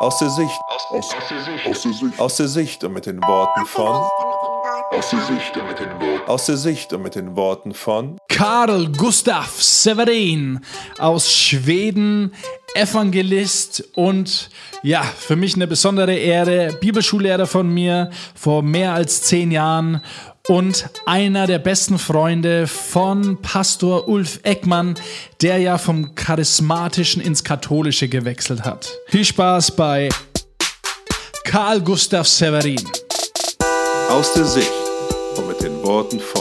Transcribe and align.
Aus 0.00 0.18
der 0.18 0.30
Sicht. 0.30 0.58
Aus, 0.66 0.86
aus, 0.90 1.08
der 1.28 1.42
Sicht. 1.42 1.66
Aus 1.66 1.82
der 1.82 1.92
Sicht. 1.92 2.18
Aus 2.18 2.36
der 2.38 2.48
Sicht 2.48 2.84
und 2.84 2.94
mit 2.94 3.04
den 3.04 3.22
Worten 3.22 3.66
von. 3.66 4.08
Aus 4.92 5.10
der 5.10 5.20
Sicht 5.20 5.54
und 5.58 5.68
mit 5.68 5.78
den 5.78 5.90
Worten. 6.00 6.26
Aus 6.26 6.46
der 6.46 6.56
Sicht 6.56 6.92
und 6.94 7.02
mit 7.02 7.14
den 7.16 7.36
Worten 7.36 7.74
von. 7.74 8.16
Karl 8.28 8.88
Gustav 8.92 9.60
Severin 9.60 10.60
aus 10.98 11.30
Schweden, 11.30 12.32
Evangelist 12.74 13.84
und 13.94 14.48
ja, 14.82 15.02
für 15.02 15.36
mich 15.36 15.54
eine 15.56 15.66
besondere 15.66 16.14
Ehre, 16.14 16.78
Bibelschullehrer 16.80 17.46
von 17.46 17.68
mir 17.68 18.08
vor 18.34 18.62
mehr 18.62 18.94
als 18.94 19.24
zehn 19.24 19.50
Jahren 19.50 20.00
und 20.50 20.90
einer 21.06 21.46
der 21.46 21.60
besten 21.60 21.96
Freunde 21.96 22.66
von 22.66 23.40
Pastor 23.40 24.08
Ulf 24.08 24.40
Eckmann, 24.42 24.96
der 25.42 25.58
ja 25.58 25.78
vom 25.78 26.16
Charismatischen 26.16 27.22
ins 27.22 27.44
Katholische 27.44 28.08
gewechselt 28.08 28.64
hat. 28.64 28.92
Viel 29.06 29.24
Spaß 29.24 29.76
bei 29.76 30.08
Karl 31.44 31.80
Gustav 31.80 32.26
Severin. 32.26 32.84
Aus 34.08 34.32
der 34.32 34.44
Sicht 34.44 34.72
und 35.36 35.46
mit 35.46 35.62
den 35.62 35.80
Worten 35.84 36.18
von. 36.18 36.39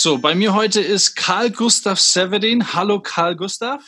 So, 0.00 0.16
bei 0.16 0.32
mir 0.36 0.54
heute 0.54 0.80
ist 0.80 1.16
Carl 1.16 1.50
Gustaf 1.50 1.98
Severin. 1.98 2.72
Hallo 2.72 3.00
Carl 3.00 3.34
Gustaf. 3.34 3.82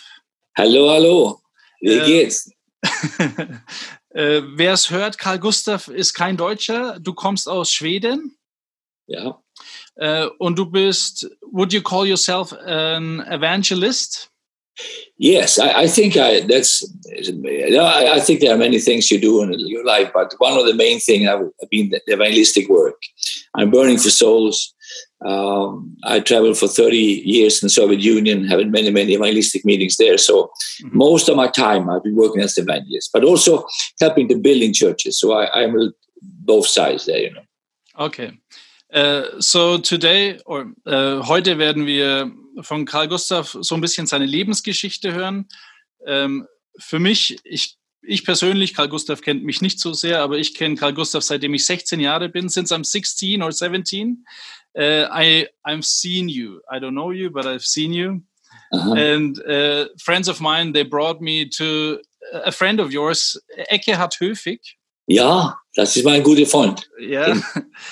Hallo, 0.59 0.91
hallo. 0.91 1.41
Wie 1.81 1.99
Äh, 1.99 2.05
geht's? 2.05 2.51
Äh, 4.13 4.43
Wer 4.57 4.73
es 4.73 4.91
hört, 4.91 5.19
Carl 5.19 5.39
Gustaf 5.39 5.87
ist 5.87 6.15
kein 6.15 6.37
Deutscher. 6.37 6.99
Du 6.99 7.15
kommst 7.15 7.49
aus 7.49 7.71
Schweden 7.71 8.37
Ja. 9.07 9.41
äh, 9.95 10.27
und 10.41 10.59
du 10.59 10.67
bist, 10.67 11.31
would 11.53 11.73
you 11.73 11.81
call 11.81 12.05
yourself 12.09 12.53
an 12.55 13.21
evangelist? 13.31 14.31
Yes, 15.17 15.59
I, 15.59 15.85
I 15.85 15.89
think 15.89 16.17
I, 16.17 16.41
that's. 16.45 16.83
I, 17.07 18.17
I 18.17 18.21
think 18.21 18.41
there 18.41 18.51
are 18.51 18.59
many 18.59 18.81
things 18.81 19.09
you 19.11 19.21
do 19.21 19.43
in 19.43 19.53
your 19.61 19.85
life, 19.85 20.11
but 20.13 20.35
one 20.41 20.59
of 20.59 20.67
the 20.67 20.75
main 20.75 20.99
things 20.99 21.29
I've 21.29 21.53
been 21.71 21.91
the 21.91 22.01
evangelistic 22.13 22.69
work. 22.69 23.01
I'm 23.55 23.71
burning 23.71 23.99
for 23.99 24.11
souls. 24.11 24.75
Um, 25.23 25.97
I 26.05 26.21
traveled 26.21 26.57
for 26.57 26.67
30 26.67 26.97
years 26.97 27.63
in 27.63 27.69
Soviet 27.69 28.01
Union, 28.01 28.45
having 28.47 28.71
many, 28.71 28.91
many 28.91 29.13
evangelistic 29.13 29.65
meetings 29.65 29.97
there. 29.97 30.17
So 30.19 30.51
Mhm. 30.83 30.95
most 30.95 31.29
of 31.29 31.37
my 31.37 31.49
time 31.49 31.91
I've 31.91 32.03
been 32.03 32.17
working 32.17 32.43
as 32.43 32.57
an 32.57 32.65
evangelist, 32.65 33.11
but 33.13 33.25
also 33.25 33.65
helping 34.01 34.29
to 34.29 34.37
building 34.37 34.73
churches. 34.73 35.19
So 35.21 35.33
I, 35.33 35.63
I'm 35.63 35.93
both 36.23 36.67
sides 36.67 37.05
there, 37.05 37.21
you 37.23 37.31
know. 37.33 37.45
Okay. 37.99 38.33
Äh, 38.93 39.25
so 39.41 39.79
today, 39.79 40.39
or, 40.47 40.73
äh, 40.87 41.21
heute 41.27 41.59
werden 41.59 41.87
wir 41.87 42.31
von 42.63 42.85
Carl 42.85 43.09
Gustaf 43.09 43.57
so 43.61 43.75
ein 43.75 43.81
bisschen 43.81 44.07
seine 44.07 44.27
Lebensgeschichte 44.27 45.13
hören. 45.13 45.47
Ähm, 46.07 46.47
für 46.79 46.99
mich, 46.99 47.37
ich, 47.45 47.77
ich 48.03 48.25
persönlich, 48.25 48.75
Karl 48.75 48.89
Gustav 48.89 49.21
kennt 49.21 49.45
mich 49.45 49.61
nicht 49.61 49.79
so 49.81 49.93
sehr, 49.93 50.21
aber 50.21 50.39
ich 50.39 50.55
kenne 50.55 50.77
Karl 50.77 50.95
Gustav 50.95 51.23
seitdem 51.23 51.55
ich 51.55 51.65
16 51.65 52.01
Jahre 52.01 52.29
bin, 52.29 52.49
since 52.49 52.75
I'm 52.75 52.85
16 52.85 53.43
or 53.43 53.53
17. 53.53 54.25
Uh, 54.77 55.07
I, 55.13 55.49
I've 55.67 55.85
seen 55.85 56.29
you. 56.29 56.61
I 56.71 56.79
don't 56.79 56.95
know 56.95 57.11
you, 57.11 57.31
but 57.31 57.45
I've 57.47 57.65
seen 57.65 57.93
you. 57.93 58.23
Uh-huh. 58.73 58.95
And 58.95 59.37
uh, 59.45 59.89
friends 59.99 60.29
of 60.29 60.41
mine, 60.41 60.73
they 60.73 60.85
brought 60.85 61.21
me 61.21 61.49
to 61.57 61.99
a 62.45 62.53
friend 62.53 62.81
of 62.81 62.93
yours, 62.93 63.37
Eckehard 63.69 64.15
Höfig. 64.21 64.61
Ja, 65.07 65.59
das 65.75 65.97
ist 65.97 66.05
mein 66.05 66.23
guter 66.23 66.47
Freund 66.47 66.89
Yeah. 67.01 67.35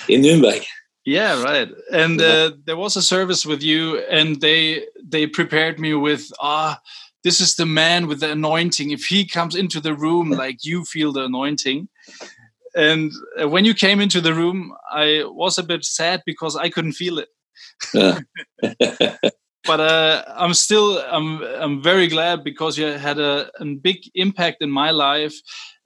in 0.08 0.20
Nürnberg. 0.22 0.64
Yeah, 1.04 1.42
right. 1.42 1.68
And 1.90 2.20
uh, 2.20 2.52
there 2.66 2.76
was 2.76 2.96
a 2.96 3.02
service 3.02 3.46
with 3.46 3.62
you, 3.62 3.98
and 4.10 4.40
they 4.40 4.84
they 5.02 5.26
prepared 5.26 5.80
me 5.80 5.94
with 5.94 6.30
ah, 6.38 6.78
this 7.24 7.40
is 7.40 7.56
the 7.56 7.66
man 7.66 8.06
with 8.06 8.20
the 8.20 8.32
anointing. 8.32 8.90
If 8.90 9.04
he 9.04 9.26
comes 9.26 9.54
into 9.54 9.80
the 9.80 9.94
room, 9.94 10.30
like 10.44 10.64
you 10.64 10.84
feel 10.84 11.12
the 11.12 11.24
anointing. 11.24 11.88
And 12.74 13.12
uh, 13.40 13.48
when 13.48 13.64
you 13.64 13.74
came 13.74 14.00
into 14.00 14.20
the 14.20 14.34
room, 14.34 14.72
I 14.92 15.24
was 15.26 15.58
a 15.58 15.62
bit 15.62 15.84
sad 15.84 16.22
because 16.26 16.54
I 16.56 16.68
couldn't 16.68 16.92
feel 16.92 17.18
it. 17.18 17.28
But 19.68 19.80
uh, 19.80 20.24
I'm 20.34 20.54
still 20.54 20.98
I'm 21.10 21.42
I'm 21.42 21.82
very 21.82 22.06
glad 22.06 22.42
because 22.42 22.78
you 22.78 22.86
had 22.86 23.18
a, 23.18 23.50
a 23.60 23.66
big 23.66 23.98
impact 24.14 24.62
in 24.62 24.70
my 24.70 24.90
life. 24.90 25.34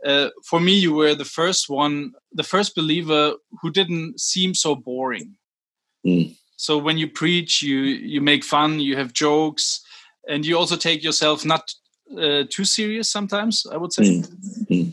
Uh, 0.06 0.28
for 0.44 0.60
me, 0.60 0.72
you 0.78 0.94
were 0.94 1.16
the 1.16 1.24
first 1.24 1.68
one, 1.68 2.12
the 2.32 2.44
first 2.44 2.76
believer 2.76 3.34
who 3.60 3.70
didn't 3.70 4.20
seem 4.20 4.54
so 4.54 4.76
boring. 4.76 5.34
Mm. 6.06 6.36
So 6.56 6.78
when 6.78 6.96
you 6.96 7.08
preach, 7.08 7.60
you 7.60 7.78
you 7.78 8.20
make 8.20 8.44
fun, 8.44 8.78
you 8.78 8.96
have 8.96 9.12
jokes, 9.12 9.80
and 10.28 10.46
you 10.46 10.56
also 10.56 10.76
take 10.76 11.02
yourself 11.02 11.44
not 11.44 11.72
uh, 12.18 12.44
too 12.50 12.64
serious 12.64 13.10
sometimes. 13.10 13.66
I 13.70 13.76
would 13.76 13.92
say. 13.92 14.04
Mm. 14.04 14.66
Mm. 14.70 14.92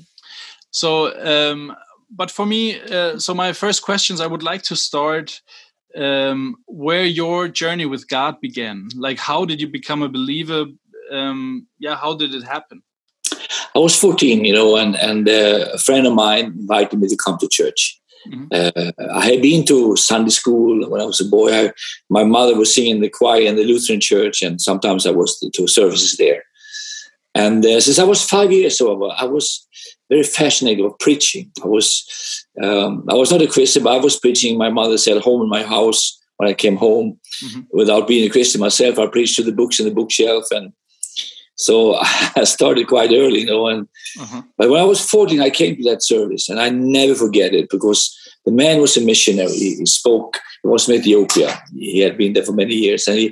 So, 0.72 0.92
um, 1.26 1.76
but 2.10 2.32
for 2.32 2.46
me, 2.46 2.80
uh, 2.82 3.20
so 3.20 3.34
my 3.34 3.54
first 3.54 3.82
questions, 3.82 4.22
I 4.22 4.28
would 4.28 4.44
like 4.44 4.64
to 4.64 4.76
start 4.76 5.42
um, 5.96 6.56
where 6.68 7.06
your 7.06 7.48
journey 7.48 7.86
with 7.86 8.08
God 8.08 8.40
began. 8.42 8.90
Like, 8.96 9.20
how 9.20 9.46
did 9.46 9.62
you 9.62 9.68
become 9.68 10.02
a 10.02 10.10
believer? 10.10 10.66
Um, 11.12 11.68
yeah, 11.80 11.96
how 11.96 12.16
did 12.16 12.34
it 12.34 12.44
happen? 12.44 12.82
I 13.76 13.80
was 13.80 13.96
14, 13.96 14.46
you 14.46 14.54
know, 14.54 14.76
and, 14.78 14.96
and 14.96 15.28
uh, 15.28 15.70
a 15.74 15.78
friend 15.78 16.06
of 16.08 16.14
mine 16.14 16.46
invited 16.46 17.00
me 17.00 17.08
to 17.08 17.18
come 17.18 17.38
to 17.40 17.48
church. 17.48 17.99
Mhm. 18.28 18.48
Uh, 18.52 18.92
I 19.14 19.26
had 19.26 19.42
been 19.42 19.66
to 19.66 19.96
Sunday 19.96 20.32
school 20.32 20.90
when 20.90 21.02
I 21.02 21.06
was 21.06 21.22
a 21.22 21.26
boy. 21.26 21.54
I, 21.54 21.72
my 22.10 22.24
mother 22.24 22.56
was 22.58 22.74
singing 22.74 23.00
the 23.02 23.10
choir 23.10 23.42
in 23.44 23.56
the 23.56 23.64
Lutheran 23.64 24.00
church, 24.02 24.42
and 24.42 24.60
sometimes 24.62 25.06
I 25.06 25.12
was 25.12 25.40
to, 25.40 25.50
to 25.52 25.68
services 25.68 26.18
there. 26.18 26.44
And 27.36 27.66
uh, 27.66 27.80
since 27.80 28.00
I 28.00 28.04
was 28.04 28.24
five 28.24 28.52
years 28.52 28.82
old, 28.82 29.12
I 29.18 29.26
was 29.26 29.66
very 30.10 30.24
fascinated 30.24 30.84
with 30.84 31.00
preaching. 31.00 31.52
I 31.64 31.68
was 31.68 32.06
um, 32.62 33.06
I 33.10 33.14
was 33.14 33.32
not 33.32 33.42
a 33.42 33.48
Christian, 33.48 33.84
but 33.84 33.94
I 33.94 34.00
was 34.04 34.20
preaching. 34.20 34.58
My 34.58 34.70
mother 34.70 34.98
said 34.98 35.22
home 35.22 35.42
in 35.44 35.50
my 35.50 35.64
house 35.64 36.18
when 36.38 36.50
I 36.50 36.54
came 36.54 36.76
home, 36.78 37.20
Mhm. 37.44 37.68
without 37.72 38.08
being 38.08 38.26
a 38.26 38.30
Christian 38.32 38.60
myself. 38.62 38.98
I 39.00 39.08
preached 39.08 39.36
to 39.38 39.44
the 39.44 39.52
books 39.52 39.80
in 39.80 39.86
the 39.86 39.94
bookshelf, 39.94 40.46
and 40.52 40.74
so 41.60 41.96
I 42.42 42.46
started 42.46 42.88
quite 42.88 43.12
early, 43.12 43.42
you 43.42 43.46
know. 43.52 43.68
And 43.68 43.88
Uh-huh. 44.24 44.42
but 44.58 44.70
when 44.70 44.82
I 44.82 44.86
was 44.94 45.02
14, 45.02 45.42
I 45.42 45.50
came 45.60 45.76
to 45.76 45.84
that 45.90 46.04
service, 46.04 46.50
and 46.50 46.60
I 46.60 46.70
never 46.70 47.16
forget 47.16 47.54
it 47.54 47.70
because 47.70 48.02
the 48.46 48.52
man 48.64 48.82
was 48.82 48.98
a 48.98 49.02
missionary. 49.12 49.58
He, 49.64 49.70
he 49.76 49.86
spoke. 49.86 50.40
He 50.64 50.68
was 50.70 50.86
from 50.86 50.96
Ethiopia. 50.96 51.50
He 51.76 52.00
had 52.00 52.18
been 52.18 52.34
there 52.34 52.48
for 52.50 52.54
many 52.64 52.76
years, 52.86 53.08
and 53.08 53.18
he 53.18 53.28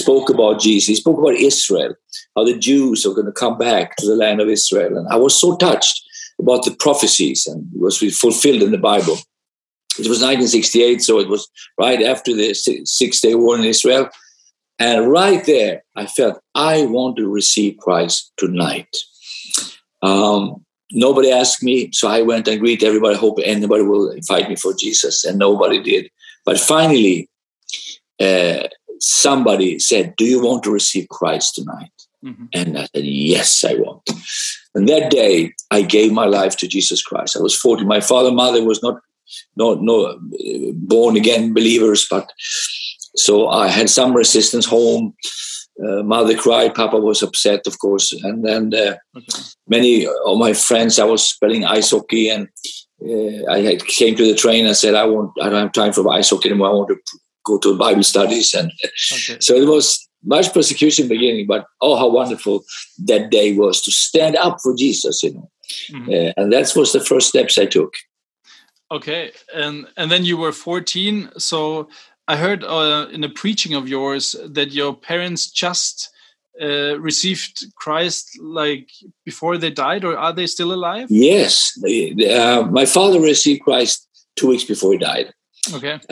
spoke 0.00 0.28
about 0.34 0.60
Jesus. 0.66 0.88
He 0.88 0.94
spoke 1.04 1.18
about 1.20 1.36
Israel, 1.50 1.92
how 2.34 2.44
the 2.44 2.58
Jews 2.68 3.04
are 3.06 3.14
going 3.18 3.32
to 3.32 3.40
come 3.44 3.56
back 3.70 3.96
to 3.96 4.06
the 4.06 4.16
land 4.24 4.40
of 4.40 4.48
Israel, 4.58 4.92
and 4.98 5.06
I 5.16 5.16
was 5.26 5.34
so 5.44 5.56
touched 5.56 5.96
about 6.42 6.64
the 6.64 6.74
prophecies, 6.86 7.46
and 7.48 7.58
it 7.74 7.80
was 7.86 7.98
fulfilled 8.24 8.62
in 8.62 8.72
the 8.76 8.84
Bible. 8.92 9.16
It 10.02 10.08
was 10.12 10.20
1968, 10.22 11.02
so 11.02 11.18
it 11.18 11.28
was 11.34 11.42
right 11.86 12.02
after 12.12 12.32
the 12.40 12.48
Six 13.00 13.20
Day 13.24 13.34
War 13.34 13.56
in 13.58 13.64
Israel. 13.64 14.04
And 14.78 15.10
right 15.10 15.44
there, 15.44 15.82
I 15.96 16.06
felt 16.06 16.40
I 16.54 16.86
want 16.86 17.16
to 17.16 17.28
receive 17.28 17.78
Christ 17.78 18.32
tonight. 18.36 18.96
Um, 20.02 20.64
nobody 20.92 21.32
asked 21.32 21.62
me, 21.62 21.90
so 21.92 22.08
I 22.08 22.22
went 22.22 22.46
and 22.46 22.60
greeted 22.60 22.86
everybody. 22.86 23.16
Hope 23.16 23.38
anybody 23.44 23.82
will 23.82 24.10
invite 24.10 24.48
me 24.48 24.56
for 24.56 24.74
Jesus, 24.74 25.24
and 25.24 25.38
nobody 25.38 25.82
did. 25.82 26.10
But 26.44 26.60
finally, 26.60 27.28
uh, 28.20 28.68
somebody 29.00 29.78
said, 29.78 30.14
"Do 30.16 30.24
you 30.24 30.40
want 30.40 30.62
to 30.64 30.70
receive 30.70 31.08
Christ 31.08 31.56
tonight?" 31.56 31.90
Mhm. 32.24 32.48
And 32.52 32.78
I 32.78 32.88
said, 32.94 33.04
"Yes, 33.04 33.64
I 33.64 33.74
want." 33.74 34.08
And 34.74 34.88
that 34.88 35.10
day, 35.10 35.52
I 35.70 35.82
gave 35.82 36.12
my 36.12 36.26
life 36.26 36.56
to 36.58 36.68
Jesus 36.68 37.02
Christ. 37.02 37.36
I 37.36 37.40
was 37.40 37.54
40. 37.54 37.84
My 37.84 38.00
father 38.00 38.28
and 38.28 38.36
mother 38.36 38.62
was 38.64 38.82
not, 38.82 39.00
no, 39.56 39.74
no, 39.74 40.04
uh, 40.04 40.16
born 40.74 41.16
again 41.16 41.52
believers, 41.52 42.06
but 42.08 42.30
so 43.18 43.48
I 43.48 43.68
had 43.68 43.90
some 43.90 44.14
resistance 44.14 44.66
home. 44.66 45.14
Uh, 45.84 46.02
mother 46.02 46.36
cried. 46.36 46.74
Papa 46.74 46.98
was 46.98 47.22
upset, 47.22 47.66
of 47.66 47.78
course, 47.78 48.12
and 48.12 48.44
then 48.44 48.74
uh, 48.74 48.96
Okay. 49.16 49.42
many 49.68 50.06
of 50.06 50.36
my 50.38 50.52
friends. 50.52 50.98
I 50.98 51.04
was 51.04 51.36
playing 51.40 51.64
ice 51.64 51.90
hockey, 51.92 52.28
and 52.30 52.48
uh, 53.08 53.50
I 53.50 53.60
had, 53.60 53.86
came 53.86 54.16
to 54.16 54.24
the 54.24 54.34
train 54.34 54.66
and 54.66 54.76
said, 54.76 54.94
"I 54.94 55.06
want. 55.06 55.30
I 55.40 55.48
don't 55.48 55.62
have 55.62 55.72
time 55.72 55.92
for 55.92 56.08
ice 56.12 56.30
hockey 56.30 56.48
anymore. 56.48 56.70
I 56.70 56.72
want 56.78 56.88
to 56.88 56.98
go 57.44 57.58
to 57.58 57.78
Bible 57.78 58.02
studies." 58.02 58.54
And 58.54 58.72
Okay. 59.12 59.38
so 59.46 59.54
it 59.54 59.68
was 59.68 60.08
much 60.24 60.52
persecution 60.52 61.06
beginning, 61.06 61.46
but 61.46 61.64
oh, 61.80 61.94
how 61.96 62.08
wonderful 62.10 62.64
that 63.06 63.30
day 63.30 63.54
was 63.56 63.80
to 63.82 63.92
stand 63.92 64.34
up 64.36 64.58
for 64.62 64.74
Jesus, 64.74 65.22
you 65.22 65.32
know. 65.34 65.48
Mhm. 65.92 66.08
Uh, 66.08 66.32
and 66.36 66.52
that 66.52 66.74
was 66.74 66.90
the 66.92 67.00
first 67.10 67.28
steps 67.28 67.56
I 67.56 67.66
took. 67.66 67.92
Okay, 68.90 69.30
and 69.54 69.86
and 69.96 70.10
then 70.10 70.24
you 70.24 70.36
were 70.36 70.52
14. 70.52 71.30
So 71.38 71.88
I 72.28 72.36
heard 72.36 72.62
uh, 72.62 73.08
in 73.10 73.24
a 73.24 73.28
preaching 73.30 73.74
of 73.74 73.88
yours 73.88 74.36
that 74.44 74.72
your 74.72 74.94
parents 74.94 75.50
just 75.50 76.10
uh, 76.60 77.00
received 77.00 77.64
Christ 77.76 78.38
like 78.40 78.90
before 79.24 79.56
they 79.56 79.70
died, 79.70 80.04
or 80.04 80.16
are 80.16 80.34
they 80.34 80.46
still 80.46 80.72
alive? 80.72 81.06
Yes, 81.10 81.72
uh, 81.82 82.68
my 82.70 82.84
father 82.84 83.18
received 83.20 83.62
Christ 83.62 84.06
two 84.36 84.48
weeks 84.48 84.64
before 84.64 84.92
he 84.92 84.98
died. 84.98 85.32
Okay. 85.72 85.98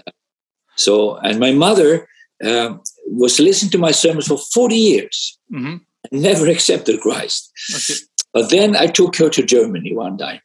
So, 0.79 1.17
and 1.17 1.41
my 1.41 1.53
mother 1.53 2.07
um, 2.45 2.83
was 3.07 3.41
listening 3.41 3.71
to 3.71 3.79
my 3.79 3.93
sermons 3.93 4.27
for 4.29 4.37
40 4.37 4.77
years, 4.77 5.39
hmm 5.51 5.77
never 6.13 6.49
accepted 6.49 7.01
Christ. 7.01 7.51
Okay. 7.75 7.99
But 8.35 8.51
then 8.51 8.77
I 8.77 8.87
took 8.87 9.17
her 9.17 9.31
to 9.31 9.43
Germany 9.43 9.95
one 9.97 10.19
time, 10.19 10.41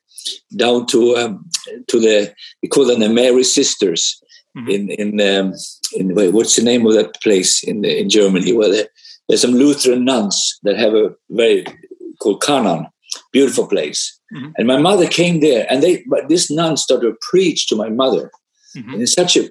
down 0.56 0.86
to 0.88 1.18
um, 1.18 1.50
to 1.88 2.00
the 2.00 2.34
we 2.64 2.70
call 2.70 2.86
them 2.86 3.02
the 3.02 3.10
Mary 3.10 3.44
Sisters 3.44 4.24
Mhm. 4.58 4.70
in 4.76 4.82
in 5.02 5.10
um, 5.32 5.54
in 6.00 6.34
what's 6.34 6.56
the 6.58 6.64
name 6.64 6.86
of 6.88 6.94
that 6.94 7.12
place 7.24 7.64
in 7.64 7.86
in 7.86 8.10
Germany 8.10 8.52
where 8.54 8.70
there, 8.70 8.88
there's 9.28 9.42
some 9.42 9.54
Lutheran 9.54 10.04
nuns 10.04 10.60
that 10.64 10.78
have 10.78 10.94
a 10.94 11.12
very 11.30 11.64
called 12.20 12.42
Kanaan, 12.44 12.88
beautiful 13.32 13.66
place. 13.68 14.02
Mhm. 14.36 14.52
And 14.58 14.68
my 14.68 14.78
mother 14.78 15.08
came 15.08 15.40
there, 15.40 15.66
and 15.70 15.82
they 15.82 16.04
but 16.14 16.28
this 16.28 16.52
nun 16.52 16.76
started 16.78 17.08
to 17.08 17.18
preach 17.30 17.68
to 17.68 17.76
my 17.76 17.90
mother 17.90 18.30
Mhm. 18.76 18.94
in 19.00 19.08
such 19.08 19.38
a 19.38 19.50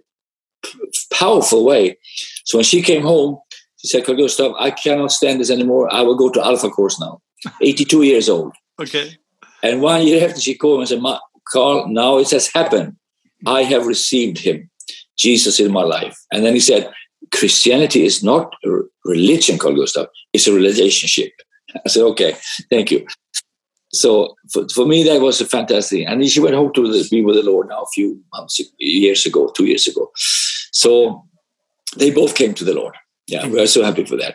powerful 1.12 1.64
way. 1.64 1.99
So 2.44 2.58
when 2.58 2.64
she 2.64 2.82
came 2.82 3.02
home, 3.02 3.38
she 3.79 3.88
said, 3.88 4.05
Carl 4.05 4.19
Gustaf, 4.19 4.55
I 4.58 4.70
cannot 4.70 5.12
stand 5.12 5.41
this 5.41 5.50
anymore. 5.50 5.93
I 5.93 6.02
will 6.02 6.17
go 6.17 6.29
to 6.31 6.44
Alpha 6.44 6.69
course 6.70 7.00
now. 7.00 7.20
82 7.62 8.02
years 8.02 8.29
old. 8.29 8.52
Okay. 8.81 9.17
And 9.62 9.81
one 9.82 10.06
year 10.06 10.26
after 10.29 10.41
she 10.41 10.55
called 10.55 10.79
me 10.79 10.82
and 10.82 10.88
said, 10.88 11.19
Carl, 11.52 11.88
now 11.88 12.19
it 12.19 12.31
has 12.31 12.49
happened. 12.49 12.97
I 13.47 13.62
have 13.62 13.87
received 13.87 14.38
him, 14.38 14.69
Jesus 15.20 15.61
in 15.61 15.70
my 15.72 15.82
life. 15.82 16.17
And 16.32 16.44
then 16.44 16.55
he 16.55 16.61
said, 16.61 16.90
Christianity 17.32 18.05
is 18.05 18.22
not 18.25 18.55
a 18.64 18.70
religion, 19.05 19.58
Carl 19.58 19.75
Gustaf. 19.75 20.08
It's 20.32 20.46
a 20.46 20.52
relationship. 20.52 21.32
I 21.87 21.88
said, 21.88 22.02
okay, 22.02 22.37
thank 22.70 22.90
you. 22.90 23.06
So 23.93 24.34
for, 24.52 24.69
for 24.69 24.87
me, 24.87 25.02
that 25.05 25.20
was 25.20 25.40
a 25.40 25.46
fantastic. 25.46 26.06
And 26.06 26.26
she 26.28 26.40
went 26.40 26.55
home 26.55 26.72
to 26.75 26.93
the, 26.93 27.06
be 27.11 27.25
with 27.25 27.37
the 27.37 27.43
Lord 27.43 27.69
now 27.69 27.82
a 27.82 27.93
few 27.93 28.20
months, 28.32 28.61
years 28.78 29.26
ago, 29.26 29.50
two 29.55 29.67
years 29.67 29.87
ago. 29.87 30.11
So 30.72 31.25
they 31.96 32.11
both 32.11 32.34
came 32.34 32.55
to 32.55 32.64
the 32.64 32.75
Lord. 32.75 32.94
Yeah, 33.26 33.46
we 33.46 33.61
are 33.61 33.66
so 33.66 33.84
happy 33.84 34.05
for 34.05 34.16
that. 34.16 34.34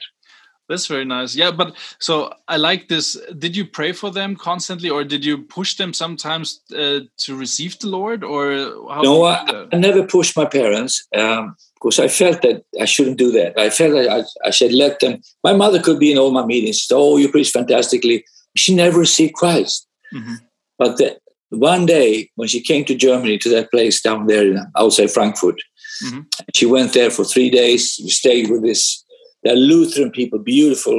That's 0.68 0.88
very 0.88 1.06
nice. 1.06 1.36
Yeah, 1.36 1.52
but 1.52 1.76
so 2.00 2.34
I 2.48 2.58
like 2.58 2.88
this. 2.88 3.16
Did 3.38 3.56
you 3.56 3.66
pray 3.66 3.92
for 3.92 4.10
them 4.10 4.36
constantly, 4.36 4.90
or 4.90 5.04
did 5.04 5.24
you 5.24 5.38
push 5.44 5.76
them 5.78 5.94
sometimes 5.94 6.62
uh, 6.76 7.02
to 7.18 7.36
receive 7.38 7.78
the 7.80 7.88
Lord, 7.88 8.24
or 8.24 8.52
how? 8.90 9.02
No, 9.04 9.24
I, 9.26 9.68
I 9.72 9.78
never 9.78 10.04
pushed 10.08 10.36
my 10.36 10.46
parents 10.46 11.06
um, 11.16 11.56
because 11.76 12.00
I 12.00 12.08
felt 12.08 12.42
that 12.42 12.64
I 12.82 12.86
shouldn't 12.86 13.18
do 13.18 13.32
that. 13.34 13.60
I 13.60 13.70
felt 13.70 13.94
that 13.94 14.10
I, 14.10 14.24
I 14.48 14.50
should 14.50 14.74
let 14.74 15.00
them. 15.02 15.22
My 15.44 15.54
mother 15.54 15.80
could 15.80 16.00
be 16.00 16.12
in 16.12 16.18
all 16.18 16.32
my 16.32 16.46
meetings. 16.46 16.84
Said, 16.84 16.96
oh, 16.96 17.18
you 17.18 17.30
preach 17.30 17.52
fantastically. 17.52 18.26
She 18.56 18.74
never 18.76 19.00
received 19.00 19.36
Christ. 19.36 19.88
that? 20.12 20.20
Mhm. 20.20 20.36
But 20.80 20.98
the, 20.98 21.18
one 21.50 21.86
day 21.86 22.32
when 22.36 22.48
she 22.48 22.60
came 22.60 22.86
to 22.86 22.96
Germany, 22.96 23.38
to 23.38 23.50
that 23.50 23.70
place 23.70 24.02
down 24.02 24.26
there 24.26 24.72
outside 24.76 25.12
Frankfurt, 25.12 25.62
Mhm. 26.04 26.26
she 26.56 26.66
went 26.66 26.94
there 26.94 27.12
for 27.12 27.24
three 27.24 27.50
days. 27.52 28.00
We 28.04 28.10
stayed 28.10 28.50
with 28.50 28.64
this. 28.64 29.04
They're 29.46 29.56
Lutheran 29.56 30.12
people, 30.12 30.40
beautiful 30.40 30.92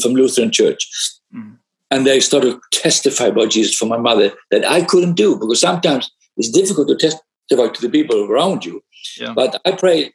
from 0.00 0.14
Lutheran 0.14 0.52
church. 0.52 0.88
Mhm. 1.34 1.58
And 1.90 2.06
they 2.06 2.20
started 2.20 2.52
to 2.52 2.60
testify 2.82 3.26
about 3.26 3.50
Jesus 3.50 3.76
for 3.76 3.86
my 3.86 3.98
mother 3.98 4.32
that 4.52 4.64
I 4.64 4.82
couldn't 4.82 5.14
do 5.14 5.36
because 5.38 5.60
sometimes 5.60 6.08
it's 6.36 6.50
difficult 6.50 6.88
to 6.88 6.96
testify 6.96 7.68
to 7.68 7.80
the 7.82 7.90
people 7.90 8.24
around 8.30 8.64
you. 8.64 8.82
Yeah. 9.20 9.32
But 9.34 9.60
I 9.64 9.72
pray, 9.72 10.12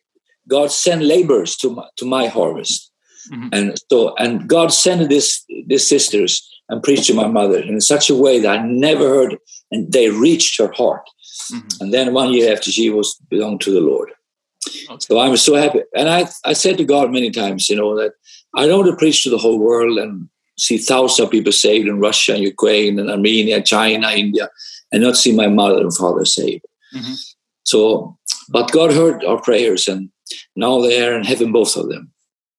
God 0.47 0.71
send 0.71 1.07
laborers 1.07 1.57
to 1.57 1.69
my, 1.71 1.85
to 1.97 2.05
my 2.05 2.27
harvest. 2.27 2.89
Mhm. 3.31 3.49
And 3.51 3.77
so, 3.89 4.15
and 4.15 4.47
God 4.47 4.71
sent 4.73 5.09
this 5.09 5.43
these 5.67 5.87
sisters 5.87 6.41
and 6.69 6.81
preached 6.83 7.07
to 7.07 7.13
my 7.13 7.27
mother 7.27 7.59
in 7.59 7.81
such 7.81 8.09
a 8.09 8.15
way 8.15 8.39
that 8.39 8.59
I 8.59 8.65
never 8.65 9.05
heard, 9.07 9.37
and 9.71 9.91
they 9.91 10.09
reached 10.09 10.57
her 10.59 10.71
heart. 10.71 11.05
Mhm. 11.51 11.81
And 11.81 11.93
then 11.93 12.13
one 12.13 12.31
year 12.33 12.53
after, 12.53 12.71
she 12.71 12.89
was 12.89 13.15
belonged 13.29 13.61
to 13.61 13.71
the 13.71 13.81
Lord. 13.91 14.09
Okay. 14.89 15.05
So 15.07 15.17
I 15.17 15.29
was 15.29 15.41
so 15.41 15.55
happy, 15.55 15.81
and 15.95 16.09
I 16.09 16.27
I 16.45 16.53
said 16.53 16.77
to 16.77 16.85
God 16.85 17.11
many 17.11 17.31
times, 17.31 17.69
you 17.69 17.75
know, 17.75 17.95
that 17.95 18.13
I 18.55 18.67
don't 18.67 18.79
want 18.85 18.91
to 18.91 18.97
preach 18.97 19.23
to 19.23 19.29
the 19.29 19.37
whole 19.37 19.59
world 19.59 19.97
and 19.97 20.29
see 20.57 20.77
thousands 20.77 21.19
of 21.19 21.31
people 21.31 21.51
saved 21.51 21.87
in 21.87 21.99
Russia, 21.99 22.33
and 22.35 22.43
Ukraine, 22.43 22.99
and 22.99 23.09
Armenia, 23.09 23.61
China, 23.63 24.09
India, 24.11 24.49
and 24.91 25.01
not 25.03 25.17
see 25.17 25.33
my 25.35 25.47
mother 25.47 25.79
and 25.81 25.95
father 25.95 26.25
saved. 26.25 26.65
Mhm. 26.95 27.15
So, 27.63 28.17
but 28.49 28.71
God 28.71 28.91
heard 28.93 29.23
our 29.25 29.41
prayers, 29.41 29.87
and 29.87 30.09
now 30.55 30.81
they 30.81 31.01
are 31.05 31.15
in 31.17 31.23
heaven, 31.23 31.51
both 31.51 31.75
of 31.75 31.89
them. 31.89 32.11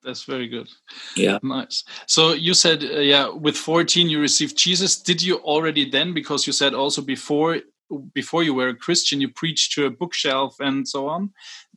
That's 0.04 0.24
very 0.24 0.48
good. 0.48 0.68
Yeah. 1.16 1.38
Nice. 1.42 1.84
So 2.06 2.34
you 2.34 2.52
said, 2.52 2.84
uh, 2.84 3.00
yeah, 3.00 3.28
with 3.28 3.56
14 3.56 4.10
you 4.10 4.20
received 4.20 4.54
Jesus. 4.56 5.00
Did 5.00 5.22
you 5.22 5.36
already 5.36 5.88
then, 5.88 6.12
because 6.12 6.46
you 6.46 6.52
said 6.52 6.74
also 6.74 7.00
before 7.00 7.60
before 8.12 8.42
you 8.42 8.54
were 8.54 8.69
a 8.69 8.75
Christian, 8.76 9.20
you 9.20 9.28
preached 9.28 9.72
to 9.75 9.86
a 9.86 9.90
bookshelf 9.90 10.56
and 10.60 10.88
so 10.88 11.08
on. 11.08 11.31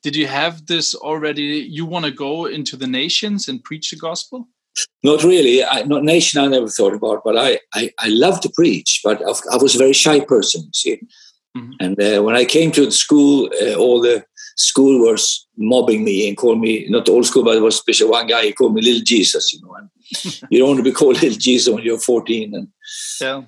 Did 0.04 0.16
you 0.16 0.28
have 0.28 0.66
this 0.68 0.96
already? 0.96 1.44
You 1.70 1.86
want 1.86 2.06
to 2.06 2.12
go 2.12 2.46
into 2.46 2.78
the 2.78 2.88
nations 2.88 3.48
and 3.48 3.64
preach 3.64 3.92
the 3.92 3.98
gospel? 3.98 4.48
Not 5.04 5.24
really. 5.24 5.64
I, 5.64 5.82
not 5.84 6.04
nation. 6.04 6.40
I 6.42 6.48
never 6.48 6.68
thought 6.68 6.94
about, 6.94 7.24
but 7.24 7.36
I 7.38 7.60
I, 7.74 7.92
I 8.00 8.08
love 8.10 8.40
to 8.42 8.50
preach, 8.56 9.02
but 9.04 9.22
I, 9.22 9.32
I 9.54 9.58
was 9.58 9.76
a 9.76 9.80
very 9.80 9.94
shy 9.94 10.20
person. 10.20 10.62
you 10.64 10.70
See, 10.74 11.00
Mhm. 11.58 11.72
and 11.80 12.02
uh, 12.02 12.22
when 12.24 12.36
I 12.36 12.46
came 12.46 12.72
to 12.74 12.86
the 12.86 12.92
school, 12.92 13.50
uh, 13.62 13.74
all 13.76 14.00
the 14.02 14.24
school 14.58 15.00
was 15.08 15.48
mobbing 15.58 16.04
me 16.04 16.28
and 16.28 16.38
called 16.38 16.60
me 16.60 16.86
not 16.90 17.10
old 17.10 17.26
school, 17.26 17.44
but 17.44 17.58
it 17.58 17.62
was 17.62 17.78
special 17.78 18.10
one 18.12 18.28
guy. 18.28 18.44
He 18.46 18.54
called 18.54 18.76
me 18.76 18.82
Little 18.82 19.02
Jesus. 19.04 19.54
You 19.54 19.62
know, 19.64 19.74
and 19.80 19.90
you 20.52 20.60
don't 20.60 20.68
want 20.70 20.78
to 20.80 20.84
be 20.92 20.92
called 20.92 21.16
Little 21.22 21.40
Jesus 21.40 21.74
when 21.74 21.84
you're 21.84 22.00
14. 22.00 22.54
And 22.56 22.68
Yeah. 23.22 23.42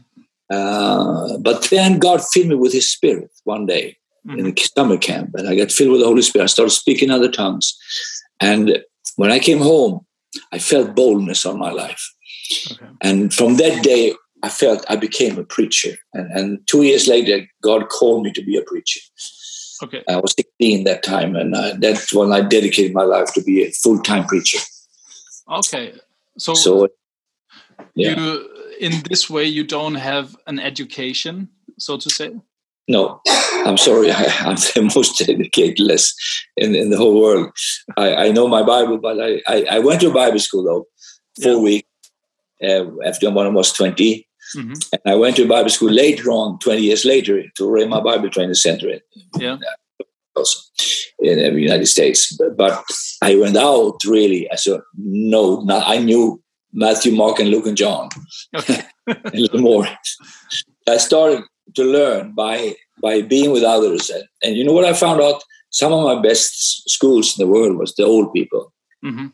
Uh, 0.49 1.37
but 1.37 1.67
then 1.69 1.99
God 1.99 2.21
filled 2.23 2.47
me 2.47 2.55
with 2.55 2.73
His 2.73 2.91
Spirit 2.91 3.29
one 3.43 3.65
day 3.65 3.97
in 4.25 4.45
Mhm. 4.45 4.59
a 4.59 4.67
summer 4.75 4.97
camp, 4.97 5.29
and 5.35 5.47
I 5.47 5.55
got 5.55 5.71
filled 5.71 5.91
with 5.91 6.01
the 6.01 6.07
Holy 6.07 6.21
Spirit. 6.21 6.43
I 6.45 6.47
started 6.47 6.71
speaking 6.71 7.09
other 7.11 7.31
tongues, 7.31 7.75
and 8.39 8.83
when 9.15 9.31
I 9.31 9.39
came 9.39 9.59
home, 9.59 10.05
I 10.51 10.59
felt 10.59 10.95
boldness 10.95 11.45
on 11.45 11.57
my 11.57 11.71
life. 11.71 12.03
Okay. 12.71 12.85
And 13.01 13.33
from 13.33 13.57
that 13.57 13.83
day, 13.83 14.13
I 14.43 14.49
felt 14.49 14.85
I 14.89 14.95
became 14.95 15.37
a 15.37 15.43
preacher. 15.43 15.97
And, 16.13 16.31
and 16.31 16.67
two 16.67 16.83
years 16.83 17.07
later, 17.07 17.45
God 17.61 17.89
called 17.89 18.23
me 18.23 18.31
to 18.33 18.43
be 18.43 18.57
a 18.57 18.61
preacher. 18.61 19.01
Okay. 19.83 20.03
I 20.07 20.17
was 20.17 20.33
16 20.33 20.83
that 20.85 21.03
time, 21.03 21.35
and 21.35 21.55
I, 21.55 21.73
that's 21.77 22.13
when 22.13 22.31
I 22.31 22.41
dedicated 22.41 22.93
my 22.93 23.03
life 23.03 23.33
to 23.33 23.41
be 23.43 23.63
a 23.63 23.71
full 23.71 23.99
time 23.99 24.25
preacher. 24.25 24.59
Okay. 25.49 25.93
So, 26.37 26.53
So, 26.53 26.87
yeah, 27.95 28.19
you 28.19 28.49
in 28.79 29.03
this 29.09 29.29
way 29.29 29.45
you 29.45 29.63
don't 29.63 29.95
have 29.95 30.35
an 30.47 30.59
education, 30.59 31.49
so 31.77 31.97
to 31.97 32.09
say. 32.09 32.31
no, 32.87 33.21
I'm 33.67 33.77
sorry, 33.77 34.11
I, 34.21 34.23
I'm 34.39 34.55
the 34.55 34.91
most 34.95 35.17
dedicateless 35.19 36.13
in, 36.57 36.75
in 36.75 36.89
the 36.89 36.97
whole 36.97 37.19
world. 37.21 37.49
I, 37.97 38.15
I 38.27 38.31
know 38.31 38.47
my 38.47 38.63
Bible, 38.63 38.97
but 38.97 39.19
I, 39.21 39.41
I, 39.47 39.57
I 39.75 39.79
went 39.79 40.01
to 40.01 40.11
Bible 40.13 40.39
school 40.39 40.63
though, 40.63 40.85
four 41.43 41.53
Yeah. 41.53 41.59
weeks 41.63 41.89
uh, 42.63 42.85
after 43.05 43.29
when 43.31 43.45
I 43.47 43.49
was 43.49 43.71
20. 43.73 44.25
Mhm. 44.57 44.73
And 44.93 45.01
I 45.05 45.15
went 45.15 45.35
to 45.35 45.47
Bible 45.47 45.69
school 45.69 45.91
later 45.91 46.31
on, 46.31 46.57
20 46.59 46.81
years 46.81 47.05
later, 47.05 47.43
to 47.57 47.63
Rhema 47.63 48.03
Bible 48.03 48.29
Training 48.31 48.55
Center 48.55 48.89
in, 48.89 48.99
Yeah. 49.37 49.57
also 50.35 50.59
in 51.19 51.37
the 51.53 51.61
United 51.61 51.85
States. 51.85 52.35
But, 52.39 52.57
but 52.57 52.83
I 53.21 53.35
went 53.35 53.57
out 53.57 53.99
really 54.05 54.49
as 54.49 54.65
a 54.65 54.81
no, 54.97 55.61
not, 55.61 55.83
I 55.87 55.99
knew 55.99 56.41
Matthew, 56.73 57.11
Mark, 57.13 57.39
and 57.39 57.49
Luke, 57.49 57.65
and 57.67 57.77
John 57.77 58.09
Okay. 58.55 58.81
a 59.07 59.31
little 59.33 59.59
more. 59.61 59.87
I 60.87 60.97
started 60.97 61.43
to 61.75 61.83
learn 61.83 62.33
by 62.33 62.75
by 63.01 63.21
being 63.21 63.51
with 63.51 63.63
others. 63.63 64.09
And, 64.09 64.23
and 64.43 64.55
you 64.57 64.63
know 64.65 64.73
what 64.73 64.85
I 64.85 64.93
found 64.93 65.21
out? 65.21 65.41
Some 65.71 65.93
of 65.93 66.03
my 66.03 66.21
best 66.21 66.89
schools 66.89 67.37
in 67.37 67.45
the 67.45 67.51
world 67.51 67.77
was 67.77 67.93
the 67.95 68.03
old 68.05 68.33
people, 68.33 68.73
hmm 69.01 69.27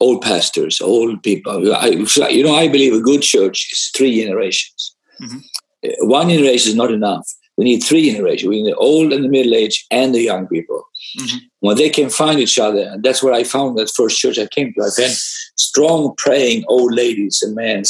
old 0.00 0.20
pastors, 0.20 0.80
old 0.80 1.22
people. 1.22 1.72
I, 1.76 1.86
you 2.30 2.42
know, 2.42 2.56
I 2.56 2.66
believe 2.66 2.92
a 2.92 3.00
good 3.00 3.22
church 3.22 3.68
is 3.72 3.90
three 3.96 4.20
generations. 4.20 4.96
Mhm. 5.22 5.40
Uh, 5.86 6.06
One 6.18 6.28
generation 6.28 6.70
is 6.70 6.74
not 6.74 6.90
enough. 6.90 7.24
We 7.56 7.64
need 7.64 7.80
three 7.84 8.10
generations. 8.10 8.48
We 8.48 8.62
need 8.62 8.72
the 8.72 8.76
old 8.76 9.12
and 9.12 9.24
the 9.24 9.28
middle 9.28 9.54
age 9.54 9.86
and 9.92 10.12
the 10.12 10.22
young 10.22 10.48
people. 10.48 10.82
Mhm. 11.20 11.38
When 11.62 11.76
they 11.76 11.90
can 11.90 12.10
find 12.10 12.40
each 12.40 12.58
other, 12.58 12.82
and 12.90 13.04
that's 13.04 13.22
what 13.22 13.34
I 13.34 13.44
found 13.44 13.78
that 13.78 13.88
first 13.94 14.18
church 14.18 14.36
I 14.36 14.48
came 14.48 14.74
to. 14.74 14.82
I 14.82 14.90
found 14.90 15.12
strong, 15.56 16.12
praying 16.16 16.64
old 16.66 16.92
ladies 16.92 17.40
and 17.40 17.54
men 17.54 17.84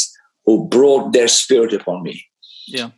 who 0.44 0.68
brought 0.68 1.14
their 1.14 1.26
spirit 1.26 1.72
upon 1.72 2.02
me. 2.02 2.22
Yeah. 2.66 2.90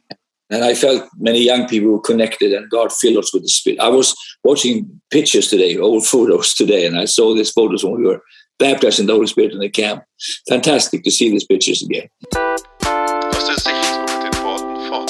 And 0.51 0.65
I 0.65 0.75
felt 0.75 1.09
many 1.17 1.45
young 1.45 1.69
people 1.69 1.93
were 1.93 2.01
connected, 2.01 2.53
and 2.53 2.69
God 2.69 2.93
filled 2.93 3.19
us 3.19 3.33
with 3.33 3.45
the 3.45 3.49
Spirit. 3.49 3.79
I 3.79 3.89
was 3.89 4.17
watching 4.43 5.01
pictures 5.13 5.47
today, 5.47 5.79
old 5.79 6.09
photos 6.09 6.55
today, 6.55 6.87
and 6.87 6.99
I 6.99 7.05
saw 7.05 7.37
these 7.37 7.53
photos 7.53 7.85
when 7.85 7.95
we 7.95 8.09
were 8.09 8.21
baptized 8.59 8.99
in 8.99 9.07
the 9.07 9.15
Holy 9.15 9.29
Spirit 9.29 9.53
in 9.53 9.61
the 9.61 9.69
camp. 9.69 10.03
Fantastic 10.49 11.05
to 11.05 11.11
see 11.13 11.31
these 11.31 11.47
pictures 11.47 11.83
again. 11.85 12.09
Aus 12.35 13.47
der 13.47 13.59
Sicht 13.59 13.95
und 13.97 14.07
mit 14.07 14.35
den 14.35 14.43
Worten 14.43 14.89
von 14.89 15.07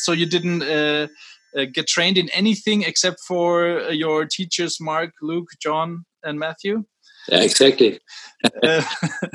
So 0.00 0.12
you 0.12 0.26
didn't 0.26 0.62
uh, 0.64 1.06
uh, 1.56 1.64
get 1.72 1.86
trained 1.86 2.18
in 2.18 2.28
anything 2.30 2.82
except 2.82 3.20
for 3.20 3.80
uh, 3.80 3.90
your 3.90 4.26
teachers, 4.26 4.80
Mark, 4.80 5.12
Luke, 5.22 5.48
John, 5.60 6.04
and 6.22 6.38
Matthew. 6.38 6.84
Yeah, 7.28 7.40
exactly. 7.40 8.00
uh, 8.62 8.82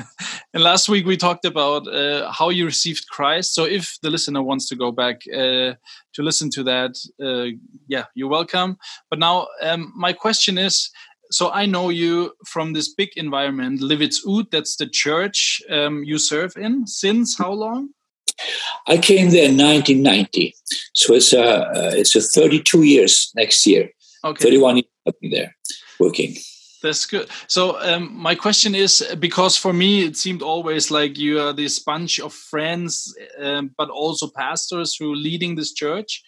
and 0.54 0.62
last 0.62 0.88
week 0.88 1.06
we 1.06 1.16
talked 1.16 1.44
about 1.44 1.88
uh, 1.88 2.30
how 2.30 2.50
you 2.50 2.64
received 2.64 3.08
Christ. 3.08 3.54
So 3.54 3.64
if 3.64 3.98
the 4.02 4.10
listener 4.10 4.42
wants 4.42 4.68
to 4.68 4.76
go 4.76 4.92
back 4.92 5.22
uh, 5.32 5.74
to 6.14 6.22
listen 6.22 6.50
to 6.50 6.62
that, 6.64 6.96
uh, 7.22 7.56
yeah, 7.88 8.04
you're 8.14 8.28
welcome. 8.28 8.76
But 9.08 9.18
now 9.18 9.48
um, 9.62 9.92
my 9.96 10.12
question 10.12 10.58
is. 10.58 10.90
So 11.32 11.52
I 11.52 11.64
know 11.64 11.90
you 11.90 12.32
from 12.44 12.72
this 12.72 12.92
big 12.92 13.10
environment, 13.14 13.80
Livets 13.80 14.26
Ord. 14.26 14.46
That's 14.50 14.74
the 14.74 14.88
church 14.88 15.62
um, 15.70 16.02
you 16.02 16.18
serve 16.18 16.56
in. 16.56 16.88
Since 16.88 17.38
how 17.38 17.52
long? 17.52 17.90
I 18.86 18.98
came 18.98 19.30
there 19.30 19.48
in 19.48 19.56
1990, 19.56 20.54
so 20.94 21.14
it's 21.14 21.32
a 21.32 21.44
uh, 21.44 21.90
it's 21.94 22.14
a 22.16 22.20
32 22.20 22.82
years 22.82 23.32
next 23.34 23.66
year. 23.66 23.90
Okay. 24.24 24.44
31 24.44 24.76
years 24.76 24.86
I've 25.06 25.20
been 25.20 25.30
there 25.30 25.56
working. 25.98 26.36
That's 26.82 27.04
good. 27.04 27.28
So 27.46 27.78
um, 27.80 28.14
my 28.16 28.34
question 28.34 28.74
is 28.74 29.06
because 29.18 29.56
for 29.56 29.72
me 29.72 30.04
it 30.04 30.16
seemed 30.16 30.42
always 30.42 30.90
like 30.90 31.18
you 31.18 31.40
are 31.40 31.52
this 31.52 31.78
bunch 31.78 32.18
of 32.18 32.32
friends, 32.32 33.14
um, 33.38 33.70
but 33.76 33.90
also 33.90 34.30
pastors 34.34 34.96
who 34.96 35.14
leading 35.14 35.56
this 35.56 35.72
church. 35.72 36.22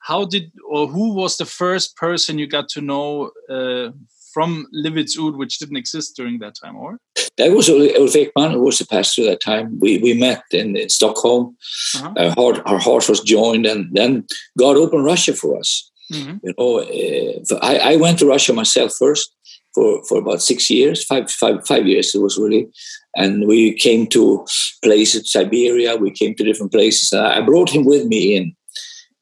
How 0.00 0.24
did 0.24 0.50
or 0.68 0.88
who 0.88 1.14
was 1.14 1.36
the 1.36 1.46
first 1.46 1.96
person 1.96 2.38
you 2.38 2.48
got 2.48 2.68
to 2.70 2.80
know 2.80 3.30
uh, 3.48 3.90
from 4.32 4.66
Livets 4.74 5.18
Ord, 5.18 5.36
which 5.36 5.58
didn't 5.58 5.76
exist 5.76 6.16
during 6.16 6.38
that 6.40 6.54
time, 6.62 6.76
or? 6.76 6.98
That 7.38 7.52
was 7.52 7.68
Ulf 7.68 8.12
Ekman, 8.12 8.52
who 8.52 8.64
was 8.64 8.78
the 8.78 8.86
pastor 8.86 9.22
at 9.22 9.26
that 9.26 9.40
time. 9.40 9.78
We 9.80 9.98
we 9.98 10.14
met 10.14 10.42
in, 10.50 10.76
in 10.76 10.88
Stockholm. 10.88 11.56
Uh-huh. 11.96 12.12
Our, 12.18 12.30
heart, 12.30 12.62
our 12.66 12.78
hearts 12.78 13.08
was 13.08 13.20
joined, 13.20 13.66
and 13.66 13.88
then 13.92 14.26
God 14.58 14.76
opened 14.76 15.04
Russia 15.04 15.34
for 15.34 15.58
us. 15.58 15.90
Mm-hmm. 16.12 16.36
You 16.42 16.54
know, 16.58 16.78
uh, 16.80 17.58
I, 17.62 17.94
I 17.94 17.96
went 17.96 18.18
to 18.18 18.26
Russia 18.26 18.52
myself 18.52 18.92
first 18.98 19.34
for, 19.74 20.04
for 20.04 20.18
about 20.18 20.42
six 20.42 20.68
years, 20.70 21.04
five, 21.04 21.30
five, 21.30 21.66
five 21.66 21.86
years 21.86 22.14
it 22.14 22.20
was 22.20 22.38
really. 22.38 22.68
And 23.16 23.46
we 23.46 23.74
came 23.74 24.06
to 24.08 24.46
places, 24.82 25.30
Siberia, 25.30 25.96
we 25.96 26.10
came 26.10 26.34
to 26.34 26.44
different 26.44 26.72
places. 26.72 27.12
I 27.12 27.40
brought 27.40 27.70
him 27.70 27.84
with 27.84 28.06
me 28.06 28.36
in. 28.36 28.56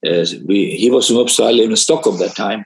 Uh, 0.06 0.24
we, 0.46 0.70
he 0.76 0.90
was 0.90 1.08
from 1.08 1.16
Uppsala, 1.16 1.48
I 1.48 1.52
lived 1.52 1.70
in 1.70 1.76
Stockholm 1.76 2.18
that 2.18 2.34
time. 2.34 2.64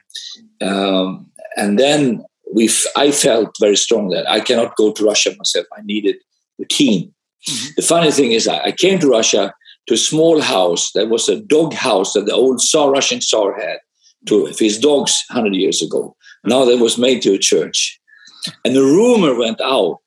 Um, 0.61 1.29
and 1.57 1.77
then 1.77 2.23
we 2.55 2.69
I 2.95 3.11
felt 3.11 3.49
very 3.59 3.75
strong 3.75 4.09
that 4.09 4.29
I 4.29 4.39
cannot 4.39 4.77
go 4.77 4.91
to 4.93 5.03
Russia 5.03 5.31
myself. 5.37 5.67
I 5.77 5.81
needed 5.83 6.15
a 6.61 6.65
team. 6.65 7.13
Mm-hmm. 7.49 7.67
The 7.75 7.81
funny 7.81 8.11
thing 8.11 8.31
is, 8.31 8.47
I 8.47 8.71
came 8.71 8.97
to 8.99 9.09
Russia 9.09 9.53
to 9.87 9.93
a 9.93 9.97
small 9.97 10.41
house 10.41 10.91
that 10.93 11.09
was 11.09 11.29
a 11.29 11.41
dog 11.41 11.73
house 11.73 12.13
that 12.13 12.25
the 12.25 12.33
old 12.33 12.59
Tsar 12.59 12.89
Russian 12.89 13.19
Tsar 13.19 13.53
had 13.59 13.77
to 14.27 14.45
his 14.57 14.79
dogs 14.79 15.23
100 15.29 15.53
years 15.53 15.81
ago. 15.81 16.15
Now 16.45 16.65
that 16.65 16.79
was 16.79 16.97
made 16.97 17.21
to 17.23 17.33
a 17.33 17.37
church. 17.37 17.99
And 18.63 18.75
the 18.75 18.81
rumor 18.81 19.37
went 19.37 19.59
out 19.61 20.01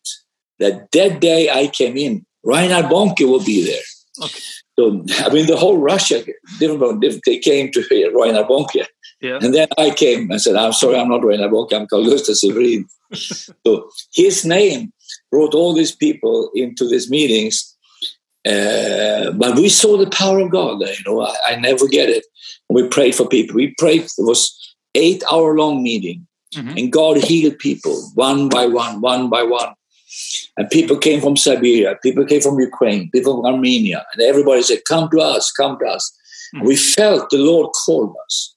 that 0.58 0.90
that 0.92 1.20
day 1.20 1.50
I 1.50 1.68
came 1.68 1.96
in, 1.96 2.24
Reinhard 2.44 2.86
Bonnke 2.86 3.28
will 3.28 3.44
be 3.44 3.64
there. 3.64 3.86
Okay. 4.24 4.40
So, 4.78 5.04
I 5.26 5.32
mean, 5.32 5.46
the 5.46 5.56
whole 5.56 5.78
Russia, 5.78 6.24
different, 6.60 7.00
different 7.00 7.22
they 7.26 7.38
came 7.38 7.70
to 7.72 7.82
hear 7.88 8.12
Reinhard 8.12 8.46
Bonnke. 8.46 8.86
Yeah. 9.20 9.38
And 9.42 9.54
then 9.54 9.68
I 9.76 9.90
came 9.90 10.30
and 10.30 10.40
said, 10.40 10.56
I'm 10.56 10.72
sorry, 10.72 10.96
I'm 10.96 11.08
not 11.08 11.24
Reinhard 11.24 11.50
Bonnke, 11.50 11.72
I'm 11.72 11.86
Carl 11.86 12.04
Gustaf 12.04 12.36
Severin. 12.36 12.86
so 13.12 13.90
his 14.14 14.44
name 14.44 14.92
brought 15.30 15.54
all 15.54 15.74
these 15.74 15.94
people 15.94 16.50
into 16.54 16.88
these 16.88 17.10
meetings. 17.10 17.74
Uh, 18.46 19.32
but 19.32 19.56
we 19.56 19.68
saw 19.68 19.96
the 19.96 20.08
power 20.10 20.38
of 20.38 20.50
God. 20.50 20.80
You 20.80 21.04
know, 21.04 21.22
I, 21.22 21.34
I 21.48 21.56
never 21.56 21.86
get 21.88 22.08
it. 22.08 22.24
We 22.68 22.86
prayed 22.88 23.14
for 23.14 23.26
people. 23.26 23.56
We 23.56 23.74
prayed. 23.76 24.02
It 24.02 24.12
was 24.18 24.54
eight 24.94 25.22
hour 25.30 25.56
long 25.56 25.82
meeting, 25.82 26.26
mm-hmm. 26.54 26.78
and 26.78 26.92
God 26.92 27.18
healed 27.18 27.58
people 27.58 28.10
one 28.14 28.48
by 28.48 28.66
one, 28.66 29.00
one 29.00 29.28
by 29.28 29.42
one. 29.42 29.74
And 30.56 30.70
people 30.70 30.96
came 30.96 31.20
from 31.20 31.36
Siberia, 31.36 31.96
people 32.02 32.24
came 32.24 32.40
from 32.40 32.58
Ukraine, 32.58 33.10
people 33.10 33.36
from 33.36 33.54
Armenia, 33.54 34.06
and 34.12 34.22
everybody 34.22 34.62
said, 34.62 34.84
"Come 34.86 35.10
to 35.10 35.18
us, 35.18 35.50
come 35.50 35.78
to 35.80 35.86
us." 35.86 36.10
Mm-hmm. 36.54 36.66
We 36.66 36.76
felt 36.76 37.28
the 37.30 37.38
Lord 37.38 37.70
called 37.84 38.14
us 38.24 38.54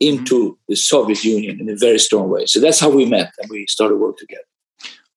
into 0.00 0.58
the 0.68 0.76
Soviet 0.76 1.24
Union 1.24 1.60
in 1.60 1.68
a 1.68 1.76
very 1.76 1.98
strong 1.98 2.28
way. 2.28 2.46
So 2.46 2.60
that's 2.60 2.80
how 2.80 2.90
we 2.90 3.04
met, 3.04 3.32
and 3.38 3.50
we 3.50 3.66
started 3.66 3.96
work 3.96 4.16
together. 4.18 4.42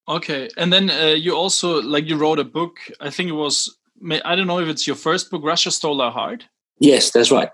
Okay, 0.07 0.49
and 0.57 0.71
then 0.73 0.89
uh, 0.89 1.15
you 1.17 1.35
also 1.35 1.81
like 1.81 2.07
you 2.07 2.17
wrote 2.17 2.39
a 2.39 2.43
book. 2.43 2.77
I 2.99 3.09
think 3.09 3.29
it 3.29 3.33
was 3.33 3.77
I 4.25 4.35
don't 4.35 4.47
know 4.47 4.59
if 4.59 4.67
it's 4.67 4.87
your 4.87 4.95
first 4.95 5.29
book, 5.29 5.43
Russia 5.43 5.71
Stole 5.71 6.01
Our 6.01 6.11
Heart. 6.11 6.45
Yes, 6.79 7.11
that's 7.11 7.31
right 7.31 7.49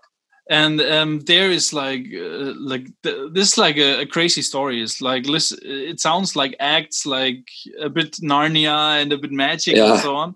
and 0.50 0.80
um, 0.82 1.20
there 1.22 1.50
is 1.50 1.74
like 1.74 2.06
uh, 2.14 2.54
like 2.58 2.88
th- 3.04 3.32
this 3.34 3.54
is 3.54 3.58
like 3.58 3.78
a, 3.78 4.02
a, 4.02 4.06
crazy 4.06 4.42
story 4.42 4.82
it's 4.82 5.02
like 5.02 5.26
listen, 5.26 5.58
it 5.64 6.00
sounds 6.00 6.36
like 6.36 6.56
acts 6.60 7.06
like 7.06 7.48
a 7.80 7.90
bit 7.90 8.12
narnia 8.22 9.02
and 9.02 9.12
a 9.12 9.18
bit 9.18 9.32
magic 9.32 9.76
yeah. 9.76 9.94
and 9.94 10.00
so 10.02 10.16
on 10.16 10.36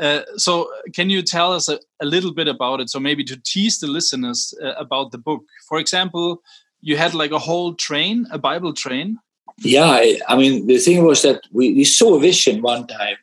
uh, 0.00 0.22
so 0.36 0.70
can 0.94 1.10
you 1.10 1.22
tell 1.22 1.52
us 1.52 1.68
a, 1.68 1.78
a, 2.00 2.06
little 2.06 2.32
bit 2.32 2.48
about 2.48 2.80
it 2.80 2.88
so 2.88 2.98
maybe 2.98 3.24
to 3.24 3.36
tease 3.44 3.78
the 3.78 3.86
listeners 3.86 4.54
uh, 4.62 4.72
about 4.72 5.10
the 5.10 5.18
book 5.18 5.42
for 5.68 5.78
example 5.78 6.42
you 6.80 6.96
had 6.96 7.14
like 7.14 7.30
a 7.30 7.38
whole 7.38 7.74
train 7.74 8.26
a 8.30 8.38
bible 8.38 8.72
train 8.72 9.18
yeah 9.58 9.84
i, 9.84 10.18
I 10.28 10.36
mean 10.36 10.66
the 10.66 10.78
thing 10.78 11.04
was 11.04 11.22
that 11.22 11.42
we, 11.52 11.72
we 11.74 11.84
saw 11.84 12.14
a 12.14 12.20
vision 12.20 12.62
one 12.62 12.86
time 12.86 13.16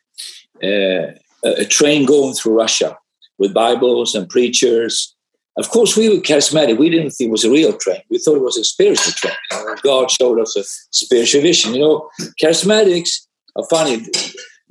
uh, 0.62 1.12
a, 1.44 1.62
a 1.62 1.64
train 1.64 2.06
going 2.06 2.34
through 2.34 2.56
russia 2.56 2.96
with 3.38 3.54
bibles 3.54 4.14
and 4.14 4.28
preachers 4.28 5.14
of 5.56 5.68
course, 5.68 5.96
we 5.96 6.08
were 6.08 6.22
charismatic. 6.22 6.78
We 6.78 6.88
didn't 6.88 7.10
think 7.10 7.28
it 7.28 7.32
was 7.32 7.44
a 7.44 7.50
real 7.50 7.76
train. 7.76 8.00
We 8.08 8.18
thought 8.18 8.36
it 8.36 8.42
was 8.42 8.56
a 8.56 8.64
spiritual 8.64 9.12
train. 9.12 9.34
God 9.82 10.10
showed 10.10 10.40
us 10.40 10.56
a 10.56 10.64
spiritual 10.90 11.42
vision. 11.42 11.74
You 11.74 11.80
know, 11.80 12.10
charismatics 12.42 13.26
are 13.56 13.66
funny. 13.68 14.06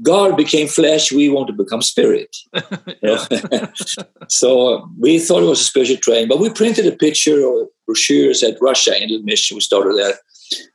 God 0.02 0.38
became 0.38 0.68
flesh. 0.68 1.12
We 1.12 1.30
want 1.30 1.48
to 1.48 1.54
become 1.54 1.82
spirit. 1.82 2.36
so 4.30 4.76
uh, 4.76 4.86
we 4.98 5.20
thought 5.20 5.44
it 5.44 5.48
was 5.48 5.62
a 5.62 5.64
spiritual 5.64 5.98
train, 5.98 6.28
but 6.28 6.40
we 6.40 6.50
printed 6.50 6.88
a 6.88 6.96
picture 6.96 7.44
or 7.44 7.68
brochures 7.86 8.44
at 8.44 8.58
Russia 8.62 9.02
in 9.02 9.10
the 9.10 9.22
mission. 9.24 9.56
We 9.56 9.62
started 9.62 9.98
there. 9.98 10.16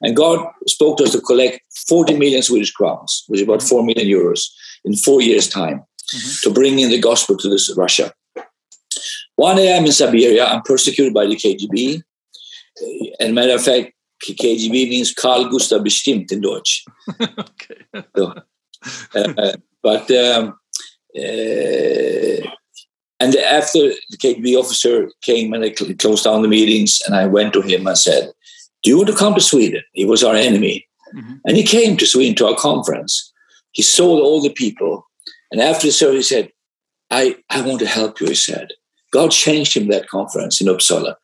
And 0.02 0.16
God 0.16 0.46
spoke 0.68 0.98
to 0.98 1.04
us 1.04 1.12
to 1.12 1.20
collect 1.20 1.60
40 1.88 2.18
million 2.18 2.42
Swedish 2.42 2.72
crowns, 2.72 3.24
which 3.28 3.40
is 3.40 3.44
about 3.44 3.62
4 3.62 3.84
million 3.84 4.06
euros, 4.06 4.46
in 4.84 4.94
four 4.94 5.20
years' 5.20 5.48
time 5.48 5.82
mm-hmm. 6.14 6.48
to 6.48 6.54
bring 6.54 6.78
in 6.78 6.90
the 6.90 7.00
gospel 7.00 7.36
to 7.38 7.48
this 7.48 7.74
Russia. 7.76 8.12
One 9.36 9.56
day 9.56 9.76
I'm 9.76 9.84
in 9.84 9.92
Siberia, 9.92 10.46
I'm 10.46 10.62
persecuted 10.62 11.12
by 11.12 11.26
the 11.26 11.36
KGB. 11.36 12.02
And 13.18 13.34
matter 13.34 13.54
of 13.54 13.64
fact, 13.64 13.92
KGB 14.22 14.88
means 14.88 15.12
Karl 15.12 15.48
Gustav 15.48 15.82
Bestimmt 15.82 16.32
in 16.32 16.40
Deutsch. 16.40 16.84
okay. 17.20 18.06
so, 18.16 18.28
uh, 18.28 18.40
but 19.82 20.10
um, 20.10 20.58
uh, 21.16 22.46
and 23.20 23.36
after 23.36 23.78
the 24.10 24.18
KGB 24.18 24.56
officer 24.58 25.08
came 25.22 25.52
and 25.52 25.62
they 25.62 25.70
closed 25.70 26.24
down 26.24 26.42
the 26.42 26.48
meetings, 26.48 27.00
and 27.06 27.14
I 27.14 27.26
went 27.26 27.52
to 27.54 27.62
him 27.62 27.86
and 27.86 27.98
said, 27.98 28.32
"Do 28.82 28.90
you 28.90 28.96
want 28.98 29.08
to 29.08 29.16
come 29.16 29.34
to 29.34 29.40
Sweden?" 29.40 29.82
He 29.92 30.04
was 30.04 30.22
our 30.22 30.34
enemy, 30.34 30.86
mm-hmm. 31.14 31.34
and 31.44 31.56
he 31.56 31.62
came 31.62 31.96
to 31.96 32.06
Sweden 32.06 32.34
to 32.36 32.46
our 32.46 32.56
conference. 32.56 33.32
He 33.72 33.82
saw 33.82 34.20
all 34.20 34.42
the 34.42 34.50
people, 34.50 35.06
and 35.50 35.60
after 35.60 35.86
the 35.86 35.92
service, 35.92 36.28
he 36.28 36.34
said, 36.34 36.52
"I 37.10 37.36
I 37.50 37.60
want 37.62 37.80
to 37.80 37.86
help 37.86 38.20
you." 38.20 38.28
He 38.28 38.34
said, 38.34 38.68
God 39.14 39.30
changed 39.30 39.76
him 39.76 39.86
that 39.88 40.08
conference 40.08 40.60
in 40.60 40.66
Uppsala. 40.66 41.14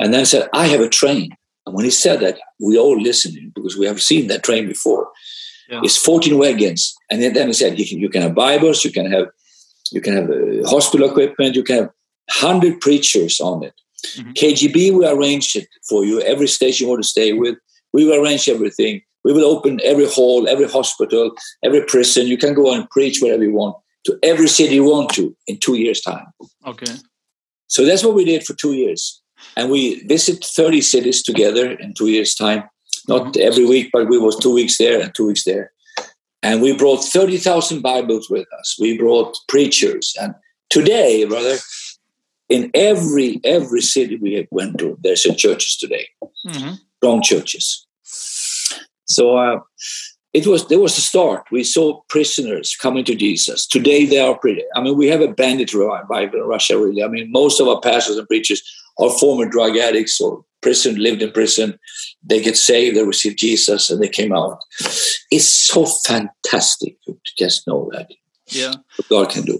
And 0.00 0.12
then 0.12 0.26
said, 0.26 0.48
I 0.52 0.66
have 0.66 0.80
a 0.80 0.88
train. 0.88 1.36
And 1.64 1.74
when 1.74 1.84
he 1.84 1.90
said 1.90 2.18
that, 2.18 2.38
we 2.58 2.76
all 2.76 3.00
listened 3.00 3.38
because 3.54 3.76
we 3.76 3.86
have 3.86 4.02
seen 4.02 4.26
that 4.26 4.42
train 4.42 4.66
before. 4.66 5.08
Yeah. 5.68 5.80
It's 5.82 5.96
14 5.96 6.38
wagons. 6.38 6.94
And 7.10 7.22
then 7.22 7.46
he 7.48 7.52
said, 7.52 7.78
you 7.78 7.86
can, 7.86 7.98
you 7.98 8.08
can 8.08 8.22
have 8.22 8.34
Bibles, 8.34 8.84
you 8.84 8.92
can 8.92 9.10
have 9.10 9.26
you 9.92 10.00
can 10.00 10.16
have 10.16 10.30
uh, 10.30 10.68
hospital 10.68 11.08
equipment, 11.08 11.54
you 11.54 11.62
can 11.62 11.76
have 11.76 11.90
100 12.40 12.80
preachers 12.80 13.40
on 13.40 13.62
it. 13.62 13.74
Mm-hmm. 14.16 14.32
KGB 14.32 14.92
will 14.92 15.08
arrange 15.08 15.54
it 15.54 15.68
for 15.88 16.04
you. 16.04 16.20
Every 16.22 16.48
station 16.48 16.84
you 16.84 16.90
want 16.90 17.02
to 17.04 17.08
stay 17.08 17.32
with, 17.32 17.56
we 17.92 18.04
will 18.04 18.20
arrange 18.20 18.48
everything. 18.48 19.02
We 19.22 19.32
will 19.32 19.44
open 19.44 19.80
every 19.84 20.08
hall, 20.08 20.48
every 20.48 20.68
hospital, 20.68 21.32
every 21.62 21.84
prison. 21.84 22.26
You 22.26 22.36
can 22.36 22.54
go 22.54 22.72
and 22.72 22.88
preach 22.90 23.20
wherever 23.20 23.44
you 23.44 23.52
want 23.52 23.76
to 24.06 24.18
every 24.22 24.48
city 24.48 24.76
you 24.76 24.84
want 24.84 25.10
to 25.10 25.36
in 25.46 25.58
two 25.58 25.76
years' 25.76 26.00
time. 26.00 26.26
Okay. 26.64 26.92
So 27.66 27.84
that's 27.84 28.04
what 28.04 28.14
we 28.14 28.24
did 28.24 28.44
for 28.44 28.54
two 28.54 28.72
years. 28.72 29.20
And 29.56 29.70
we 29.70 30.02
visit 30.04 30.44
30 30.44 30.80
cities 30.80 31.22
together 31.22 31.72
in 31.72 31.92
two 31.92 32.08
years' 32.08 32.34
time. 32.34 32.64
Not 33.08 33.22
mm-hmm. 33.22 33.42
every 33.42 33.64
week, 33.64 33.90
but 33.92 34.08
we 34.08 34.18
was 34.18 34.36
two 34.36 34.52
weeks 34.52 34.78
there 34.78 35.00
and 35.00 35.14
two 35.14 35.26
weeks 35.26 35.44
there. 35.44 35.72
And 36.42 36.62
we 36.62 36.76
brought 36.76 37.04
30,000 37.04 37.82
Bibles 37.82 38.30
with 38.30 38.46
us. 38.58 38.76
We 38.80 38.98
brought 38.98 39.36
preachers. 39.48 40.14
And 40.20 40.34
today, 40.70 41.24
brother, 41.24 41.56
in 42.48 42.70
every 42.74 43.40
every 43.44 43.80
city 43.80 44.16
we 44.16 44.46
went 44.50 44.78
to, 44.78 44.96
there's 45.02 45.26
a 45.26 45.34
churches 45.34 45.76
today. 45.76 46.06
Mm-hmm. 46.46 46.74
Strong 46.98 47.22
churches. 47.22 47.86
So 49.06 49.36
uh, 49.36 49.60
it 50.32 50.46
was 50.46 50.68
there 50.68 50.80
was 50.80 50.98
a 50.98 51.00
start. 51.00 51.44
We 51.50 51.64
saw 51.64 52.02
prisoners 52.08 52.76
coming 52.76 53.04
to 53.04 53.14
Jesus. 53.14 53.66
Today 53.66 54.04
they 54.04 54.18
are 54.18 54.38
pretty. 54.38 54.62
I 54.74 54.80
mean, 54.80 54.96
we 54.96 55.08
have 55.08 55.20
a 55.20 55.32
bandit 55.32 55.72
Bible 56.08 56.38
in 56.38 56.46
Russia. 56.46 56.78
Really, 56.78 57.02
I 57.02 57.08
mean, 57.08 57.32
most 57.32 57.60
of 57.60 57.68
our 57.68 57.80
pastors 57.80 58.18
and 58.18 58.28
preachers 58.28 58.62
are 58.98 59.10
former 59.18 59.46
drug 59.46 59.76
addicts 59.76 60.20
or 60.20 60.44
prison, 60.66 60.96
lived 61.08 61.22
in 61.22 61.30
prison. 61.30 61.78
They 62.30 62.40
get 62.42 62.56
saved, 62.56 62.96
they 62.96 63.04
receive 63.04 63.36
Jesus, 63.36 63.88
and 63.88 64.02
they 64.02 64.08
came 64.08 64.32
out. 64.40 64.58
It's 65.30 65.50
so 65.72 65.86
fantastic 66.10 66.92
to 67.04 67.16
just 67.38 67.66
know 67.68 67.88
that. 67.92 68.08
Yeah. 68.48 68.74
What 68.96 69.08
God 69.08 69.26
can 69.34 69.44
do. 69.44 69.58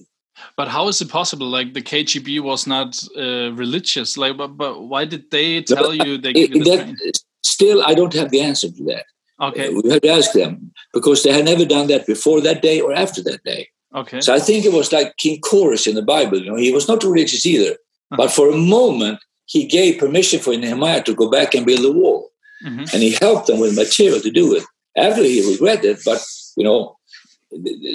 But 0.57 0.69
how 0.69 0.89
is 0.89 1.01
it 1.01 1.09
possible? 1.09 1.49
Like 1.59 1.75
the 1.75 1.83
KGB 1.93 2.41
was 2.41 2.67
not 2.67 2.89
uh, 3.17 3.53
religious. 3.65 4.17
Like, 4.17 4.37
but, 4.37 4.51
but 4.63 4.75
why 4.91 5.05
did 5.05 5.31
they 5.31 5.63
tell 5.63 5.93
no, 5.95 6.05
you 6.05 6.19
they 6.19 6.31
it, 6.31 6.51
you 6.51 6.65
the 6.65 6.71
that, 6.71 7.21
Still, 7.45 7.79
I 7.91 7.95
don't 7.95 8.15
have 8.15 8.31
the 8.31 8.41
answer 8.41 8.69
to 8.69 8.85
that. 8.91 9.07
Okay. 9.41 9.69
Uh, 9.69 9.81
we 9.83 9.91
have 9.93 10.03
to 10.03 10.09
ask 10.19 10.33
them 10.33 10.73
because 10.93 11.23
they 11.23 11.33
had 11.33 11.45
never 11.45 11.65
done 11.65 11.87
that 11.87 12.07
before 12.07 12.41
that 12.41 12.63
day 12.63 12.81
or 12.81 12.93
after 12.93 13.23
that 13.29 13.45
day. 13.45 13.69
Okay. 13.95 14.21
So 14.21 14.35
I 14.35 14.41
think 14.41 14.65
it 14.65 14.73
was 14.73 14.93
like 14.93 15.17
King 15.19 15.41
Korah 15.41 15.79
in 15.87 15.95
the 15.95 16.09
Bible. 16.15 16.39
You 16.43 16.51
know, 16.51 16.57
he 16.57 16.73
was 16.73 16.89
not 16.89 17.05
religious 17.05 17.47
either, 17.47 17.73
uh-huh. 17.75 18.17
but 18.17 18.33
for 18.33 18.51
a 18.51 18.57
moment 18.57 19.21
he 19.47 19.67
gave 19.67 19.99
permission 19.99 20.41
for 20.41 20.57
Nehemiah 20.57 21.03
to 21.05 21.15
go 21.15 21.31
back 21.31 21.55
and 21.55 21.67
build 21.67 21.83
the 21.83 21.93
wall, 21.93 22.31
mm-hmm. 22.65 22.81
and 22.81 23.03
he 23.03 23.17
helped 23.21 23.47
them 23.47 23.61
with 23.61 23.77
material 23.77 24.21
to 24.21 24.31
do 24.31 24.55
it. 24.55 24.65
After 24.97 25.23
he 25.23 25.49
regretted, 25.51 25.99
but 26.05 26.25
you 26.57 26.65
know, 26.65 26.97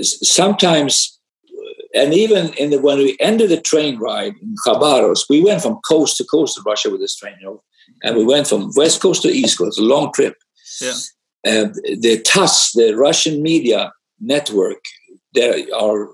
sometimes, 0.02 1.20
and 1.94 2.14
even 2.14 2.54
in 2.54 2.70
the 2.70 2.80
when 2.80 3.00
we 3.00 3.18
ended 3.20 3.50
the 3.50 3.60
train 3.60 4.00
ride 4.00 4.34
in 4.42 4.56
Khabarovsk, 4.66 5.26
we 5.30 5.44
went 5.44 5.62
from 5.62 5.80
coast 5.88 6.18
to 6.18 6.24
coast 6.26 6.58
of 6.58 6.66
Russia 6.66 6.90
with 6.90 7.02
this 7.02 7.16
train, 7.16 7.36
you 7.40 7.46
know, 7.46 7.64
and 8.04 8.16
we 8.16 8.24
went 8.24 8.48
from 8.48 8.72
west 8.76 9.02
coast 9.02 9.22
to 9.24 9.30
east 9.30 9.58
coast. 9.58 9.80
a 9.80 9.84
long 9.84 10.12
trip. 10.14 10.36
Yeah. 10.80 10.94
And 11.44 11.74
the 11.76 12.22
TASS, 12.24 12.74
the 12.74 12.94
Russian 12.96 13.42
media 13.42 13.92
network, 14.20 14.84
there 15.34 15.56
are 15.76 16.10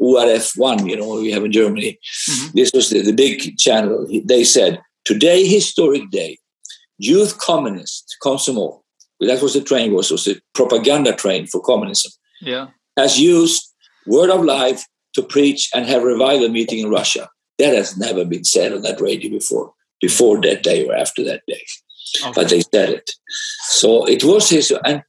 ORF1, 0.00 0.88
you 0.88 0.96
know, 0.96 1.20
we 1.20 1.30
have 1.30 1.44
in 1.44 1.52
Germany. 1.52 1.98
Mm-hmm. 2.28 2.58
This 2.58 2.70
was 2.72 2.90
the, 2.90 3.02
the 3.02 3.12
big 3.12 3.56
channel. 3.56 4.06
They 4.24 4.44
said, 4.44 4.80
today, 5.04 5.46
historic 5.46 6.10
day, 6.10 6.38
youth 6.98 7.38
communist, 7.38 8.16
Komsomol, 8.22 8.80
that 9.20 9.42
was 9.42 9.54
the 9.54 9.60
train 9.60 9.94
was, 9.94 10.10
was 10.10 10.24
the 10.24 10.40
propaganda 10.54 11.12
train 11.14 11.46
for 11.46 11.60
communism, 11.60 12.12
yeah. 12.40 12.68
has 12.96 13.20
used 13.20 13.72
word 14.06 14.30
of 14.30 14.44
life 14.44 14.84
to 15.14 15.22
preach 15.22 15.70
and 15.74 15.86
have 15.86 16.02
revival 16.02 16.48
meeting 16.48 16.80
in 16.80 16.90
Russia. 16.90 17.28
That 17.58 17.74
has 17.74 17.96
never 17.96 18.24
been 18.24 18.44
said 18.44 18.72
on 18.72 18.82
that 18.82 19.00
radio 19.00 19.30
before, 19.30 19.72
before 20.00 20.40
that 20.42 20.62
day 20.62 20.86
or 20.86 20.94
after 20.94 21.22
that 21.24 21.42
day. 21.46 21.62
Okay. 22.20 22.32
But 22.34 22.48
they 22.48 22.60
said 22.60 22.90
it. 22.90 23.10
So 23.68 24.06
it 24.06 24.24
was 24.24 24.50
his, 24.50 24.72
and 24.84 25.02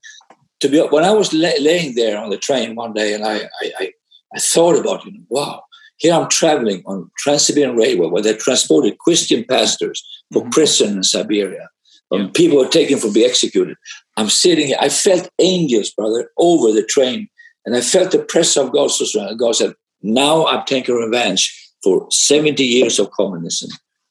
to 0.60 0.68
be 0.68 0.80
when 0.80 1.04
I 1.04 1.10
was 1.10 1.32
laying 1.32 1.94
there 1.94 2.18
on 2.18 2.30
the 2.30 2.38
train 2.38 2.74
one 2.74 2.94
day, 2.94 3.14
and 3.14 3.24
I, 3.24 3.36
I, 3.60 3.72
I 3.78 3.92
I 4.36 4.38
thought 4.38 4.78
about, 4.78 5.04
you 5.04 5.12
know, 5.12 5.24
wow, 5.30 5.62
here 5.96 6.14
I'm 6.14 6.28
traveling 6.28 6.82
on 6.84 7.10
Trans-Siberian 7.18 7.74
Railway 7.74 8.08
where 8.08 8.22
they 8.22 8.34
transported 8.34 8.98
Christian 8.98 9.44
pastors 9.44 10.04
for 10.32 10.42
mm-hmm. 10.42 10.50
prison 10.50 10.96
in 10.98 11.02
Siberia. 11.02 11.68
Yeah. 12.12 12.28
People 12.34 12.58
were 12.58 12.68
taken 12.68 12.98
for 12.98 13.10
be 13.10 13.24
executed. 13.24 13.76
I'm 14.16 14.28
sitting 14.28 14.68
here. 14.68 14.76
I 14.80 14.90
felt 14.90 15.28
angels, 15.40 15.90
brother, 15.90 16.30
over 16.36 16.70
the 16.70 16.84
train. 16.84 17.28
And 17.64 17.74
I 17.74 17.80
felt 17.80 18.12
the 18.12 18.20
press 18.20 18.56
of 18.56 18.72
God 18.72 18.90
so 18.90 19.06
strong. 19.06 19.36
God 19.36 19.56
said, 19.56 19.72
now 20.02 20.46
I'm 20.46 20.64
taking 20.66 20.94
revenge 20.94 21.74
for 21.82 22.06
70 22.10 22.62
years 22.62 22.98
of 22.98 23.10
communism. 23.10 23.70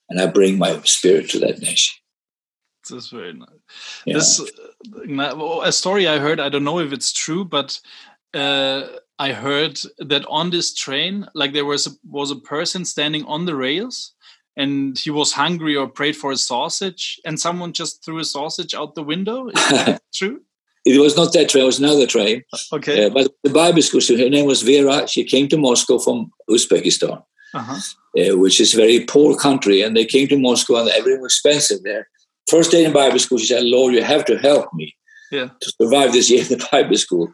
And 0.09 0.19
I 0.19 0.25
bring 0.27 0.57
my 0.57 0.81
spirit 0.83 1.29
to 1.29 1.39
that 1.39 1.61
nation. 1.61 1.95
That's 2.89 3.09
very 3.09 3.33
nice. 3.33 3.47
Yeah. 4.05 4.15
This 4.15 4.39
uh, 4.39 5.59
a 5.63 5.71
story 5.71 6.07
I 6.07 6.19
heard. 6.19 6.39
I 6.39 6.49
don't 6.49 6.63
know 6.63 6.79
if 6.79 6.91
it's 6.91 7.11
true, 7.13 7.45
but 7.45 7.79
uh, 8.33 8.87
I 9.17 9.31
heard 9.31 9.79
that 9.99 10.25
on 10.27 10.49
this 10.49 10.73
train, 10.73 11.27
like 11.33 11.53
there 11.53 11.65
was 11.65 11.87
a, 11.87 11.91
was 12.09 12.31
a 12.31 12.35
person 12.35 12.83
standing 12.83 13.23
on 13.25 13.45
the 13.45 13.55
rails, 13.55 14.13
and 14.57 14.97
he 14.97 15.09
was 15.09 15.31
hungry 15.33 15.75
or 15.75 15.87
prayed 15.87 16.15
for 16.15 16.31
a 16.31 16.37
sausage, 16.37 17.19
and 17.25 17.39
someone 17.39 17.73
just 17.73 18.03
threw 18.03 18.19
a 18.19 18.25
sausage 18.25 18.73
out 18.73 18.95
the 18.95 19.03
window. 19.03 19.47
Is 19.47 19.53
that 19.69 20.01
true? 20.13 20.41
It 20.85 20.99
was 20.99 21.15
not 21.17 21.33
that 21.33 21.49
train; 21.49 21.63
it 21.63 21.67
was 21.67 21.79
another 21.79 22.05
train. 22.05 22.43
Okay, 22.73 23.05
uh, 23.05 23.09
but 23.09 23.31
the 23.43 23.49
Bible 23.49 23.81
school 23.81 24.01
student, 24.01 24.27
her 24.27 24.29
name 24.29 24.45
was 24.45 24.61
Vera. 24.61 25.07
She 25.07 25.23
came 25.23 25.47
to 25.47 25.57
Moscow 25.57 25.97
from 25.97 26.31
Uzbekistan, 26.49 27.23
uh-huh. 27.53 27.79
uh, 28.19 28.37
which 28.37 28.59
is 28.59 28.73
a 28.73 28.77
very 28.77 28.99
poor 29.05 29.35
country, 29.35 29.81
and 29.81 29.95
they 29.95 30.05
came 30.05 30.27
to 30.27 30.37
Moscow, 30.37 30.75
and 30.81 30.89
everything 30.89 31.21
was 31.21 31.33
expensive 31.33 31.83
there. 31.83 32.07
First 32.49 32.71
day 32.71 32.85
in 32.85 32.93
Bible 32.93 33.19
school, 33.19 33.39
she 33.39 33.47
said, 33.47 33.63
"Lord, 33.63 33.93
you 33.95 34.03
have 34.03 34.25
to 34.25 34.37
help 34.37 34.71
me 34.73 34.95
yeah. 35.31 35.49
to 35.59 35.73
survive 35.81 36.11
this 36.11 36.29
year 36.29 36.41
in 36.41 36.49
the 36.49 36.67
Bible 36.71 36.97
school." 36.97 37.33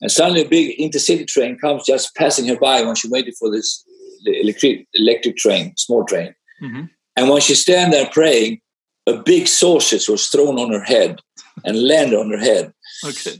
And 0.00 0.10
suddenly 0.10 0.42
a 0.42 0.48
big 0.48 0.78
intercity 0.78 1.26
train 1.26 1.58
comes 1.58 1.86
just 1.86 2.14
passing 2.14 2.46
her 2.48 2.58
by 2.58 2.82
when 2.82 2.94
she 2.94 3.08
waited 3.08 3.34
for 3.38 3.50
this 3.50 3.84
electric, 4.26 4.86
electric 4.94 5.36
train, 5.36 5.74
small 5.76 6.04
train. 6.04 6.34
Mm-hmm. 6.62 6.84
And 7.16 7.28
when 7.28 7.40
she 7.40 7.54
stand 7.54 7.92
there 7.92 8.08
praying, 8.10 8.60
a 9.06 9.14
big 9.14 9.46
sausage 9.46 10.08
was 10.08 10.28
thrown 10.28 10.58
on 10.58 10.72
her 10.72 10.82
head 10.82 11.20
and 11.64 11.82
landed 11.82 12.18
on 12.18 12.30
her 12.30 12.38
head. 12.38 12.72
Okay. 13.04 13.38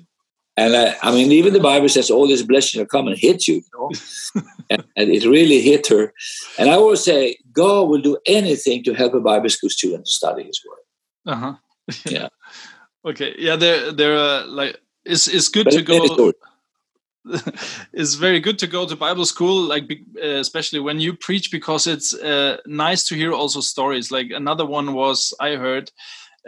And 0.56 0.74
I, 0.74 0.96
I 1.02 1.12
mean, 1.12 1.32
even 1.32 1.52
the 1.52 1.60
Bible 1.60 1.88
says 1.88 2.10
all 2.10 2.26
these 2.26 2.42
blessings 2.42 2.78
will 2.78 2.86
come 2.86 3.08
and 3.08 3.18
hit 3.18 3.46
you, 3.46 3.56
you 3.56 3.62
know? 3.74 4.42
and, 4.70 4.84
and, 4.96 5.10
it 5.10 5.26
really 5.26 5.60
hit 5.60 5.86
her. 5.88 6.14
And 6.58 6.70
I 6.70 6.74
always 6.74 7.04
say, 7.04 7.36
God 7.52 7.88
will 7.88 8.00
do 8.00 8.16
anything 8.24 8.82
to 8.84 8.94
help 8.94 9.12
a 9.12 9.20
Bible 9.20 9.50
school 9.50 9.68
student 9.68 10.06
to 10.06 10.10
study 10.10 10.44
His 10.44 10.62
Word. 10.66 11.34
Uh 11.34 11.36
huh. 11.36 11.54
yeah. 12.06 12.28
Okay. 13.04 13.34
Yeah. 13.38 13.56
There, 13.56 13.92
there 13.92 14.16
are 14.16 14.46
like 14.46 14.78
it's 15.06 15.28
it's 15.28 15.48
good 15.48 15.70
to 15.70 15.82
go. 15.82 16.32
it's 17.92 18.14
very 18.26 18.40
good 18.40 18.58
to 18.58 18.66
go 18.66 18.86
to 18.86 18.96
Bible 18.96 19.24
school, 19.24 19.62
like 19.62 19.90
uh, 20.22 20.40
especially 20.40 20.80
when 20.80 21.00
you 21.00 21.14
preach, 21.14 21.50
because 21.50 21.86
it's 21.86 22.14
uh, 22.14 22.58
nice 22.66 23.04
to 23.08 23.14
hear 23.14 23.32
also 23.32 23.60
stories. 23.60 24.10
Like 24.10 24.30
another 24.30 24.66
one 24.66 24.92
was 24.92 25.34
I 25.40 25.56
heard 25.56 25.90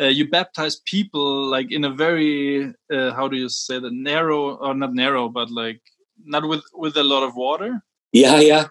uh, 0.00 0.06
you 0.06 0.28
baptize 0.28 0.76
people 0.84 1.50
like 1.50 1.72
in 1.72 1.84
a 1.84 1.90
very 1.90 2.72
uh, 2.92 3.12
how 3.12 3.28
do 3.28 3.36
you 3.36 3.48
say 3.48 3.78
the 3.80 3.90
narrow 3.90 4.56
or 4.56 4.74
not 4.74 4.94
narrow, 4.94 5.28
but 5.28 5.50
like 5.50 5.80
not 6.24 6.46
with 6.48 6.62
with 6.74 6.96
a 6.96 7.04
lot 7.04 7.22
of 7.22 7.34
water. 7.34 7.82
Yeah, 8.12 8.40
yeah. 8.40 8.66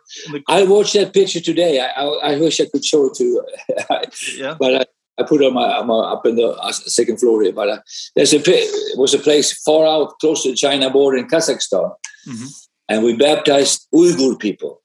I 0.48 0.64
watched 0.64 0.94
that 0.94 1.14
picture 1.14 1.40
today. 1.40 1.80
I, 1.80 1.88
I, 2.02 2.34
I 2.34 2.40
wish 2.40 2.60
I 2.60 2.66
could 2.66 2.84
show 2.84 3.06
it 3.06 3.14
to 3.16 3.24
you. 3.24 3.46
yeah. 4.36 4.56
But 4.60 4.90
I, 5.18 5.24
put 5.24 5.44
on 5.44 5.54
my, 5.54 5.64
up 5.64 6.26
in 6.26 6.36
the 6.36 6.50
uh, 6.50 6.72
second 6.72 7.20
floor 7.20 7.42
here, 7.44 7.54
but 7.54 7.70
uh, 7.70 7.80
there's 8.16 8.34
a 8.34 8.42
it 8.46 8.98
was 8.98 9.14
a 9.14 9.20
place 9.20 9.54
far 9.64 9.86
out 9.86 10.20
close 10.20 10.44
to 10.44 10.50
the 10.50 10.56
China 10.56 10.90
border 10.90 11.18
in 11.18 11.28
Kazakhstan, 11.28 11.92
mm-hmm. 12.28 12.46
and 12.90 13.04
we 13.04 13.16
baptized 13.16 13.88
Uyghur 13.94 14.40
people. 14.40 14.82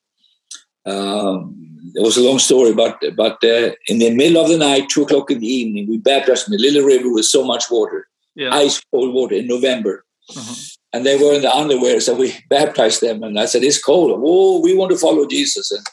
Um, 0.84 1.72
it 1.94 2.02
was 2.02 2.16
a 2.16 2.22
long 2.22 2.38
story, 2.38 2.72
but 2.72 3.02
but 3.16 3.42
uh, 3.44 3.72
in 3.88 3.98
the 3.98 4.14
middle 4.14 4.42
of 4.42 4.48
the 4.48 4.58
night, 4.58 4.88
two 4.88 5.02
o'clock 5.02 5.30
in 5.30 5.40
the 5.40 5.46
evening, 5.46 5.88
we 5.88 5.98
baptized 5.98 6.48
in 6.48 6.52
the 6.52 6.62
little 6.62 6.82
river 6.82 7.12
with 7.12 7.26
so 7.26 7.44
much 7.44 7.70
water, 7.70 8.08
yeah. 8.34 8.54
ice 8.54 8.82
cold 8.90 9.14
water 9.14 9.34
in 9.34 9.46
November. 9.46 10.04
Uh-huh. 10.30 10.54
And 10.94 11.06
they 11.06 11.16
were 11.16 11.34
in 11.34 11.42
the 11.42 11.54
underwear, 11.54 12.00
so 12.00 12.14
we 12.14 12.34
baptized 12.50 13.00
them. 13.00 13.22
And 13.22 13.38
I 13.38 13.46
said, 13.46 13.64
"It's 13.64 13.82
cold. 13.82 14.20
Oh, 14.24 14.60
we 14.60 14.74
want 14.74 14.92
to 14.92 14.98
follow 14.98 15.26
Jesus." 15.26 15.70
And 15.70 15.86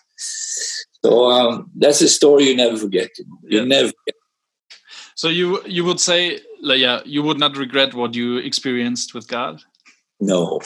so 1.04 1.30
um, 1.30 1.71
that's 1.75 2.02
a 2.02 2.10
story 2.10 2.45
you 2.45 2.56
never 2.56 2.78
forget. 2.78 3.10
You 3.17 3.60
yeah. 3.60 3.63
never 3.63 3.88
forget. 3.88 4.15
So 5.20 5.28
you 5.28 5.62
you 5.66 5.84
would 5.84 6.00
say, 6.00 6.40
like, 6.62 6.80
yeah, 6.80 7.02
you 7.04 7.22
would 7.24 7.38
not 7.38 7.58
regret 7.58 7.94
what 7.94 8.16
you 8.16 8.38
experienced 8.38 9.14
with 9.14 9.28
God. 9.28 9.62
No, 10.22 10.62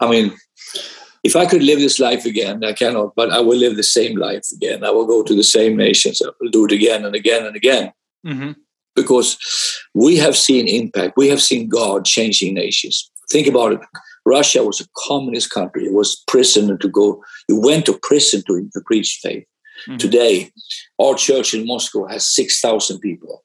I 0.00 0.10
mean, 0.10 0.36
if 1.24 1.34
I 1.34 1.46
could 1.46 1.62
live 1.62 1.78
this 1.78 1.98
life 1.98 2.26
again, 2.26 2.62
I 2.62 2.74
cannot, 2.74 3.14
but 3.16 3.30
I 3.30 3.40
will 3.40 3.56
live 3.56 3.76
the 3.76 3.90
same 3.98 4.18
life 4.18 4.44
again. 4.52 4.84
I 4.84 4.90
will 4.90 5.06
go 5.06 5.22
to 5.22 5.34
the 5.34 5.42
same 5.42 5.74
nations. 5.74 6.20
I 6.20 6.28
will 6.38 6.50
do 6.50 6.66
it 6.66 6.72
again 6.72 7.06
and 7.06 7.14
again 7.14 7.46
and 7.46 7.56
again. 7.56 7.92
Mm-hmm. 8.26 8.52
Because 8.94 9.38
we 9.94 10.18
have 10.18 10.36
seen 10.36 10.68
impact. 10.68 11.16
We 11.16 11.28
have 11.28 11.40
seen 11.40 11.66
God 11.70 12.04
changing 12.04 12.52
nations. 12.52 13.10
Think 13.30 13.46
about 13.46 13.72
it. 13.72 13.80
Russia 14.26 14.62
was 14.64 14.82
a 14.82 14.88
communist 15.08 15.48
country. 15.48 15.86
It 15.86 15.94
was 15.94 16.22
prison 16.26 16.76
to 16.78 16.88
go. 16.88 17.24
You 17.48 17.58
went 17.58 17.86
to 17.86 17.98
prison 18.02 18.42
to, 18.48 18.68
to 18.74 18.80
preach 18.84 19.18
faith. 19.22 19.46
Mm-hmm. 19.86 19.96
Today, 19.96 20.52
our 21.00 21.14
church 21.14 21.54
in 21.54 21.66
Moscow 21.66 22.06
has 22.06 22.26
6,000 22.34 22.98
people. 22.98 23.44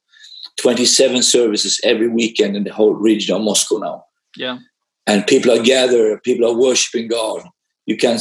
27 0.64 1.22
services 1.22 1.82
every 1.84 2.08
weekend 2.08 2.56
in 2.56 2.64
the 2.64 2.72
whole 2.72 2.94
region 2.94 3.36
of 3.36 3.42
Moscow 3.42 3.78
now. 3.80 4.06
Yeah. 4.38 4.60
And 5.06 5.28
people 5.28 5.52
are 5.52 5.62
gathered, 5.62 6.24
people 6.24 6.50
are 6.50 6.58
worshiping 6.58 7.10
God. 7.10 7.44
You 7.86 7.98
can 7.98 8.18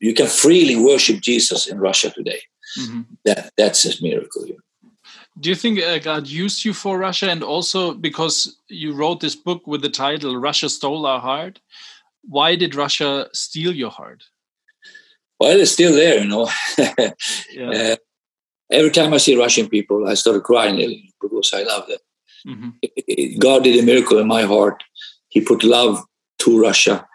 you 0.00 0.12
can 0.12 0.26
freely 0.26 0.74
worship 0.76 1.20
Jesus 1.20 1.68
in 1.68 1.78
Russia 1.78 2.10
today. 2.10 2.40
Mm-hmm. 2.80 3.02
That 3.24 3.52
that's 3.56 3.86
a 3.86 4.02
miracle. 4.02 4.44
Do 5.40 5.50
you 5.50 5.54
think 5.54 5.78
uh, 5.80 6.00
God 6.00 6.26
used 6.26 6.64
you 6.64 6.74
for 6.74 6.98
Russia 6.98 7.30
and 7.30 7.44
also 7.44 7.94
because 7.94 8.58
you 8.66 8.92
wrote 8.92 9.20
this 9.20 9.36
book 9.36 9.68
with 9.68 9.82
the 9.82 9.88
title 9.88 10.36
Russia 10.36 10.68
Stole 10.68 11.06
Our 11.06 11.20
Heart? 11.20 11.60
Why 12.22 12.56
did 12.56 12.74
Russia 12.74 13.28
steal 13.32 13.72
your 13.72 13.90
heart? 13.90 14.24
Well, 15.38 15.60
it's 15.60 15.70
still 15.70 15.92
there, 15.92 16.18
you 16.18 16.28
know. 16.28 16.50
yeah. 17.52 17.70
uh, 17.70 17.96
every 18.70 18.90
time 18.90 19.14
I 19.14 19.18
see 19.18 19.36
Russian 19.36 19.68
people, 19.68 20.08
I 20.08 20.14
start 20.14 20.44
crying 20.44 21.10
because 21.20 21.52
I 21.54 21.62
love 21.62 21.86
them. 21.86 21.98
Mm-hmm. 22.46 23.38
God 23.38 23.64
did 23.64 23.78
a 23.78 23.86
miracle 23.86 24.18
in 24.18 24.26
my 24.26 24.42
heart. 24.42 24.82
He 25.28 25.40
put 25.40 25.64
love 25.64 26.02
to 26.40 26.60
Russia. 26.60 27.06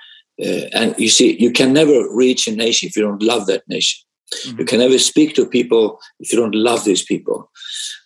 Uh, 0.42 0.68
and 0.74 0.96
you 0.98 1.10
see, 1.10 1.39
you 1.39 1.52
can 1.52 1.74
never 1.74 2.08
reach 2.13 2.48
a 2.48 2.56
nation 2.56 2.89
if 2.89 2.96
you 2.96 3.04
don't 3.04 3.22
love 3.22 3.46
that 3.48 3.63
nation. 3.68 4.04
Mm-hmm. 4.46 4.60
You 4.60 4.66
can 4.66 4.80
never 4.80 4.98
speak 4.98 5.36
to 5.36 5.46
people 5.46 6.00
if 6.20 6.32
you 6.32 6.39
don't 6.39 6.56
love 6.56 6.84
these 6.84 7.04
people. 7.04 7.52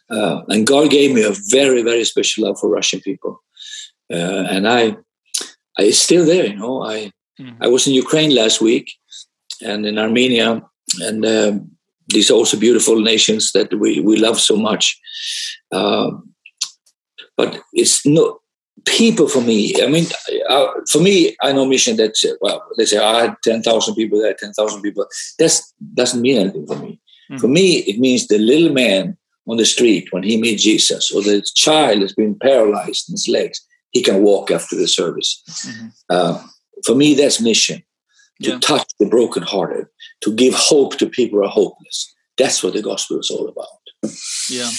Uh, 0.09 0.41
and 0.49 0.67
God 0.67 0.89
gave 0.89 1.13
me 1.13 1.23
a 1.23 1.33
very, 1.49 1.81
very 1.83 2.03
special 2.05 2.45
love 2.45 2.59
for 2.59 2.69
Russian 2.69 3.01
people. 3.01 3.43
Uh, 4.11 4.45
and 4.49 4.67
I, 4.67 4.95
I 5.77 5.83
it's 5.83 5.99
still 5.99 6.25
there, 6.25 6.45
you 6.45 6.55
know. 6.55 6.83
I, 6.83 7.11
mm-hmm. 7.39 7.61
I 7.61 7.67
was 7.67 7.87
in 7.87 7.93
Ukraine 7.93 8.33
last 8.33 8.61
week 8.61 8.91
and 9.61 9.85
in 9.85 9.97
Armenia, 9.97 10.63
and 11.01 11.25
um, 11.25 11.76
these 12.09 12.31
are 12.31 12.35
also 12.35 12.57
beautiful 12.57 13.01
nations 13.01 13.51
that 13.53 13.73
we, 13.73 13.99
we 13.99 14.17
love 14.17 14.39
so 14.39 14.55
much. 14.55 14.99
Uh, 15.71 16.11
but 17.35 17.61
it's 17.73 18.05
no 18.05 18.39
people 18.85 19.27
for 19.27 19.41
me. 19.41 19.73
I 19.81 19.87
mean, 19.87 20.05
uh, 20.49 20.67
for 20.89 20.99
me, 20.99 21.35
I 21.41 21.51
know 21.51 21.65
mission 21.65 21.97
that 21.97 22.15
well, 22.41 22.63
they 22.77 22.85
say 22.85 22.97
I 22.97 23.21
had 23.21 23.35
ten 23.43 23.61
thousand 23.61 23.95
people 23.95 24.21
there, 24.21 24.33
ten 24.33 24.53
thousand 24.53 24.81
people. 24.81 25.05
That 25.39 25.59
doesn't 25.93 26.21
mean 26.21 26.37
anything 26.37 26.65
for 26.65 26.77
me. 26.77 26.99
Mm-hmm. 27.29 27.37
For 27.37 27.47
me, 27.47 27.77
it 27.79 27.99
means 27.99 28.27
the 28.27 28.37
little 28.37 28.73
man 28.73 29.17
on 29.47 29.57
the 29.57 29.65
street 29.65 30.11
when 30.11 30.23
he 30.23 30.37
meets 30.37 30.63
Jesus, 30.63 31.11
or 31.11 31.21
the 31.21 31.45
child 31.55 32.01
has 32.01 32.13
been 32.13 32.35
paralyzed 32.35 33.09
in 33.09 33.13
his 33.13 33.27
legs, 33.29 33.65
he 33.91 34.01
can 34.01 34.21
walk 34.21 34.51
after 34.51 34.75
the 34.75 34.87
service. 34.87 35.41
Mm-hmm. 35.49 35.87
Uh, 36.09 36.43
for 36.85 36.95
me, 36.95 37.13
that's 37.13 37.41
mission 37.41 37.83
to 38.43 38.51
yeah. 38.51 38.59
touch 38.59 38.87
the 38.99 39.07
brokenhearted, 39.07 39.87
to 40.21 40.33
give 40.33 40.53
hope 40.53 40.97
to 40.97 41.09
people 41.09 41.39
who 41.39 41.45
are 41.45 41.49
hopeless. 41.49 42.13
That's 42.37 42.63
what 42.63 42.73
the 42.73 42.81
gospel 42.81 43.19
is 43.19 43.29
all 43.29 43.47
about. 43.47 44.13
Yeah. 44.49 44.69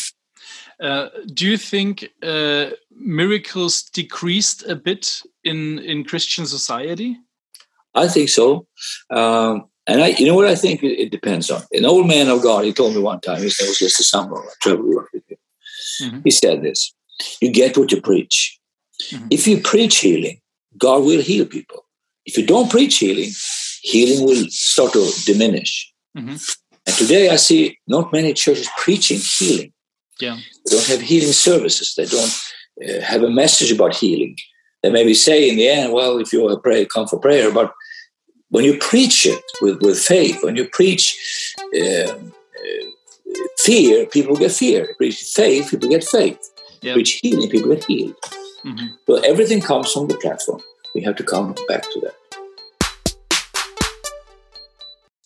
Uh, 0.81 1.09
do 1.35 1.47
you 1.47 1.57
think 1.57 2.09
uh, 2.23 2.71
miracles 2.91 3.83
decreased 3.83 4.65
a 4.69 4.77
bit 4.77 5.23
in 5.43 5.79
in 5.81 6.05
Christian 6.05 6.47
society? 6.47 7.17
I 7.95 8.07
think 8.09 8.29
so. 8.29 8.67
Um, 9.11 9.69
and 9.89 10.03
I, 10.03 10.09
you 10.09 10.27
know 10.27 10.35
what 10.35 10.47
I 10.47 10.55
think 10.55 10.83
it, 10.83 11.01
it, 11.01 11.11
depends 11.11 11.51
on. 11.51 11.63
An 11.73 11.87
old 11.87 12.07
man 12.07 12.29
of 12.29 12.43
God, 12.43 12.65
he 12.65 12.73
told 12.73 12.95
me 12.95 13.01
one 13.01 13.21
time, 13.21 13.43
his 13.43 13.59
name 13.59 13.71
was 13.71 13.79
just 13.79 13.99
a 13.99 14.05
summer, 14.05 14.37
I 14.37 14.53
traveled 14.63 15.07
with 15.13 15.23
him. 15.29 15.39
Mm-hmm. 16.03 16.21
He 16.25 16.31
said 16.31 16.63
this 16.63 16.95
You 17.41 17.51
get 17.51 17.77
what 17.77 17.91
you 17.91 18.01
preach. 18.01 18.59
Mm-hmm. 19.11 19.27
If 19.31 19.47
you 19.47 19.61
preach 19.61 19.99
healing, 19.99 20.41
God 20.77 21.05
will 21.05 21.23
heal 21.23 21.47
people. 21.47 21.85
If 22.27 22.37
you 22.37 22.47
don't 22.47 22.71
preach 22.71 22.99
healing, 22.99 23.31
healing 23.83 24.25
will 24.27 24.47
start 24.49 24.93
to 24.93 25.11
diminish. 25.25 25.93
Mm-hmm. 26.17 26.37
And 26.87 26.97
today 26.97 27.29
I 27.31 27.37
see 27.37 27.79
not 27.87 28.13
many 28.13 28.33
churches 28.35 28.69
preaching 28.79 29.19
healing. 29.21 29.73
Yeah. 30.21 30.37
They 30.65 30.77
don't 30.77 30.87
have 30.87 31.01
healing 31.01 31.33
services. 31.33 31.95
They 31.97 32.07
don't 32.07 32.35
uh, 32.85 33.01
have 33.03 33.23
a 33.23 33.31
message 33.31 33.71
about 33.71 33.95
healing. 33.95 34.37
They 34.83 34.91
maybe 34.91 35.15
say 35.15 35.49
in 35.49 35.57
the 35.57 35.69
end, 35.69 35.93
well, 35.93 36.19
if 36.19 36.33
you 36.33 36.59
pray, 36.63 36.87
come 36.87 37.07
for 37.07 37.19
prayer. 37.19 37.53
But 37.53 37.73
when 38.51 38.65
you 38.65 38.79
preach 38.79 39.27
it 39.27 39.43
with, 39.61 39.83
with 39.83 39.99
faith, 39.99 40.43
when 40.43 40.57
you 40.57 40.67
preach 40.67 41.55
uh, 41.77 42.13
uh, 42.13 42.17
fear, 43.59 44.07
people 44.07 44.37
get 44.37 44.53
fear. 44.53 44.95
Preach 44.97 45.21
faith, 45.35 45.71
people 45.71 45.89
get 45.89 46.05
faith. 46.05 46.39
Yep. 46.83 46.95
Preach 46.95 47.21
healing, 47.23 47.51
people 47.51 47.75
get 47.75 47.85
healed. 47.85 48.15
Mm-hmm. 48.65 48.87
So 49.07 49.17
everything 49.17 49.61
comes 49.61 49.93
from 49.93 50.09
the 50.09 50.17
platform. 50.17 50.63
We 50.95 51.03
have 51.03 51.17
to 51.17 51.25
come 51.25 51.55
back 51.69 51.83
to 51.83 52.01
that. 52.01 52.15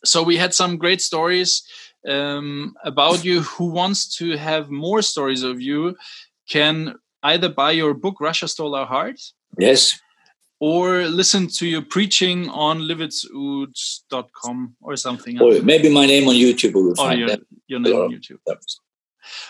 So 0.04 0.22
we 0.22 0.36
had 0.36 0.54
some 0.54 0.76
great 0.76 1.00
stories 1.00 1.62
um, 2.08 2.74
about 2.84 3.24
you. 3.24 3.42
Who 3.42 3.66
wants 3.66 4.16
to 4.16 4.36
have 4.36 4.70
more 4.70 5.02
stories 5.02 5.42
of 5.42 5.60
you 5.60 5.96
can 6.48 6.94
either 7.22 7.48
buy 7.48 7.72
your 7.72 7.94
book 7.94 8.20
"Russia 8.20 8.48
Stole 8.48 8.74
Our 8.74 8.86
Hearts." 8.86 9.34
Yes 9.58 10.00
or 10.62 11.08
listen 11.08 11.48
to 11.48 11.66
your 11.66 11.82
preaching 11.82 12.48
on 12.50 12.78
livetsord.com 12.78 14.76
or 14.80 14.94
something. 14.94 15.42
Or 15.42 15.60
maybe 15.60 15.92
my 15.92 16.06
name 16.06 16.28
on 16.28 16.36
YouTube 16.36 16.74
will 16.74 16.94
find 16.94 17.18
your, 17.18 17.30
your 17.66 17.80
name 17.80 17.96
on 17.96 18.12
YouTube. 18.12 18.38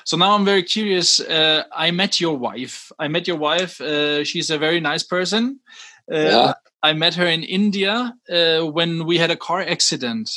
So 0.05 0.17
now 0.17 0.35
I'm 0.35 0.47
very 0.47 0.63
curious. 0.63 1.21
Uh, 1.21 1.65
I 1.71 1.91
met 1.91 2.19
your 2.19 2.39
wife. 2.39 2.91
I 2.99 3.09
met 3.09 3.29
your 3.29 3.37
wife. 3.37 3.79
Uh, 3.79 4.25
she's 4.25 4.49
a 4.49 4.57
very 4.57 4.81
nice 4.81 5.03
person. 5.03 5.61
Uh, 6.11 6.17
yeah. 6.17 6.55
I 6.83 6.93
met 6.93 7.15
her 7.15 7.27
in 7.27 7.43
India 7.45 8.15
uh, 8.31 8.61
when 8.63 9.07
we 9.07 9.19
had 9.19 9.31
a 9.31 9.37
car 9.37 9.61
accident. 9.61 10.31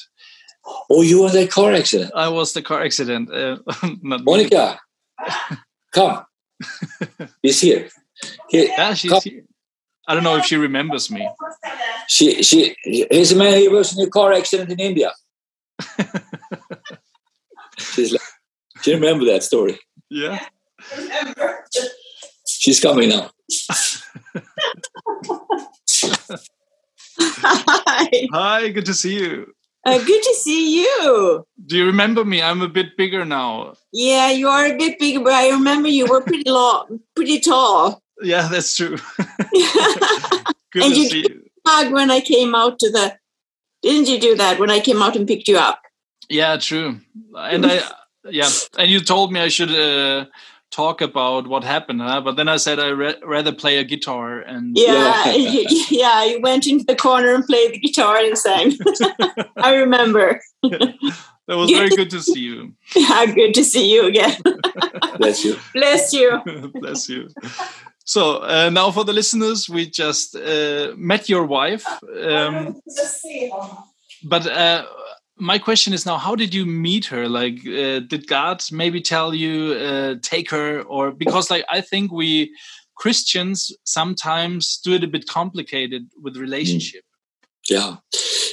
Oh, 0.89 1.01
you 1.01 1.21
were 1.21 1.29
the 1.29 1.47
car 1.47 1.73
accident. 1.73 2.11
I 2.15 2.27
was 2.29 2.53
the 2.53 2.61
car 2.61 2.83
accident. 2.83 3.31
Uh, 3.31 3.57
Monica, 4.01 4.79
come. 5.91 6.25
She's 7.43 7.61
here. 7.61 7.89
here 8.49 8.67
yeah, 8.69 8.93
she's 8.93 9.11
come. 9.11 9.21
here. 9.23 9.43
I 10.07 10.13
don't 10.13 10.23
know 10.23 10.37
if 10.37 10.45
she 10.45 10.55
remembers 10.55 11.09
me. 11.09 11.27
She 12.07 12.43
she 12.43 12.75
he's 12.83 13.31
a 13.31 13.35
man 13.35 13.53
who 13.53 13.71
was 13.71 13.97
in 13.97 14.05
a 14.05 14.09
car 14.09 14.31
accident 14.33 14.71
in 14.71 14.79
India. 14.79 15.11
She's 17.77 18.11
like, 18.11 18.21
she 18.81 18.93
remember 18.93 19.25
that 19.25 19.43
story. 19.43 19.79
Yeah. 20.09 20.39
She's 22.47 22.79
coming 22.79 23.09
now. 23.09 23.31
Hi. 27.19 28.27
Hi, 28.31 28.69
good 28.69 28.85
to 28.85 28.93
see 28.93 29.15
you. 29.15 29.53
Uh, 29.85 29.99
good 29.99 30.23
to 30.23 30.33
see 30.33 30.81
you. 30.81 31.45
Do 31.67 31.77
you 31.77 31.85
remember 31.85 32.25
me? 32.25 32.41
I'm 32.41 32.61
a 32.61 32.67
bit 32.67 32.97
bigger 32.97 33.23
now. 33.23 33.75
Yeah, 33.93 34.31
you 34.31 34.47
are 34.47 34.65
a 34.65 34.75
bit 34.75 34.97
bigger, 34.97 35.23
but 35.23 35.33
I 35.33 35.49
remember 35.49 35.87
you 35.87 36.07
were 36.07 36.21
pretty 36.21 36.49
long, 36.49 37.01
pretty 37.15 37.39
tall. 37.39 38.01
Yeah, 38.21 38.47
that's 38.47 38.75
true. 38.75 38.97
Good 40.71 40.83
and 40.83 40.95
you, 40.95 41.03
you 41.03 41.43
hug 41.67 41.93
when 41.93 42.09
I 42.09 42.19
came 42.19 42.55
out 42.55 42.79
to 42.79 42.91
the. 42.91 43.17
Didn't 43.83 44.07
you 44.07 44.19
do 44.19 44.35
that 44.35 44.59
when 44.59 44.71
I 44.71 44.79
came 44.79 45.03
out 45.03 45.15
and 45.15 45.27
picked 45.27 45.47
you 45.47 45.57
up? 45.57 45.79
Yeah, 46.29 46.57
true. 46.57 46.99
And 47.35 47.65
I, 47.65 47.81
yeah, 48.27 48.49
and 48.79 48.89
you 48.89 48.99
told 49.01 49.31
me 49.31 49.39
I 49.39 49.49
should 49.49 49.69
uh, 49.69 50.25
talk 50.75 51.01
about 51.01 51.47
what 51.47 51.63
happened, 51.63 52.01
huh? 52.01 52.21
But 52.21 52.35
then 52.35 52.47
I 52.47 52.57
said 52.57 52.79
I 52.79 52.91
would 52.91 53.17
rather 53.23 53.53
play 53.53 53.77
a 53.77 53.83
guitar 53.83 54.39
and. 54.39 54.77
Yeah, 54.77 55.31
yeah. 55.89 56.25
You 56.35 56.41
went 56.41 56.67
into 56.67 56.85
the 56.85 56.95
corner 56.95 57.33
and 57.35 57.45
played 57.45 57.73
the 57.73 57.79
guitar 57.79 58.17
and 58.17 58.37
sang. 58.37 58.73
I 59.57 59.75
remember. 59.75 60.41
That 61.47 61.57
was 61.57 61.69
very 61.69 61.89
good 61.89 62.09
to 62.09 62.21
see 62.23 62.39
you. 62.39 62.73
Yeah, 62.95 63.27
good 63.27 63.53
to 63.53 63.63
see 63.63 63.93
you 63.93 64.07
again. 64.07 64.35
Bless 65.19 65.45
you. 65.45 65.57
Bless 65.75 66.11
you. 66.11 66.41
Bless 66.81 67.07
you. 67.07 67.29
So 68.03 68.41
uh, 68.41 68.71
now 68.71 68.89
for 68.89 69.03
the 69.03 69.13
listeners, 69.13 69.69
we 69.69 69.87
just 69.87 70.35
uh, 70.35 70.93
met 70.97 71.29
your 71.29 71.45
wife. 71.45 71.85
Um, 72.19 72.81
but 74.23 74.47
uh, 74.47 74.85
my 75.37 75.57
question 75.57 75.93
is 75.93 76.05
now, 76.05 76.17
how 76.17 76.35
did 76.35 76.53
you 76.53 76.65
meet 76.65 77.05
her? 77.07 77.27
Like, 77.27 77.59
uh, 77.67 77.99
did 77.99 78.27
God 78.27 78.63
maybe 78.71 79.01
tell 79.01 79.33
you 79.33 79.73
uh, 79.73 80.15
take 80.21 80.49
her, 80.51 80.81
or 80.83 81.11
because 81.11 81.49
like 81.49 81.65
I 81.69 81.81
think 81.81 82.11
we 82.11 82.55
Christians 82.95 83.75
sometimes 83.83 84.79
do 84.83 84.93
it 84.93 85.03
a 85.03 85.07
bit 85.07 85.27
complicated 85.27 86.07
with 86.21 86.37
relationship. 86.37 87.03
Yeah, 87.69 87.97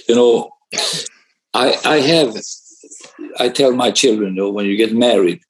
you 0.08 0.14
know, 0.14 0.50
I 1.54 1.78
I 1.84 1.96
have 2.00 2.36
I 3.38 3.48
tell 3.48 3.72
my 3.72 3.90
children, 3.90 4.34
you 4.34 4.42
know, 4.42 4.50
when 4.50 4.66
you 4.66 4.76
get 4.76 4.94
married, 4.94 5.40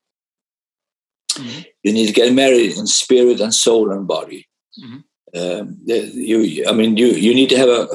Mm-hmm. 1.34 1.60
You 1.82 1.92
need 1.92 2.06
to 2.06 2.12
get 2.12 2.32
married 2.32 2.76
in 2.76 2.86
spirit 2.86 3.40
and 3.40 3.54
soul 3.54 3.90
and 3.90 4.06
body. 4.06 4.48
Mm-hmm. 4.82 4.98
Um, 5.34 5.78
you, 5.86 6.66
I 6.68 6.72
mean, 6.72 6.96
you 6.96 7.06
you 7.06 7.34
need 7.34 7.48
to 7.50 7.56
have 7.56 7.68
a, 7.68 7.88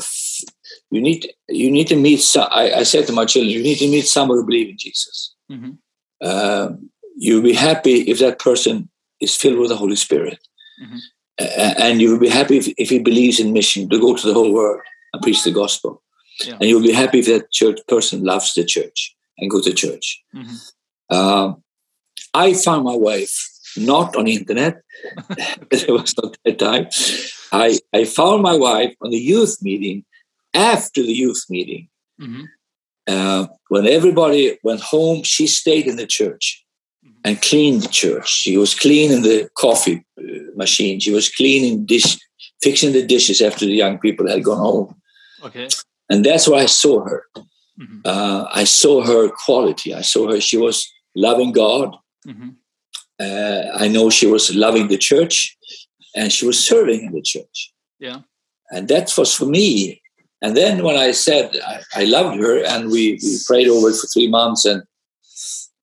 you 0.92 1.02
need 1.02 1.34
you 1.50 1.70
need 1.70 1.88
to 1.88 1.96
meet. 1.96 2.18
Some, 2.18 2.48
I, 2.52 2.72
I 2.72 2.84
said 2.84 3.08
to 3.08 3.14
my 3.14 3.26
children, 3.26 3.52
you 3.52 3.62
need 3.62 3.78
to 3.80 3.90
meet 3.90 4.08
someone 4.08 4.38
who 4.38 4.46
believes 4.46 4.72
in 4.72 4.78
Jesus. 4.78 5.36
Mm-hmm. 5.52 6.28
Um, 6.28 6.90
you'll 7.16 7.44
be 7.44 7.54
happy 7.54 8.02
if 8.10 8.20
that 8.20 8.40
person 8.40 8.90
is 9.20 9.36
filled 9.36 9.60
with 9.60 9.70
the 9.70 9.76
Holy 9.76 9.96
Spirit, 9.96 10.40
mm-hmm. 10.82 10.98
and 11.82 12.02
you'll 12.02 12.20
be 12.20 12.30
happy 12.30 12.58
if, 12.58 12.68
if 12.78 12.90
he 12.90 13.00
believes 13.00 13.40
in 13.40 13.54
mission 13.54 13.90
to 13.90 14.00
go 14.00 14.16
to 14.16 14.28
the 14.28 14.34
whole 14.34 14.54
world 14.54 14.82
and 15.14 15.22
preach 15.22 15.44
the 15.44 15.52
gospel. 15.52 16.02
Yeah. 16.46 16.54
And 16.54 16.70
you'll 16.70 16.84
be 16.84 16.94
happy 16.94 17.20
if 17.20 17.26
that 17.28 17.52
church 17.52 17.80
person 17.88 18.24
loves 18.24 18.54
the 18.54 18.64
church 18.64 19.16
and 19.40 19.50
go 19.50 19.62
to 19.62 19.74
church. 19.74 20.24
Mm-hmm. 20.36 21.16
Um, 21.16 21.64
I 22.34 22.54
found 22.54 22.84
my 22.84 22.96
wife 22.96 23.50
not 23.76 24.16
on 24.16 24.26
the 24.26 24.36
internet. 24.36 24.82
it 25.72 25.90
was 25.90 26.16
not 26.22 26.38
that 26.46 26.60
time. 26.60 26.88
I, 27.52 27.80
I 27.94 28.06
found 28.06 28.44
my 28.44 28.56
wife 28.56 28.96
on 29.02 29.12
the 29.12 29.18
youth 29.18 29.58
meeting 29.62 30.06
after 30.58 31.02
the 31.02 31.14
youth 31.14 31.44
meeting. 31.50 31.88
Mm-hmm. 32.22 32.44
Uh, 33.08 33.48
when 33.70 33.88
everybody 33.88 34.58
went 34.64 34.82
home, 34.82 35.24
she 35.24 35.48
stayed 35.48 35.88
in 35.88 35.96
the 35.96 36.08
church 36.08 36.66
and 37.24 37.42
cleaned 37.42 37.84
the 37.84 37.88
church. 37.88 38.30
She 38.30 38.58
was 38.58 38.74
cleaning 38.76 39.22
the 39.22 39.50
coffee 39.56 40.06
uh, 40.20 40.24
machine. 40.56 41.00
She 41.00 41.12
was 41.12 41.30
cleaning 41.30 41.86
dish, 41.86 42.18
fixing 42.62 42.94
the 42.94 43.06
dishes 43.06 43.42
after 43.42 43.66
the 43.66 43.74
young 43.74 43.98
people 44.00 44.28
had 44.28 44.44
gone 44.44 44.58
home. 44.58 44.96
Okay. 45.44 45.68
And 46.10 46.26
that's 46.26 46.48
where 46.48 46.62
I 46.62 46.66
saw 46.66 47.04
her. 47.06 47.24
Mm-hmm. 47.80 48.00
Uh, 48.06 48.46
I 48.52 48.64
saw 48.64 49.06
her 49.06 49.30
quality. 49.46 49.94
I 49.94 50.02
saw 50.02 50.32
her. 50.32 50.42
She 50.42 50.58
was 50.58 50.90
loving 51.16 51.52
God. 51.52 51.96
Mm-hmm. 52.26 52.50
Uh, 53.20 53.62
I 53.76 53.88
know 53.88 54.10
she 54.10 54.28
was 54.28 54.54
loving 54.56 54.88
the 54.88 54.98
church 54.98 55.58
and 56.16 56.32
she 56.32 56.46
was 56.46 56.60
serving 56.60 57.06
in 57.06 57.14
the 57.14 57.22
church. 57.22 57.74
Yeah. 58.00 58.22
And 58.72 58.88
that 58.90 59.14
was 59.18 59.34
for 59.34 59.46
me. 59.46 60.02
And 60.42 60.56
then 60.56 60.84
when 60.84 60.98
I 60.98 61.12
said 61.12 61.52
I, 61.66 61.82
I 61.96 62.04
loved 62.06 62.40
her 62.40 62.64
and 62.64 62.92
we, 62.92 63.20
we, 63.24 63.40
prayed 63.48 63.68
over 63.68 63.90
it 63.90 63.96
for 63.96 64.08
three 64.08 64.28
months 64.28 64.66
and 64.66 64.84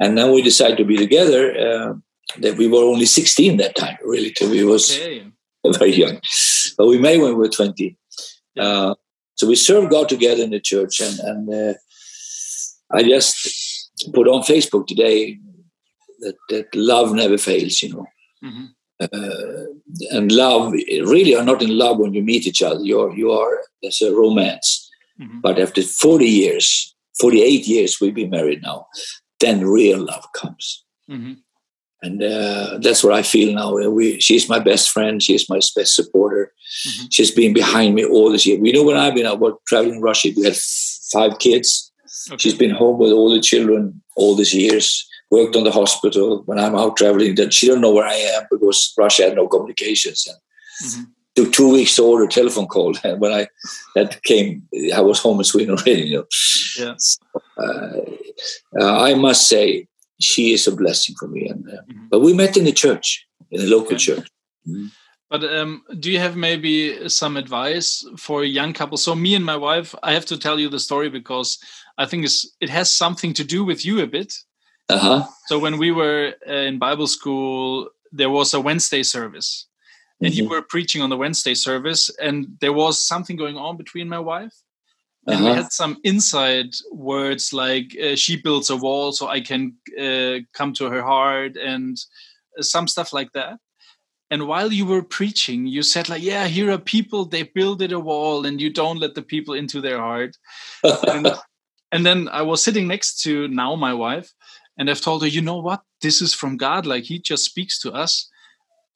and 0.00 0.18
then 0.18 0.32
we 0.32 0.42
decided 0.42 0.76
to 0.78 0.84
be 0.84 0.96
together, 0.96 1.54
uh, 1.56 1.94
that 2.40 2.56
we 2.56 2.66
were 2.66 2.82
only 2.82 3.06
16 3.06 3.56
that 3.58 3.76
time, 3.76 3.96
really. 4.02 4.32
So 4.36 4.50
we 4.50 4.64
was 4.64 4.92
okay. 4.98 5.24
very 5.78 5.94
young. 5.94 6.20
But 6.76 6.86
we 6.88 6.98
met 6.98 7.20
when 7.20 7.30
we 7.30 7.34
were 7.34 7.48
20. 7.48 7.96
Uh, 8.58 8.94
so 9.36 9.46
we 9.46 9.56
served 9.56 9.90
God 9.90 10.08
together 10.08 10.42
in 10.42 10.50
the 10.50 10.60
church. 10.60 11.00
And, 11.00 11.18
and 11.20 11.54
uh, 11.54 11.74
I 12.90 13.02
just 13.02 13.90
put 14.12 14.28
on 14.28 14.42
Facebook 14.42 14.86
today 14.86 15.38
that, 16.20 16.34
that 16.48 16.74
love 16.74 17.12
never 17.12 17.38
fails, 17.38 17.82
you 17.82 17.94
know. 17.94 18.06
Mm-hmm. 18.42 18.64
Uh, 19.00 19.64
and 20.12 20.30
love, 20.30 20.72
really 20.72 21.35
are 21.35 21.44
not 21.44 21.62
in 21.62 21.76
love 21.76 21.98
when 21.98 22.14
you 22.14 22.22
meet 22.22 22.46
each 22.46 22.62
other. 22.62 22.80
You're, 22.83 23.14
you 23.14 23.33
are, 23.33 23.61
there's 23.83 24.00
a 24.00 24.14
romance. 24.14 24.88
Mm-hmm. 25.20 25.40
But 25.40 25.59
after 25.59 25.83
40 25.83 26.24
years, 26.24 26.94
48 27.20 27.66
years, 27.66 28.00
we've 28.00 28.14
been 28.14 28.30
married 28.30 28.62
now, 28.62 28.87
then 29.40 29.66
real 29.66 29.98
love 29.98 30.26
comes. 30.33 30.85
Mm-hmm 31.11 31.35
and 32.04 32.22
uh, 32.22 32.78
that's 32.83 33.02
what 33.02 33.14
I 33.14 33.22
feel 33.22 33.54
now. 33.54 33.74
We, 33.88 34.20
she's 34.20 34.46
my 34.46 34.59
best 34.59 34.90
friend. 34.90 35.22
She's 35.22 35.48
my 35.48 35.61
best 35.74 35.94
supporter. 35.94 36.52
Mm-hmm. 36.87 37.07
She's 37.11 37.30
been 37.30 37.54
behind 37.54 37.94
me 37.94 38.04
all 38.04 38.30
this 38.30 38.44
year. 38.44 38.61
We 38.61 38.72
know 38.72 38.85
when 38.85 38.98
I've 38.98 39.14
been 39.14 39.26
out 39.26 39.40
traveling 39.66 39.96
in 39.96 40.02
Russia, 40.02 40.28
we 40.37 40.44
had 40.44 40.57
five 41.11 41.38
kids. 41.38 41.90
Okay. 42.28 42.37
She's 42.38 42.54
been 42.54 42.70
home 42.70 42.98
with 42.98 43.11
all 43.11 43.33
the 43.33 43.40
children 43.40 44.02
all 44.16 44.35
these 44.35 44.52
years. 44.52 45.09
Worked 45.34 45.56
on 45.56 45.64
the 45.64 45.70
hospital. 45.80 46.42
When 46.46 46.58
I'm 46.58 46.76
out 46.76 46.96
traveling, 46.96 47.34
then 47.34 47.50
she 47.50 47.66
don't 47.66 47.80
know 47.80 47.94
where 47.94 48.06
I 48.06 48.18
am 48.36 48.42
because 48.50 48.94
Russia 48.96 49.24
had 49.24 49.36
no 49.36 49.48
communications. 49.48 50.26
And 50.28 50.38
mm-hmm. 50.84 51.04
took 51.36 51.52
two 51.52 51.70
weeks 51.72 51.94
to 51.96 52.04
order 52.04 52.24
a 52.24 52.28
telephone 52.28 52.68
call. 52.74 52.94
And 53.04 53.20
when 53.20 53.32
I 53.32 53.48
that 53.96 54.22
came, 54.22 54.62
I 54.94 55.00
was 55.00 55.18
home 55.20 55.38
in 55.40 55.44
Sweden 55.44 55.74
already. 55.76 56.04
You 56.10 56.16
know. 56.18 56.26
Yeah. 56.78 56.94
So, 56.98 57.18
uh, 57.64 58.00
uh, 58.80 58.94
I 59.08 59.14
must 59.14 59.48
say 59.48 59.88
she 60.20 60.52
is 60.52 60.68
a 60.68 60.76
blessing 60.82 61.14
for 61.18 61.28
me. 61.28 61.48
And 61.48 61.62
uh, 61.68 61.82
mm-hmm. 61.82 62.08
but 62.10 62.20
we 62.20 62.32
met 62.32 62.56
in 62.56 62.64
the 62.64 62.72
church, 62.84 63.26
in 63.50 63.60
the 63.60 63.70
local 63.76 63.94
okay. 63.94 64.06
church. 64.06 64.28
Mm-hmm. 64.68 64.86
But 65.30 65.42
um, 65.44 65.82
do 65.98 66.12
you 66.12 66.20
have 66.20 66.36
maybe 66.36 67.08
some 67.08 67.36
advice 67.36 68.06
for 68.16 68.42
a 68.42 68.46
young 68.58 68.72
couple? 68.72 68.96
So 68.96 69.14
me 69.14 69.34
and 69.34 69.44
my 69.44 69.56
wife, 69.56 69.94
I 70.02 70.12
have 70.12 70.26
to 70.26 70.38
tell 70.38 70.60
you 70.60 70.68
the 70.68 70.78
story 70.78 71.08
because 71.08 71.58
I 71.98 72.06
think 72.06 72.26
it 72.60 72.70
has 72.70 72.92
something 72.92 73.34
to 73.34 73.44
do 73.44 73.64
with 73.64 73.84
you 73.84 74.00
a 74.00 74.06
bit. 74.06 74.32
Uh-huh. 74.88 75.24
So 75.46 75.58
when 75.58 75.78
we 75.78 75.90
were 75.90 76.34
uh, 76.48 76.52
in 76.52 76.78
Bible 76.78 77.06
school, 77.06 77.90
there 78.12 78.30
was 78.30 78.54
a 78.54 78.60
Wednesday 78.60 79.02
service, 79.02 79.66
and 80.20 80.32
mm-hmm. 80.32 80.42
you 80.42 80.48
were 80.48 80.62
preaching 80.62 81.02
on 81.02 81.10
the 81.10 81.16
Wednesday 81.16 81.54
service, 81.54 82.10
and 82.20 82.56
there 82.60 82.72
was 82.72 82.98
something 82.98 83.36
going 83.36 83.56
on 83.56 83.76
between 83.76 84.08
my 84.08 84.18
wife 84.18 84.54
and 85.26 85.36
uh-huh. 85.36 85.44
we 85.44 85.56
had 85.56 85.72
some 85.72 85.98
inside 86.04 86.74
words 86.92 87.52
like 87.52 87.96
uh, 88.02 88.16
she 88.16 88.36
builds 88.36 88.70
a 88.70 88.76
wall 88.76 89.12
so 89.12 89.28
i 89.28 89.40
can 89.40 89.74
uh, 89.98 90.38
come 90.52 90.72
to 90.72 90.90
her 90.90 91.02
heart 91.02 91.56
and 91.56 91.98
uh, 92.58 92.62
some 92.62 92.86
stuff 92.86 93.12
like 93.12 93.32
that 93.32 93.58
and 94.30 94.46
while 94.46 94.72
you 94.72 94.86
were 94.86 95.02
preaching 95.02 95.66
you 95.66 95.82
said 95.82 96.08
like 96.08 96.22
yeah 96.22 96.46
here 96.46 96.70
are 96.70 96.78
people 96.78 97.24
they 97.24 97.42
builded 97.42 97.92
a 97.92 98.00
wall 98.00 98.46
and 98.46 98.60
you 98.60 98.70
don't 98.70 99.00
let 99.00 99.14
the 99.14 99.22
people 99.22 99.54
into 99.54 99.80
their 99.80 99.98
heart 99.98 100.36
and, 101.08 101.28
and 101.92 102.04
then 102.06 102.28
i 102.28 102.42
was 102.42 102.62
sitting 102.62 102.86
next 102.86 103.22
to 103.22 103.48
now 103.48 103.74
my 103.74 103.94
wife 103.94 104.32
and 104.78 104.90
i've 104.90 105.00
told 105.00 105.22
her 105.22 105.28
you 105.28 105.42
know 105.42 105.58
what? 105.58 105.82
This 106.00 106.20
is 106.20 106.34
from 106.34 106.56
god. 106.56 106.87
Like 106.87 107.04
he 107.04 107.18
just 107.18 107.44
speaks 107.44 107.80
to 107.80 107.92
us. 107.92 108.30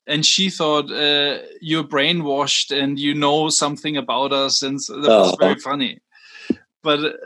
And 0.07 0.25
she 0.25 0.49
thought 0.49 0.91
uh, 0.91 1.38
you're 1.61 1.85
brainwashed 1.85 2.75
and 2.75 2.99
you 2.99 3.14
know 3.14 3.51
something 3.51 3.99
about 3.99 4.33
us. 4.33 4.62
And 4.62 4.81
so 4.83 5.01
that 5.03 5.09
was 5.09 5.35
oh. 5.35 5.37
very 5.38 5.57
funny. 5.57 6.01
But 6.83 7.17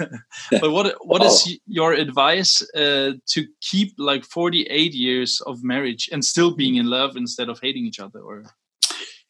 but 0.60 0.70
what 0.70 0.94
what 1.04 1.24
is 1.24 1.44
oh. 1.48 1.54
your 1.66 1.92
advice 1.94 2.62
uh, 2.74 3.14
to 3.26 3.46
keep 3.60 3.94
like 3.98 4.24
48 4.24 4.94
years 4.94 5.40
of 5.46 5.64
marriage 5.64 6.08
and 6.12 6.24
still 6.24 6.54
being 6.54 6.76
in 6.76 6.86
love 6.86 7.16
instead 7.16 7.48
of 7.48 7.58
hating 7.60 7.86
each 7.86 7.98
other 7.98 8.20
or? 8.20 8.44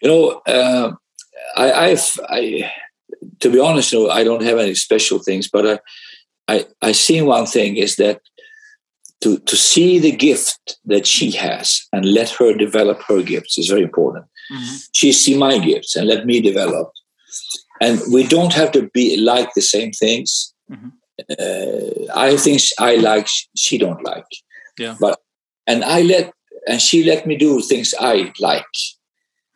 You 0.03 0.09
know 0.11 0.43
uh, 0.47 0.93
I, 1.57 1.73
I've 1.73 2.21
I 2.29 2.71
to 3.41 3.51
be 3.51 3.59
honest 3.59 3.93
you 3.93 4.05
know, 4.05 4.11
I 4.11 4.25
don't 4.25 4.43
have 4.43 4.59
any 4.59 4.75
special 4.75 5.19
things 5.21 5.49
but 5.49 5.67
I 5.67 5.79
I 6.49 6.67
I 6.83 6.93
see 6.93 7.23
one 7.23 7.47
thing 7.47 7.77
is 7.77 7.97
that 7.97 8.21
to 9.21 9.39
to 9.39 9.57
see 9.57 9.99
the 9.99 10.13
gift 10.13 10.79
that 10.85 11.07
she 11.07 11.31
has 11.33 11.87
and 11.93 12.05
let 12.05 12.31
her 12.31 12.55
develop 12.55 13.03
her 13.09 13.23
gifts 13.23 13.59
is 13.59 13.69
very 13.69 13.83
important. 13.83 14.25
Mm-hmm. 14.53 14.77
She 14.93 15.13
see 15.13 15.37
my 15.37 15.59
gifts 15.59 15.97
and 15.97 16.07
let 16.07 16.25
me 16.25 16.41
develop 16.41 16.93
and 17.81 18.01
we 18.13 18.27
don't 18.27 18.53
have 18.53 18.73
to 18.73 18.89
be 18.91 19.17
like 19.17 19.53
the 19.55 19.63
same 19.63 19.93
things. 19.93 20.53
Mm-hmm. 20.71 20.89
Uh, 21.31 22.13
I 22.15 22.37
think 22.37 22.61
I 22.79 22.97
like, 22.97 23.29
she 23.57 23.79
don't 23.79 24.03
like. 24.05 24.27
Yeah. 24.79 24.97
But 25.01 25.19
and 25.67 25.85
I 25.85 26.03
let 26.03 26.33
and 26.67 26.81
she 26.81 27.05
let 27.05 27.27
me 27.27 27.37
do 27.37 27.61
things 27.61 27.95
I 27.99 28.33
like. 28.41 28.65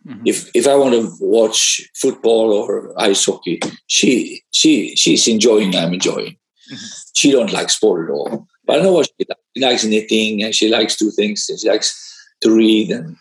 Mm-hmm. 0.06 0.22
If 0.26 0.50
if 0.54 0.66
I 0.66 0.74
want 0.74 0.94
to 0.94 1.12
watch 1.20 1.80
football 1.94 2.52
or 2.52 2.92
ice 3.00 3.24
hockey, 3.24 3.60
she 3.86 4.42
she 4.50 4.96
she's 4.96 5.28
enjoying. 5.28 5.76
I'm 5.76 5.94
enjoying. 5.94 6.36
Mm-hmm. 6.72 6.86
She 7.14 7.30
don't 7.30 7.52
like 7.52 7.70
sport 7.70 8.08
at 8.08 8.12
all. 8.12 8.46
But 8.64 8.78
I 8.78 8.82
know 8.82 8.92
what 8.92 9.06
she 9.06 9.26
likes. 9.28 9.40
She 9.56 9.62
likes 9.62 9.84
knitting 9.84 10.42
and 10.42 10.54
she 10.54 10.68
likes 10.68 10.96
two 10.96 11.10
things. 11.10 11.50
She 11.60 11.68
likes 11.68 11.98
to 12.42 12.54
read 12.54 12.90
and 12.90 13.16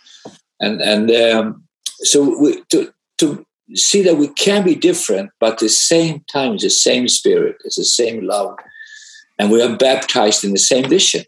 and 0.59 0.81
and 0.81 1.11
um, 1.11 1.63
so 2.03 2.39
we, 2.39 2.63
to 2.71 2.93
to 3.17 3.45
see 3.75 4.01
that 4.03 4.17
we 4.17 4.27
can 4.29 4.63
be 4.63 4.75
different, 4.75 5.31
but 5.39 5.53
at 5.53 5.59
the 5.59 5.69
same 5.69 6.23
time, 6.31 6.53
it's 6.53 6.63
the 6.63 6.69
same 6.69 7.07
spirit, 7.07 7.57
it's 7.63 7.77
the 7.77 7.85
same 7.85 8.25
love, 8.25 8.55
and 9.39 9.51
we 9.51 9.61
are 9.61 9.75
baptized 9.75 10.43
in 10.43 10.51
the 10.51 10.59
same 10.59 10.87
vision. 10.89 11.23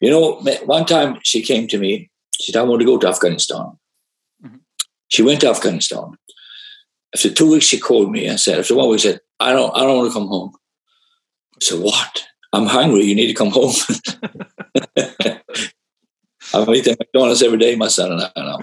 You 0.00 0.10
know, 0.10 0.42
one 0.64 0.84
time 0.84 1.18
she 1.22 1.42
came 1.42 1.66
to 1.68 1.78
me, 1.78 2.10
she 2.40 2.52
said, 2.52 2.60
I 2.60 2.64
want 2.64 2.80
to 2.80 2.86
go 2.86 2.98
to 2.98 3.08
Afghanistan. 3.08 3.78
Mm-hmm. 4.44 4.56
She 5.08 5.22
went 5.22 5.40
to 5.40 5.48
Afghanistan. 5.48 6.12
After 7.14 7.32
two 7.32 7.52
weeks, 7.52 7.66
she 7.66 7.80
called 7.80 8.10
me 8.10 8.26
and 8.26 8.38
said, 8.38 8.58
after 8.58 8.74
one 8.74 8.90
week, 8.90 9.00
said, 9.00 9.20
I 9.40 9.52
don't, 9.52 9.74
I 9.74 9.80
don't 9.80 9.96
want 9.96 10.10
to 10.10 10.18
come 10.18 10.28
home. 10.28 10.52
I 11.54 11.64
said, 11.64 11.80
what? 11.80 12.24
I'm 12.56 12.66
hungry. 12.66 13.04
You 13.04 13.14
need 13.14 13.26
to 13.26 13.34
come 13.34 13.50
home. 13.50 13.74
I'm 16.54 16.74
eating 16.74 16.96
McDonald's 16.98 17.42
every 17.42 17.58
day, 17.58 17.76
my 17.76 17.88
son 17.88 18.12
and 18.12 18.22
I 18.22 18.30
know. 18.36 18.60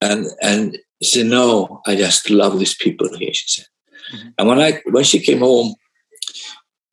And 0.00 0.26
and 0.40 0.78
she 1.02 1.18
said, 1.20 1.26
"No, 1.26 1.80
I 1.86 1.96
just 1.96 2.30
love 2.30 2.58
these 2.58 2.76
people 2.76 3.08
here." 3.16 3.32
She 3.32 3.48
said, 3.48 3.66
mm-hmm. 4.14 4.28
and 4.38 4.48
when 4.48 4.60
I 4.60 4.80
when 4.86 5.02
she 5.02 5.18
came 5.18 5.40
home, 5.40 5.74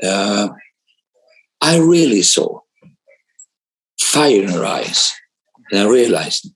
uh, 0.04 0.50
I 1.62 1.78
really 1.78 2.24
saw 2.24 2.62
fire 4.00 4.42
in 4.42 4.50
her 4.50 4.66
eyes, 4.66 5.12
and 5.70 5.82
I 5.82 5.88
realized 5.88 6.50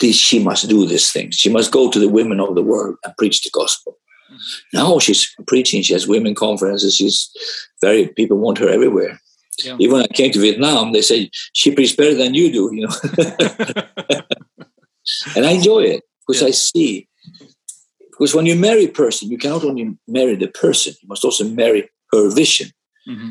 this 0.00 0.16
she 0.16 0.42
must 0.42 0.70
do 0.70 0.86
this 0.86 1.12
thing. 1.12 1.32
She 1.32 1.50
must 1.50 1.70
go 1.70 1.90
to 1.90 1.98
the 1.98 2.08
women 2.08 2.40
of 2.40 2.54
the 2.54 2.62
world 2.62 2.96
and 3.04 3.14
preach 3.18 3.42
the 3.42 3.50
gospel. 3.52 3.98
Now 4.72 4.98
she's 4.98 5.32
preaching. 5.46 5.82
She 5.82 5.92
has 5.92 6.08
women 6.08 6.34
conferences. 6.34 6.96
She's 6.96 7.30
very 7.80 8.08
people 8.08 8.38
want 8.38 8.58
her 8.58 8.68
everywhere. 8.68 9.20
Yeah. 9.64 9.76
Even 9.78 9.94
when 9.94 10.02
I 10.04 10.14
came 10.14 10.32
to 10.32 10.40
Vietnam, 10.40 10.92
they 10.92 11.02
said 11.02 11.30
she 11.52 11.74
preaches 11.74 11.96
better 11.96 12.14
than 12.14 12.34
you 12.34 12.52
do. 12.52 12.70
You 12.74 12.86
know, 12.86 12.94
and 15.36 15.46
I 15.46 15.52
enjoy 15.52 15.80
it 15.80 16.02
because 16.26 16.42
yeah. 16.42 16.48
I 16.48 16.50
see. 16.50 17.08
Because 18.10 18.34
when 18.34 18.46
you 18.46 18.56
marry 18.56 18.84
a 18.84 18.88
person, 18.88 19.30
you 19.30 19.38
cannot 19.38 19.64
only 19.64 19.94
marry 20.08 20.36
the 20.36 20.48
person, 20.48 20.94
you 21.02 21.08
must 21.08 21.24
also 21.24 21.44
marry 21.44 21.90
her 22.12 22.30
vision. 22.34 22.70
Mm-hmm. 23.06 23.30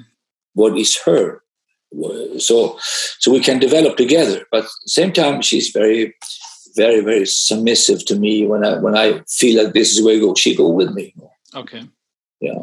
What 0.54 0.78
is 0.78 0.98
her? 1.06 1.42
So, 2.38 2.78
so 3.20 3.32
we 3.32 3.40
can 3.40 3.58
develop 3.58 3.98
together. 3.98 4.46
But 4.52 4.68
same 4.86 5.12
time, 5.12 5.42
she's 5.42 5.70
very, 5.70 6.14
very, 6.76 7.02
very 7.02 7.26
submissive 7.26 8.06
to 8.06 8.16
me. 8.16 8.46
When 8.46 8.66
I 8.66 8.78
when 8.80 8.96
I 8.98 9.22
feel 9.28 9.64
like 9.64 9.74
this 9.74 9.94
is 9.94 10.04
where 10.04 10.16
you 10.16 10.22
go, 10.22 10.36
she 10.36 10.56
go 10.56 10.70
with 10.70 10.92
me. 10.94 11.14
Okay. 11.54 11.84
Yeah. 12.40 12.60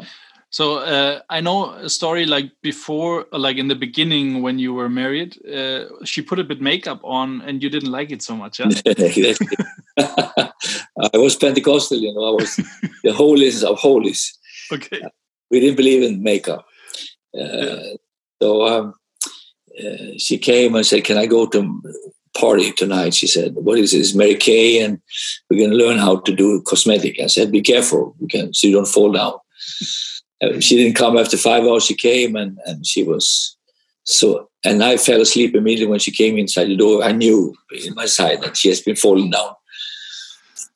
So 0.53 0.77
uh, 0.77 1.21
I 1.31 1.41
know 1.41 1.71
a 1.71 1.89
story 1.89 2.27
like 2.27 2.51
before, 2.61 3.25
like 3.31 3.57
in 3.57 3.69
the 3.69 3.75
beginning 3.75 4.43
when 4.43 4.59
you 4.59 4.71
were 4.71 4.87
married, 4.87 5.35
uh, 5.47 5.85
she 6.05 6.21
put 6.21 6.37
a 6.37 6.43
bit 6.43 6.61
makeup 6.61 7.01
on 7.03 7.41
and 7.41 7.63
you 7.63 7.71
didn't 7.71 7.89
like 7.89 8.11
it 8.11 8.21
so 8.21 8.35
much. 8.35 8.59
Huh? 8.59 8.69
I 9.97 11.17
was 11.17 11.35
Pentecostal, 11.35 11.97
you 11.97 12.13
know. 12.13 12.25
I 12.25 12.31
was 12.41 12.55
the 13.03 13.13
holiest 13.13 13.63
of 13.63 13.79
holies. 13.79 14.37
Okay. 14.71 15.01
We 15.51 15.59
didn't 15.59 15.75
believe 15.75 16.03
in 16.03 16.23
makeup. 16.23 16.65
Uh, 17.37 17.43
yeah. 17.43 17.93
So 18.41 18.65
um, 18.65 18.93
uh, 19.77 20.17
she 20.17 20.37
came 20.37 20.73
and 20.73 20.85
said, 20.85 21.03
"Can 21.03 21.17
I 21.17 21.25
go 21.25 21.45
to 21.47 21.59
party 22.37 22.71
tonight?" 22.71 23.13
She 23.13 23.27
said, 23.27 23.55
"What 23.55 23.79
is 23.79 23.91
this, 23.91 24.15
Mary 24.15 24.35
Kay?" 24.35 24.83
And 24.83 25.01
we're 25.49 25.59
going 25.59 25.71
to 25.71 25.85
learn 25.85 25.97
how 25.97 26.17
to 26.17 26.35
do 26.35 26.61
cosmetic. 26.61 27.19
I 27.19 27.27
said, 27.27 27.51
"Be 27.51 27.61
careful, 27.61 28.15
you 28.19 28.27
can, 28.27 28.53
so 28.53 28.67
you 28.67 28.73
don't 28.73 28.87
fall 28.87 29.11
down." 29.11 29.33
Uh, 30.41 30.59
she 30.59 30.75
didn't 30.75 30.95
come 30.95 31.17
after 31.17 31.37
five 31.37 31.63
hours. 31.63 31.85
She 31.85 31.95
came 31.95 32.35
and, 32.35 32.57
and 32.65 32.85
she 32.85 33.03
was 33.03 33.55
so. 34.03 34.49
And 34.65 34.83
I 34.83 34.97
fell 34.97 35.21
asleep 35.21 35.55
immediately 35.55 35.91
when 35.91 35.99
she 35.99 36.11
came 36.11 36.37
inside 36.37 36.65
the 36.65 36.75
door. 36.75 37.03
I 37.03 37.11
knew 37.11 37.53
in 37.85 37.93
my 37.95 38.05
side 38.05 38.41
that 38.41 38.57
she 38.57 38.69
has 38.69 38.81
been 38.81 38.95
falling 38.95 39.29
down. 39.29 39.53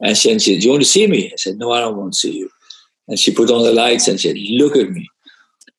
And 0.01 0.15
she, 0.15 0.31
and 0.31 0.41
she 0.41 0.53
said, 0.53 0.61
"Do 0.61 0.65
you 0.65 0.71
want 0.71 0.83
to 0.83 0.89
see 0.89 1.07
me?" 1.07 1.31
I 1.31 1.35
said, 1.37 1.57
"No, 1.57 1.71
I 1.71 1.81
don't 1.81 1.97
want 1.97 2.13
to 2.13 2.19
see 2.19 2.37
you." 2.37 2.49
And 3.07 3.17
she 3.17 3.33
put 3.33 3.49
on 3.49 3.63
the 3.63 3.73
lights 3.73 4.07
and 4.07 4.19
said, 4.19 4.37
"Look 4.37 4.75
at 4.75 4.91
me." 4.91 5.09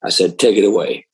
I 0.05 0.11
said, 0.11 0.39
"Take 0.39 0.57
it 0.57 0.65
away." 0.65 1.07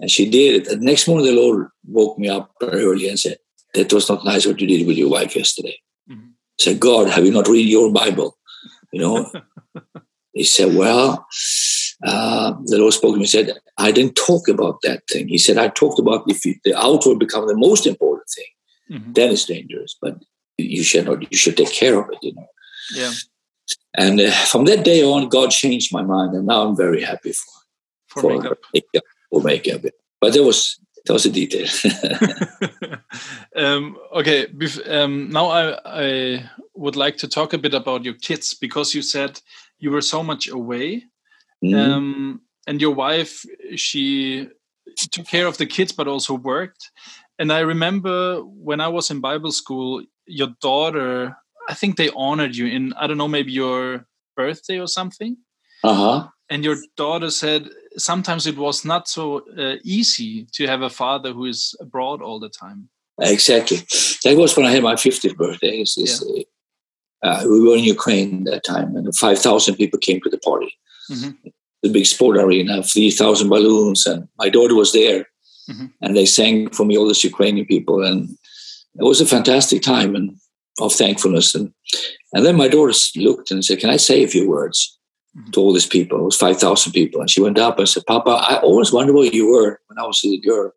And 0.00 0.10
she 0.10 0.28
did 0.28 0.54
it. 0.54 0.68
The 0.68 0.76
next 0.76 1.08
morning, 1.08 1.26
the 1.26 1.40
Lord 1.40 1.68
woke 1.86 2.18
me 2.18 2.28
up 2.28 2.52
early 2.62 3.08
and 3.08 3.18
said, 3.18 3.38
that 3.74 3.92
was 3.92 4.08
not 4.08 4.24
nice 4.24 4.46
what 4.46 4.60
you 4.60 4.66
did 4.66 4.86
with 4.86 4.96
your 4.96 5.10
wife 5.10 5.34
yesterday. 5.36 5.76
Mm-hmm. 6.10 6.28
I 6.28 6.62
said, 6.62 6.80
God, 6.80 7.08
have 7.08 7.24
you 7.24 7.32
not 7.32 7.48
read 7.48 7.68
your 7.68 7.92
Bible? 7.92 8.36
You 8.92 9.00
know? 9.00 9.32
he 10.32 10.44
said, 10.44 10.74
well, 10.74 11.26
uh, 12.04 12.54
the 12.64 12.78
Lord 12.78 12.92
spoke 12.92 13.14
to 13.14 13.16
me 13.16 13.22
and 13.22 13.30
said, 13.30 13.52
I 13.78 13.92
didn't 13.92 14.14
talk 14.14 14.48
about 14.48 14.80
that 14.82 15.02
thing. 15.08 15.28
He 15.28 15.38
said, 15.38 15.58
I 15.58 15.68
talked 15.68 15.98
about 15.98 16.24
if 16.28 16.44
you, 16.44 16.54
the 16.64 16.76
outward 16.78 17.18
become 17.18 17.46
the 17.46 17.56
most 17.56 17.86
important 17.86 18.28
thing, 18.28 18.98
mm-hmm. 18.98 19.12
then 19.12 19.30
it's 19.30 19.46
dangerous. 19.46 19.96
But 20.00 20.16
you 20.58 20.82
should 20.82 21.06
not, 21.06 21.30
you 21.30 21.38
should 21.38 21.56
take 21.56 21.72
care 21.72 21.98
of 21.98 22.10
it, 22.10 22.18
you 22.22 22.34
know. 22.34 22.46
Yeah. 22.94 23.12
And 23.94 24.20
uh, 24.20 24.30
from 24.30 24.64
that 24.66 24.84
day 24.84 25.02
on, 25.02 25.28
God 25.28 25.50
changed 25.50 25.92
my 25.92 26.02
mind, 26.02 26.34
and 26.34 26.46
now 26.46 26.66
I'm 26.66 26.76
very 26.76 27.02
happy 27.02 27.32
for 27.32 27.62
for, 28.12 28.20
for 28.22 28.28
makeup. 28.30 28.58
makeup. 28.74 29.04
For 29.30 29.42
makeup. 29.42 29.82
But 30.20 30.32
there 30.32 30.42
was 30.42 30.78
that 31.04 31.12
was 31.12 31.26
a 31.26 31.30
detail. 31.30 31.68
um, 33.56 33.96
okay, 34.14 34.46
um, 34.86 35.30
now 35.30 35.46
I, 35.46 35.78
I 35.84 36.50
would 36.74 36.96
like 36.96 37.16
to 37.18 37.28
talk 37.28 37.52
a 37.52 37.58
bit 37.58 37.74
about 37.74 38.04
your 38.04 38.14
kids 38.14 38.54
because 38.54 38.94
you 38.94 39.02
said 39.02 39.40
you 39.78 39.90
were 39.90 40.02
so 40.02 40.22
much 40.22 40.48
away, 40.48 41.04
mm. 41.64 41.76
um, 41.76 42.40
and 42.66 42.80
your 42.80 42.94
wife 42.94 43.44
she 43.76 44.48
took 45.10 45.26
care 45.26 45.46
of 45.46 45.58
the 45.58 45.66
kids 45.66 45.92
but 45.92 46.08
also 46.08 46.34
worked. 46.34 46.90
And 47.38 47.52
I 47.52 47.60
remember 47.60 48.40
when 48.40 48.80
I 48.80 48.88
was 48.88 49.10
in 49.10 49.20
Bible 49.20 49.52
school, 49.52 50.04
your 50.26 50.48
daughter 50.60 51.36
I 51.68 51.74
think 51.74 51.96
they 51.96 52.10
honored 52.14 52.56
you 52.56 52.66
in 52.66 52.92
I 52.94 53.06
don't 53.06 53.18
know 53.18 53.28
maybe 53.28 53.52
your 53.52 54.06
birthday 54.36 54.78
or 54.78 54.88
something. 54.88 55.36
Uh 55.84 55.94
huh. 55.94 56.28
And 56.52 56.62
your 56.62 56.76
daughter 56.98 57.30
said 57.30 57.70
sometimes 57.96 58.46
it 58.46 58.58
was 58.58 58.84
not 58.84 59.08
so 59.08 59.42
uh, 59.58 59.76
easy 59.84 60.46
to 60.52 60.66
have 60.66 60.82
a 60.82 60.90
father 60.90 61.32
who 61.32 61.46
is 61.46 61.74
abroad 61.80 62.20
all 62.20 62.38
the 62.38 62.50
time. 62.50 62.90
Exactly. 63.18 63.78
That 64.24 64.36
was 64.36 64.54
when 64.54 64.66
I 64.66 64.70
had 64.70 64.82
my 64.82 64.94
50th 64.94 65.36
birthday. 65.36 65.78
It's, 65.78 65.96
it's, 65.96 66.22
yeah. 66.22 66.42
uh, 67.22 67.44
we 67.44 67.60
were 67.62 67.76
in 67.76 67.84
Ukraine 67.84 68.44
that 68.44 68.64
time, 68.64 68.96
and 68.96 69.16
5,000 69.16 69.76
people 69.76 69.98
came 69.98 70.20
to 70.20 70.28
the 70.28 70.38
party. 70.38 70.72
Mm-hmm. 71.10 71.30
The 71.82 71.90
big 71.90 72.04
sport 72.04 72.36
arena, 72.36 72.82
3,000 72.82 73.48
balloons, 73.48 74.06
and 74.06 74.28
my 74.38 74.50
daughter 74.50 74.74
was 74.74 74.92
there. 74.92 75.20
Mm-hmm. 75.70 75.86
And 76.02 76.16
they 76.16 76.26
sang 76.26 76.68
for 76.68 76.84
me, 76.84 76.98
all 76.98 77.08
these 77.08 77.24
Ukrainian 77.24 77.66
people. 77.66 78.04
And 78.04 78.28
it 78.98 79.04
was 79.04 79.22
a 79.22 79.26
fantastic 79.26 79.80
time. 79.80 80.14
And 80.14 80.36
of 80.80 80.92
thankfulness. 80.92 81.54
And, 81.54 81.72
and 82.32 82.44
then 82.46 82.56
my 82.56 82.68
daughter 82.68 82.94
looked 83.16 83.50
and 83.50 83.64
said, 83.64 83.78
Can 83.78 83.90
I 83.90 83.96
say 83.96 84.22
a 84.22 84.28
few 84.28 84.48
words. 84.48 84.98
To 85.52 85.60
all 85.60 85.72
these 85.72 85.86
people? 85.86 86.18
It 86.18 86.24
was 86.24 86.36
5,000 86.36 86.92
people. 86.92 87.20
And 87.20 87.30
she 87.30 87.40
went 87.40 87.58
up 87.58 87.78
and 87.78 87.88
said, 87.88 88.04
Papa, 88.06 88.30
I 88.30 88.56
always 88.58 88.92
wondered 88.92 89.14
where 89.14 89.26
you 89.26 89.48
were 89.48 89.80
when 89.86 89.98
I 89.98 90.06
was 90.06 90.22
a 90.22 90.28
little 90.28 90.42
girl. 90.42 90.72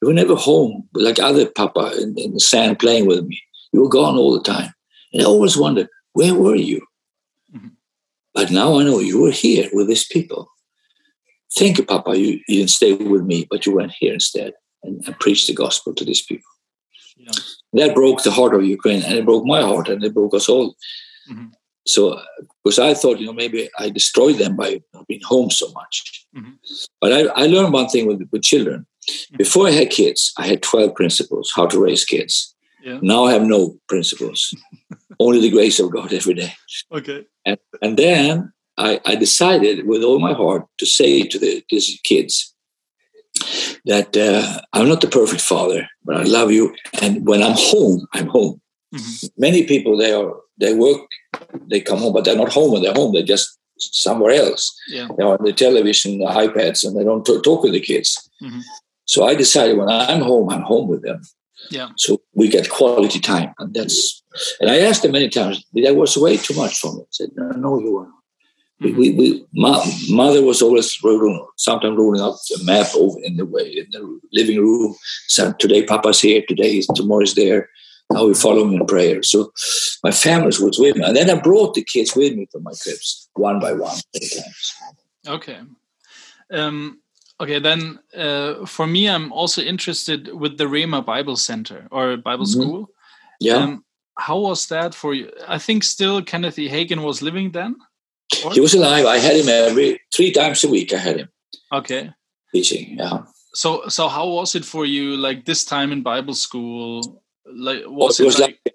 You 0.00 0.08
were 0.08 0.14
never 0.14 0.34
home 0.34 0.88
like 0.94 1.18
other 1.18 1.46
Papa 1.46 1.92
in, 2.00 2.14
in 2.18 2.34
the 2.34 2.40
sand 2.40 2.78
playing 2.78 3.06
with 3.06 3.24
me. 3.24 3.40
You 3.72 3.82
were 3.82 3.88
gone 3.88 4.16
all 4.16 4.32
the 4.32 4.42
time. 4.42 4.72
And 5.12 5.22
I 5.22 5.24
always 5.24 5.56
wondered, 5.56 5.88
where 6.12 6.34
were 6.34 6.56
you? 6.56 6.84
Mm-hmm. 7.54 7.68
But 8.34 8.50
now 8.50 8.78
I 8.78 8.84
know 8.84 8.98
you 8.98 9.20
were 9.20 9.30
here 9.30 9.68
with 9.72 9.88
these 9.88 10.06
people. 10.06 10.48
Thank 11.56 11.78
you, 11.78 11.84
Papa. 11.84 12.16
You, 12.18 12.40
you 12.48 12.58
didn't 12.58 12.70
stay 12.70 12.94
with 12.94 13.24
me, 13.24 13.46
but 13.48 13.64
you 13.64 13.74
went 13.74 13.92
here 13.92 14.12
instead 14.12 14.52
and, 14.82 15.02
and 15.06 15.18
preached 15.20 15.46
the 15.46 15.54
gospel 15.54 15.94
to 15.94 16.04
these 16.04 16.22
people. 16.22 16.50
Yeah 17.16 17.30
that 17.74 17.94
broke 17.94 18.22
the 18.22 18.30
heart 18.30 18.54
of 18.54 18.64
Ukraine, 18.64 19.02
and 19.02 19.14
it 19.14 19.24
broke 19.24 19.44
my 19.44 19.60
heart, 19.60 19.88
and 19.88 20.02
it 20.02 20.14
broke 20.14 20.34
us 20.34 20.48
all. 20.48 20.74
Mm-hmm. 21.30 21.48
So, 21.86 22.20
because 22.64 22.78
I 22.78 22.94
thought, 22.94 23.20
you 23.20 23.26
know, 23.26 23.32
maybe 23.32 23.68
I 23.78 23.90
destroyed 23.90 24.38
them 24.38 24.56
by 24.56 24.80
being 25.06 25.20
home 25.22 25.50
so 25.50 25.70
much. 25.72 26.26
Mm-hmm. 26.34 26.52
But 27.00 27.12
I, 27.12 27.42
I, 27.42 27.46
learned 27.46 27.74
one 27.74 27.88
thing 27.88 28.06
with, 28.06 28.26
with 28.32 28.42
children. 28.42 28.86
Mm-hmm. 29.08 29.36
Before 29.36 29.68
I 29.68 29.72
had 29.72 29.90
kids, 29.90 30.32
I 30.38 30.46
had 30.46 30.62
12 30.62 30.94
principles 30.94 31.52
how 31.54 31.66
to 31.66 31.78
raise 31.78 32.04
kids. 32.04 32.54
Yeah. 32.82 32.98
Now 33.02 33.24
I 33.24 33.32
have 33.32 33.42
no 33.42 33.76
principles, 33.88 34.54
only 35.20 35.40
the 35.40 35.50
grace 35.50 35.78
of 35.78 35.92
God 35.92 36.12
every 36.12 36.34
day. 36.34 36.54
Okay. 36.90 37.26
And, 37.44 37.58
and 37.82 37.98
then 37.98 38.52
I, 38.78 39.00
I 39.04 39.14
decided 39.14 39.86
with 39.86 40.02
all 40.02 40.18
my 40.18 40.32
heart 40.32 40.66
to 40.78 40.86
say 40.86 41.22
to 41.22 41.38
the, 41.38 41.62
these 41.70 42.00
kids, 42.02 42.50
that 43.84 44.16
uh, 44.16 44.60
I'm 44.72 44.88
not 44.88 45.00
the 45.00 45.08
perfect 45.08 45.42
father, 45.42 45.86
but 46.04 46.16
I 46.16 46.22
love 46.22 46.50
you. 46.52 46.74
And 47.02 47.26
when 47.26 47.42
I'm 47.42 47.56
home, 47.56 48.06
I'm 48.14 48.28
home. 48.28 48.60
Mm-hmm. 48.94 49.26
Many 49.36 49.66
people 49.66 49.96
they 49.96 50.12
are 50.12 50.34
they 50.58 50.74
work, 50.74 51.00
they 51.68 51.80
come 51.80 51.98
home, 51.98 52.12
but 52.12 52.24
they're 52.24 52.36
not 52.36 52.52
home 52.52 52.72
when 52.72 52.82
they're 52.82 52.94
home. 52.94 53.12
They're 53.12 53.22
just 53.22 53.58
somewhere 53.78 54.32
else. 54.32 54.74
Yeah. 54.88 55.08
They're 55.16 55.26
on 55.26 55.38
the 55.42 55.52
television, 55.52 56.18
the 56.18 56.26
iPads, 56.26 56.86
and 56.86 56.96
they 56.96 57.04
don't 57.04 57.24
t- 57.24 57.40
talk 57.42 57.62
with 57.62 57.72
the 57.72 57.80
kids. 57.80 58.30
Mm-hmm. 58.42 58.60
So 59.06 59.26
I 59.26 59.34
decided 59.34 59.76
when 59.76 59.88
I'm 59.88 60.22
home, 60.22 60.50
I'm 60.50 60.62
home 60.62 60.88
with 60.88 61.02
them. 61.02 61.20
Yeah. 61.70 61.90
So 61.96 62.20
we 62.34 62.48
get 62.48 62.70
quality 62.70 63.20
time, 63.20 63.54
and 63.58 63.72
that's. 63.74 64.22
And 64.60 64.70
I 64.70 64.80
asked 64.80 65.02
them 65.02 65.12
many 65.12 65.28
times, 65.28 65.64
that 65.74 65.96
was 65.96 66.16
way 66.16 66.36
too 66.36 66.54
much 66.54 66.78
for 66.78 66.92
me. 66.92 67.02
I 67.02 67.06
said, 67.10 67.30
no, 67.36 67.48
no, 67.50 67.80
you 67.80 67.92
were 67.92 68.08
we, 68.80 69.12
we, 69.12 69.46
my 69.54 69.82
mother 70.10 70.42
was 70.42 70.60
always 70.60 70.98
rolling, 71.02 71.46
sometimes 71.56 71.96
rolling 71.96 72.20
up 72.20 72.36
the 72.50 72.62
map 72.64 72.88
over 72.94 73.18
in 73.22 73.36
the 73.36 73.46
way 73.46 73.68
in 73.68 73.86
the 73.90 74.20
living 74.32 74.58
room. 74.58 74.94
So 75.28 75.52
today, 75.52 75.84
Papa's 75.84 76.20
here. 76.20 76.42
Today, 76.46 76.80
tomorrow 76.80 76.80
is 76.80 76.86
tomorrow's 76.86 77.34
there. 77.34 77.68
Now 78.12 78.26
we 78.26 78.34
follow 78.34 78.64
him 78.64 78.74
in 78.74 78.86
prayer. 78.86 79.22
So 79.22 79.52
my 80.02 80.10
family 80.10 80.46
was 80.46 80.78
with 80.78 80.96
me, 80.96 81.04
and 81.04 81.16
then 81.16 81.30
I 81.30 81.40
brought 81.40 81.74
the 81.74 81.82
kids 81.82 82.14
with 82.14 82.34
me 82.34 82.46
to 82.52 82.60
my 82.60 82.72
trips 82.80 83.28
one 83.34 83.58
by 83.58 83.72
one, 83.72 83.96
many 84.14 84.28
times. 84.28 84.74
Okay. 85.26 85.58
Um, 86.52 87.00
okay, 87.40 87.58
then 87.58 87.98
uh, 88.16 88.66
for 88.66 88.86
me, 88.86 89.08
I'm 89.08 89.32
also 89.32 89.62
interested 89.62 90.32
with 90.32 90.58
the 90.58 90.64
Rhema 90.64 91.04
Bible 91.04 91.36
Center 91.36 91.88
or 91.90 92.16
Bible 92.16 92.44
mm-hmm. 92.44 92.62
School. 92.62 92.90
Yeah. 93.40 93.54
Um, 93.54 93.84
how 94.18 94.38
was 94.38 94.68
that 94.68 94.94
for 94.94 95.14
you? 95.14 95.30
I 95.48 95.58
think 95.58 95.82
still 95.82 96.22
Kenneth 96.22 96.58
E. 96.58 96.68
Hagin 96.68 97.02
was 97.02 97.22
living 97.22 97.50
then. 97.52 97.76
He 98.52 98.60
was 98.60 98.74
alive. 98.74 99.06
I 99.06 99.18
had 99.18 99.36
him 99.36 99.48
every 99.48 100.00
three 100.14 100.30
times 100.30 100.62
a 100.64 100.68
week. 100.68 100.92
I 100.92 100.98
had 100.98 101.18
him. 101.18 101.28
Okay. 101.72 102.10
Teaching, 102.52 102.98
yeah. 102.98 103.22
So, 103.54 103.88
so 103.88 104.08
how 104.08 104.28
was 104.28 104.54
it 104.54 104.64
for 104.64 104.86
you? 104.86 105.16
Like 105.16 105.44
this 105.44 105.64
time 105.64 105.92
in 105.92 106.02
Bible 106.02 106.34
school, 106.34 107.22
like 107.46 107.82
well, 107.86 108.08
it, 108.08 108.20
was 108.20 108.38
like, 108.38 108.58
like 108.64 108.74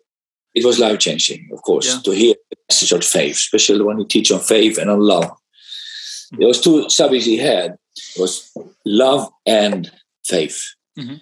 it 0.53 0.65
was 0.65 0.79
life 0.79 0.99
changing, 0.99 1.49
of 1.51 1.62
course, 1.62 1.88
yeah. 1.88 2.01
to 2.01 2.12
hear 2.12 2.36
the 2.49 2.58
message 2.69 2.91
of 2.91 3.03
faith, 3.03 3.36
especially 3.36 3.84
when 3.84 3.99
you 3.99 4.05
teach 4.05 4.32
on 4.32 4.39
faith 4.39 4.77
and 4.77 4.89
on 4.89 4.99
love. 4.99 5.25
Mm-hmm. 5.25 6.39
There 6.39 6.47
was 6.47 6.62
two 6.62 6.89
subjects 6.89 7.25
he 7.25 7.38
had 7.38 7.77
was 8.17 8.51
love 8.86 9.29
and 9.45 9.91
faith. 10.25 10.63
Mm-hmm. 10.97 11.15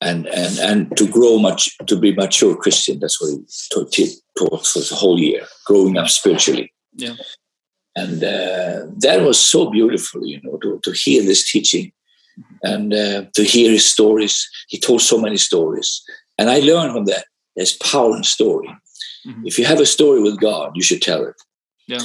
And, 0.00 0.26
and 0.26 0.58
and 0.58 0.96
to 0.98 1.08
grow 1.08 1.38
much 1.38 1.78
to 1.86 1.96
be 1.96 2.12
mature 2.12 2.54
Christian. 2.54 3.00
That's 3.00 3.18
what 3.22 3.30
he 3.30 3.38
taught, 3.72 3.96
taught 4.36 4.66
for 4.66 4.80
the 4.80 4.94
whole 4.94 5.18
year, 5.18 5.46
growing 5.64 5.96
up 5.96 6.08
spiritually. 6.08 6.74
Yeah 6.94 7.14
and 7.96 8.24
uh, 8.24 8.86
that 8.98 9.22
was 9.22 9.38
so 9.38 9.70
beautiful 9.70 10.26
you 10.26 10.40
know 10.42 10.56
to, 10.58 10.80
to 10.82 10.92
hear 10.92 11.22
this 11.22 11.50
teaching 11.50 11.92
and 12.62 12.92
uh, 12.92 13.24
to 13.34 13.44
hear 13.44 13.70
his 13.70 13.90
stories 13.90 14.48
he 14.68 14.78
told 14.78 15.00
so 15.00 15.18
many 15.18 15.36
stories 15.36 16.02
and 16.38 16.50
i 16.50 16.58
learned 16.60 16.92
from 16.92 17.04
that 17.04 17.24
there's 17.56 17.76
power 17.78 18.16
in 18.16 18.22
story 18.22 18.68
mm-hmm. 19.26 19.46
if 19.46 19.58
you 19.58 19.64
have 19.64 19.80
a 19.80 19.86
story 19.86 20.22
with 20.22 20.40
god 20.40 20.72
you 20.74 20.82
should 20.82 21.02
tell 21.02 21.24
it 21.24 21.36
yeah 21.86 22.00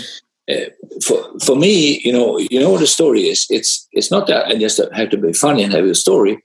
uh, 0.52 0.70
for 1.06 1.20
for 1.40 1.56
me 1.56 2.00
you 2.04 2.12
know 2.12 2.38
you 2.38 2.60
know 2.60 2.72
what 2.72 2.82
a 2.82 2.88
story 2.88 3.24
is 3.24 3.46
it's 3.50 3.88
it's 3.92 4.12
not 4.12 4.28
that 4.28 4.48
i 4.48 4.56
just 4.56 4.80
have 4.94 5.10
to 5.10 5.18
be 5.18 5.34
funny 5.34 5.64
and 5.64 5.74
have 5.74 5.86
a 5.86 5.96
story 5.96 6.42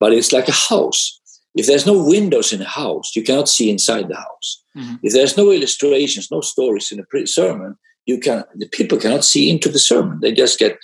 but 0.00 0.12
it's 0.12 0.32
like 0.32 0.48
a 0.48 0.52
house 0.52 1.20
if 1.54 1.66
there's 1.66 1.86
no 1.86 2.04
windows 2.04 2.52
in 2.52 2.60
a 2.60 2.68
house 2.68 3.16
you 3.16 3.22
cannot 3.22 3.48
see 3.48 3.70
inside 3.70 4.08
the 4.08 4.16
house 4.16 4.62
mm-hmm. 4.76 4.96
if 5.02 5.12
there's 5.12 5.36
no 5.36 5.50
illustrations 5.50 6.30
no 6.30 6.40
stories 6.40 6.92
in 6.92 7.00
a 7.00 7.26
sermon 7.26 7.76
you 8.06 8.18
can 8.18 8.44
the 8.54 8.68
people 8.68 8.98
cannot 8.98 9.24
see 9.24 9.50
into 9.50 9.68
the 9.68 9.78
sermon. 9.78 10.20
They 10.20 10.32
just 10.32 10.58
get 10.58 10.78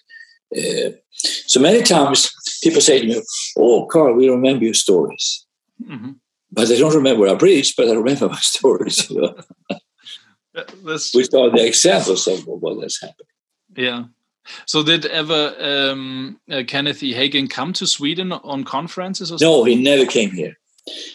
uh, 0.57 0.91
so 1.15 1.61
many 1.61 1.83
times 1.83 2.31
people 2.62 2.81
say 2.81 3.01
to 3.01 3.07
me, 3.07 3.23
"Oh, 3.57 3.87
Carl, 3.87 4.15
we 4.15 4.29
remember 4.29 4.65
your 4.65 4.75
stories," 4.75 5.47
mm-hmm. 5.81 6.12
But 6.53 6.71
I 6.71 6.77
don't 6.77 6.95
remember 6.95 7.29
I 7.29 7.35
preached, 7.35 7.77
but 7.77 7.88
I 7.88 7.93
remember 7.93 8.29
my 8.29 8.37
stories. 8.41 9.11
You 9.11 9.23
know? 9.23 9.35
Which 10.83 11.35
are 11.35 11.50
the 11.50 11.65
examples 11.67 12.27
of 12.29 12.46
what 12.46 12.83
has 12.83 12.98
happened. 13.00 13.29
Yeah. 13.75 14.05
So 14.67 14.83
did 14.83 15.07
ever 15.07 15.55
um, 15.61 16.40
uh, 16.50 16.63
Kenneth 16.67 17.03
E. 17.03 17.15
Hagin 17.15 17.48
come 17.48 17.73
to 17.75 17.87
Sweden 17.87 18.33
on 18.33 18.65
conferences? 18.65 19.31
Or 19.31 19.38
no, 19.40 19.65
he 19.65 19.81
never 19.81 20.05
came 20.05 20.31
here 20.31 20.57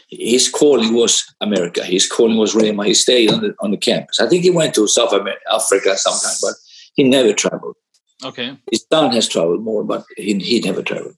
his 0.09 0.49
calling 0.49 0.93
was 0.93 1.25
America. 1.41 1.83
His 1.83 2.07
calling 2.07 2.37
was 2.37 2.55
Rhema. 2.55 2.85
He 2.85 2.93
stayed 2.93 3.31
on 3.31 3.41
the 3.41 3.55
on 3.59 3.71
the 3.71 3.77
campus. 3.77 4.19
I 4.19 4.27
think 4.27 4.43
he 4.43 4.49
went 4.49 4.73
to 4.75 4.87
South 4.87 5.11
America, 5.13 5.41
Africa 5.51 5.97
sometime, 5.97 6.37
but 6.41 6.55
he 6.93 7.03
never 7.03 7.33
traveled. 7.33 7.75
Okay. 8.23 8.57
His 8.71 8.85
son 8.91 9.11
has 9.13 9.27
traveled 9.27 9.63
more, 9.63 9.83
but 9.83 10.03
he, 10.15 10.39
he 10.39 10.59
never 10.61 10.81
traveled. 10.81 11.15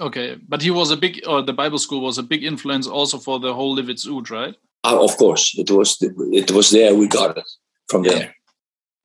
Okay, 0.00 0.38
but 0.48 0.62
he 0.62 0.70
was 0.70 0.90
a 0.90 0.96
big, 0.96 1.20
or 1.26 1.42
the 1.42 1.52
Bible 1.52 1.78
school 1.78 2.00
was 2.00 2.16
a 2.16 2.22
big 2.22 2.42
influence 2.42 2.86
also 2.86 3.18
for 3.18 3.38
the 3.38 3.52
whole 3.52 3.76
Livets 3.76 4.10
Ord, 4.10 4.30
right? 4.30 4.54
Uh, 4.82 5.04
of 5.04 5.16
course, 5.18 5.54
it 5.58 5.70
was. 5.70 5.98
It 6.00 6.50
was 6.50 6.70
there. 6.70 6.94
We 6.94 7.06
got 7.06 7.36
it 7.36 7.44
from 7.88 8.04
yeah. 8.04 8.12
there. 8.12 8.34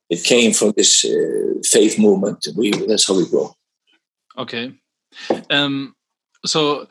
It 0.10 0.24
came 0.24 0.54
from 0.54 0.74
this 0.78 1.04
uh, 1.04 1.60
faith 1.66 2.00
movement. 2.00 2.48
We 2.56 2.72
that's 2.72 3.08
how 3.08 3.18
we 3.18 3.28
grow. 3.30 3.54
Okay. 4.38 4.74
Um. 5.50 5.96
So 6.46 6.88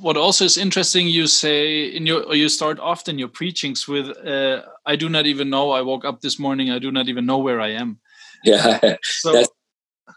what 0.00 0.16
also 0.16 0.44
is 0.44 0.58
interesting, 0.58 1.06
you 1.06 1.26
say 1.26 1.84
in 1.84 2.06
your, 2.06 2.24
or 2.24 2.34
you 2.34 2.48
start 2.48 2.78
often 2.80 3.18
your 3.18 3.28
preachings 3.28 3.88
with, 3.88 4.08
uh, 4.26 4.62
"I 4.84 4.96
do 4.96 5.08
not 5.08 5.26
even 5.26 5.48
know. 5.48 5.70
I 5.70 5.80
woke 5.80 6.04
up 6.04 6.20
this 6.20 6.38
morning. 6.38 6.70
I 6.70 6.78
do 6.78 6.92
not 6.92 7.08
even 7.08 7.24
know 7.24 7.38
where 7.38 7.60
I 7.60 7.70
am." 7.70 8.00
Yeah, 8.44 8.96
so, 9.02 9.32
that's, 9.32 9.48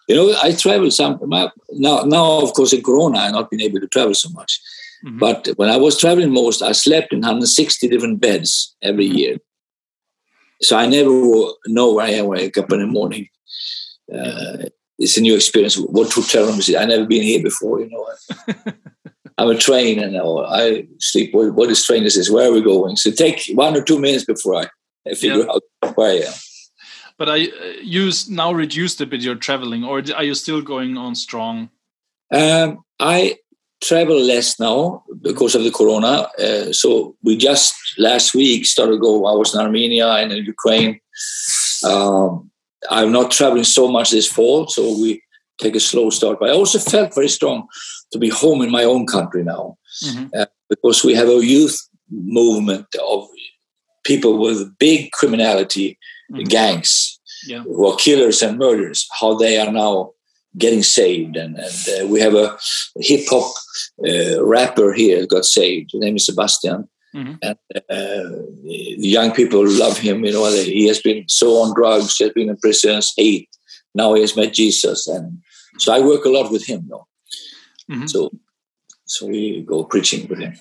you 0.08 0.16
know, 0.16 0.36
I 0.42 0.52
travel 0.54 0.92
some 0.92 1.20
now. 1.24 1.52
Now, 2.04 2.42
of 2.42 2.54
course, 2.54 2.74
in 2.74 2.82
Corona, 2.82 3.20
I've 3.20 3.32
not 3.32 3.50
been 3.50 3.62
able 3.62 3.80
to 3.80 3.88
travel 3.88 4.14
so 4.14 4.30
much. 4.30 4.60
Mm 5.04 5.12
-hmm. 5.12 5.20
But 5.20 5.58
when 5.58 5.70
I 5.70 5.80
was 5.80 5.98
traveling 5.98 6.32
most, 6.34 6.62
I 6.62 6.74
slept 6.74 7.12
in 7.14 7.20
160 7.20 7.88
different 7.88 8.20
beds 8.20 8.76
every 8.80 9.06
mm 9.06 9.12
-hmm. 9.12 9.20
year. 9.20 9.40
So 10.62 10.78
I 10.78 10.88
never 10.88 11.14
know 11.76 11.96
where 11.96 12.10
I 12.10 12.20
am 12.20 12.28
when 12.28 12.40
I 12.40 12.44
wake 12.44 12.60
up 12.60 12.72
in 12.72 12.80
the 12.80 12.86
morning. 12.86 13.30
Uh, 14.12 14.66
it's 14.98 15.18
a 15.18 15.22
new 15.22 15.36
experience. 15.36 15.80
What 15.80 16.12
to 16.12 16.22
tell 16.22 16.46
them 16.46 16.60
is 16.60 16.68
I 16.70 16.86
never 16.86 17.06
been 17.06 17.24
here 17.24 17.42
before, 17.42 17.80
you 17.82 17.90
know. 17.90 18.06
I'm 19.38 19.50
a 19.50 19.56
train 19.56 20.00
and 20.04 20.18
I 20.18 20.88
sleep. 21.00 21.34
What, 21.34 21.54
what 21.54 21.70
is 21.70 21.86
train 21.86 22.04
is 22.04 22.30
Where 22.30 22.50
are 22.50 22.52
we 22.52 22.62
going? 22.62 22.98
So 22.98 23.10
take 23.10 23.40
one 23.54 23.78
or 23.78 23.82
two 23.82 24.00
minutes 24.00 24.26
before 24.26 24.56
I, 24.64 24.68
figure 25.16 25.46
yeah. 25.46 25.52
out 25.54 25.96
where 25.96 26.12
I 26.12 26.16
am. 26.28 26.34
But 27.20 27.30
I 27.30 27.36
you 27.84 28.12
now 28.30 28.54
reduced 28.54 29.02
a 29.02 29.06
bit 29.06 29.22
your 29.22 29.36
traveling, 29.36 29.84
or 29.84 30.02
are 30.16 30.24
you 30.24 30.34
still 30.34 30.62
going 30.62 30.98
on 30.98 31.16
strong? 31.16 31.70
Um, 32.32 32.80
I 33.00 33.36
travel 33.82 34.20
less 34.20 34.60
now 34.60 35.04
because 35.22 35.54
of 35.54 35.64
the 35.64 35.72
corona. 35.72 36.28
Uh, 36.40 36.72
so 36.72 37.16
we 37.22 37.36
just 37.38 37.74
last 37.98 38.34
week 38.34 38.66
started 38.66 39.02
go. 39.02 39.26
I 39.26 39.34
was 39.34 39.54
in 39.54 39.62
Armenia 39.62 40.08
and 40.08 40.32
in 40.32 40.46
Ukraine. 40.46 41.00
Um, 41.86 42.50
I'm 42.90 43.12
not 43.12 43.32
traveling 43.32 43.66
so 43.66 43.90
much 43.90 44.12
this 44.12 44.32
fall, 44.32 44.68
so 44.68 44.82
we 45.02 45.22
take 45.62 45.76
a 45.76 45.80
slow 45.82 46.10
start. 46.10 46.40
But 46.40 46.50
I 46.50 46.54
also 46.54 46.80
felt 46.80 47.14
very 47.14 47.30
strong 47.30 47.68
to 48.12 48.18
be 48.18 48.30
home 48.30 48.62
in 48.62 48.72
my 48.72 48.86
own 48.86 49.06
country 49.06 49.44
now 49.44 49.78
mm-hmm. 50.04 50.28
uh, 50.38 50.46
because 50.70 51.04
we 51.04 51.14
have 51.16 51.28
a 51.28 51.46
youth 51.46 51.78
movement 52.10 52.88
of 53.06 53.28
people 54.04 54.38
with 54.38 54.78
big 54.78 55.12
criminality 55.12 55.98
mm-hmm. 56.32 56.44
gangs 56.44 57.20
yeah. 57.48 57.62
who 57.64 57.88
are 57.88 57.96
killers 57.96 58.42
and 58.42 58.58
murderers. 58.58 59.08
How 59.20 59.36
they 59.36 59.58
are 59.60 59.72
now 59.72 60.12
getting 60.58 60.84
saved, 60.84 61.36
and, 61.36 61.56
and 61.58 62.04
uh, 62.04 62.08
we 62.08 62.20
have 62.20 62.34
a 62.34 62.58
hip 62.98 63.26
hop 63.30 63.54
uh, 64.08 64.44
rapper 64.44 64.94
here 64.94 65.26
got 65.28 65.46
saved. 65.46 65.92
His 65.92 66.02
name 66.02 66.16
is 66.16 66.26
Sebastian. 66.26 66.90
Mm-hmm. 67.16 67.34
And 67.42 67.58
uh, 67.90 68.42
young 68.56 69.32
people 69.32 69.68
love 69.68 69.98
him. 69.98 70.24
You 70.24 70.34
know, 70.34 70.52
he 70.52 70.88
has 70.88 71.02
been 71.02 71.28
so 71.28 71.54
on 71.62 71.74
drugs, 71.74 72.16
he 72.18 72.24
has 72.26 72.34
been 72.34 72.50
in 72.50 72.58
prison, 72.58 73.02
eight. 73.18 73.50
Now 73.96 74.14
he 74.14 74.22
has 74.22 74.36
met 74.36 74.54
Jesus, 74.54 75.08
and 75.08 75.40
so 75.80 75.92
I 75.92 76.00
work 76.00 76.26
a 76.26 76.30
lot 76.30 76.52
with 76.52 76.66
him. 76.68 76.88
Though, 76.88 77.08
mm-hmm. 77.90 78.06
so 78.06 78.32
so 79.06 79.26
we 79.26 79.64
go 79.64 79.84
preaching 79.84 80.28
with 80.28 80.40
him. 80.40 80.54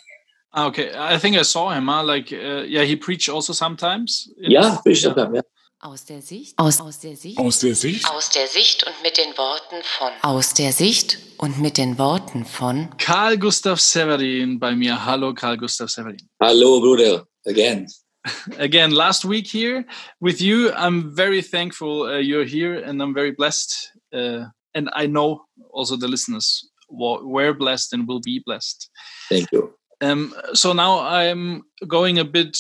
Ah, 0.52 0.66
okay, 0.66 0.90
I 0.96 1.18
think 1.18 1.36
I 1.36 1.42
saw 1.42 1.70
him. 1.70 1.88
Huh? 1.88 2.02
Like, 2.02 2.32
uh, 2.32 2.64
yeah, 2.66 2.84
he 2.84 2.96
preached 2.96 3.28
also 3.28 3.52
sometimes. 3.52 4.30
Yeah, 4.38 4.78
preached 4.82 5.02
sometimes. 5.02 5.34
Yeah. 5.34 5.42
Aus 5.80 6.04
der 6.04 6.22
Sicht. 6.22 6.58
Aus, 6.58 6.80
aus 6.80 6.98
der 6.98 7.16
Sicht. 7.16 7.38
Aus 7.38 7.60
der 7.60 7.74
Sicht. 7.76 8.10
Aus 8.10 8.30
der 8.30 8.48
Sicht 8.48 8.84
und 8.84 9.00
mit 9.02 9.16
den 9.16 9.36
Worten 9.36 9.80
von. 9.84 10.12
Aus 10.22 10.54
der 10.54 10.72
Sicht 10.72 11.18
und 11.38 11.60
mit 11.60 11.76
den 11.76 11.98
Worten 11.98 12.44
von. 12.44 12.88
Carl 12.98 13.38
Gustaf 13.38 13.78
Severin 13.78 14.58
bei 14.58 14.74
mir. 14.74 15.04
Hallo, 15.04 15.32
Carl 15.34 15.56
Gustaf 15.56 15.90
Severin. 15.90 16.28
Hallo, 16.40 16.80
Bruder. 16.80 17.28
Again. 17.46 17.86
Again, 18.58 18.90
last 18.90 19.24
week 19.24 19.46
here 19.46 19.84
with 20.20 20.40
you. 20.40 20.72
I'm 20.72 21.14
very 21.14 21.42
thankful 21.42 22.02
uh, 22.02 22.18
you're 22.18 22.44
here 22.44 22.82
and 22.82 23.00
I'm 23.00 23.14
very 23.14 23.30
blessed. 23.30 23.92
Uh, 24.12 24.46
and 24.74 24.90
I 24.94 25.06
know 25.06 25.42
also 25.70 25.96
the 25.96 26.08
listeners 26.08 26.68
were 26.88 27.54
blessed 27.54 27.92
and 27.92 28.08
will 28.08 28.20
be 28.20 28.42
blessed. 28.44 28.90
Thank 29.28 29.52
you. 29.52 29.74
Um, 30.00 30.34
so 30.54 30.72
now 30.72 31.00
I'm 31.00 31.64
going 31.86 32.18
a 32.18 32.24
bit 32.24 32.58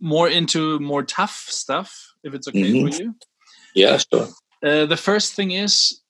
more 0.00 0.28
into 0.28 0.78
more 0.80 1.02
tough 1.02 1.46
stuff 1.48 2.14
if 2.24 2.34
it's 2.34 2.48
okay 2.48 2.72
mm-hmm. 2.72 2.88
for 2.88 3.02
you. 3.02 3.14
Yeah, 3.74 3.98
sure. 3.98 4.28
Uh, 4.62 4.86
the 4.86 4.96
first 4.96 5.34
thing 5.34 5.52
is 5.52 6.00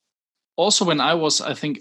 also 0.56 0.84
when 0.84 1.00
I 1.00 1.14
was, 1.14 1.40
I 1.40 1.54
think, 1.54 1.80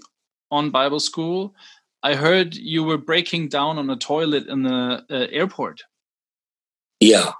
on 0.50 0.70
Bible 0.70 1.00
school, 1.00 1.54
I 2.02 2.14
heard 2.14 2.54
you 2.54 2.84
were 2.84 2.98
breaking 2.98 3.48
down 3.48 3.78
on 3.78 3.90
a 3.90 3.96
toilet 3.96 4.46
in 4.46 4.62
the 4.62 5.04
uh, 5.10 5.26
airport. 5.30 5.82
Yeah. 6.98 7.32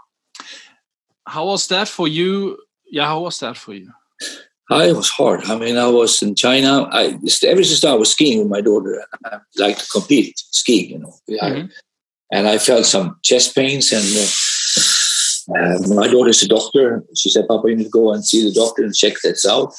How 1.26 1.46
was 1.46 1.68
that 1.68 1.88
for 1.88 2.08
you? 2.08 2.58
Yeah, 2.90 3.06
how 3.06 3.20
was 3.20 3.40
that 3.40 3.56
for 3.56 3.74
you? 3.74 3.90
It 4.78 4.96
was 4.96 5.08
hard. 5.08 5.44
I 5.44 5.58
mean, 5.58 5.76
I 5.76 5.88
was 5.88 6.22
in 6.22 6.34
China. 6.34 6.88
I 6.92 7.18
ever 7.44 7.64
since 7.64 7.84
I 7.84 7.94
was 7.94 8.12
skiing 8.12 8.38
with 8.38 8.48
my 8.48 8.60
daughter, 8.60 9.04
I 9.24 9.38
like 9.56 9.78
to 9.78 9.86
compete 9.88 10.38
skiing, 10.38 10.90
you 10.90 10.98
know. 10.98 11.14
Mm-hmm. 11.28 11.66
I, 11.66 11.68
and 12.32 12.46
I 12.46 12.58
felt 12.58 12.86
some 12.86 13.18
chest 13.22 13.54
pains 13.54 13.92
and. 13.92 14.04
Uh, 14.04 14.28
uh, 15.56 15.78
my 15.94 16.06
daughter 16.06 16.30
is 16.30 16.42
a 16.42 16.48
doctor. 16.48 17.02
She 17.16 17.30
said, 17.30 17.48
Papa, 17.48 17.68
you 17.68 17.76
need 17.76 17.84
to 17.84 17.90
go 17.90 18.12
and 18.12 18.24
see 18.24 18.44
the 18.44 18.54
doctor 18.54 18.84
and 18.84 18.94
check 18.94 19.14
this 19.22 19.44
out. 19.44 19.70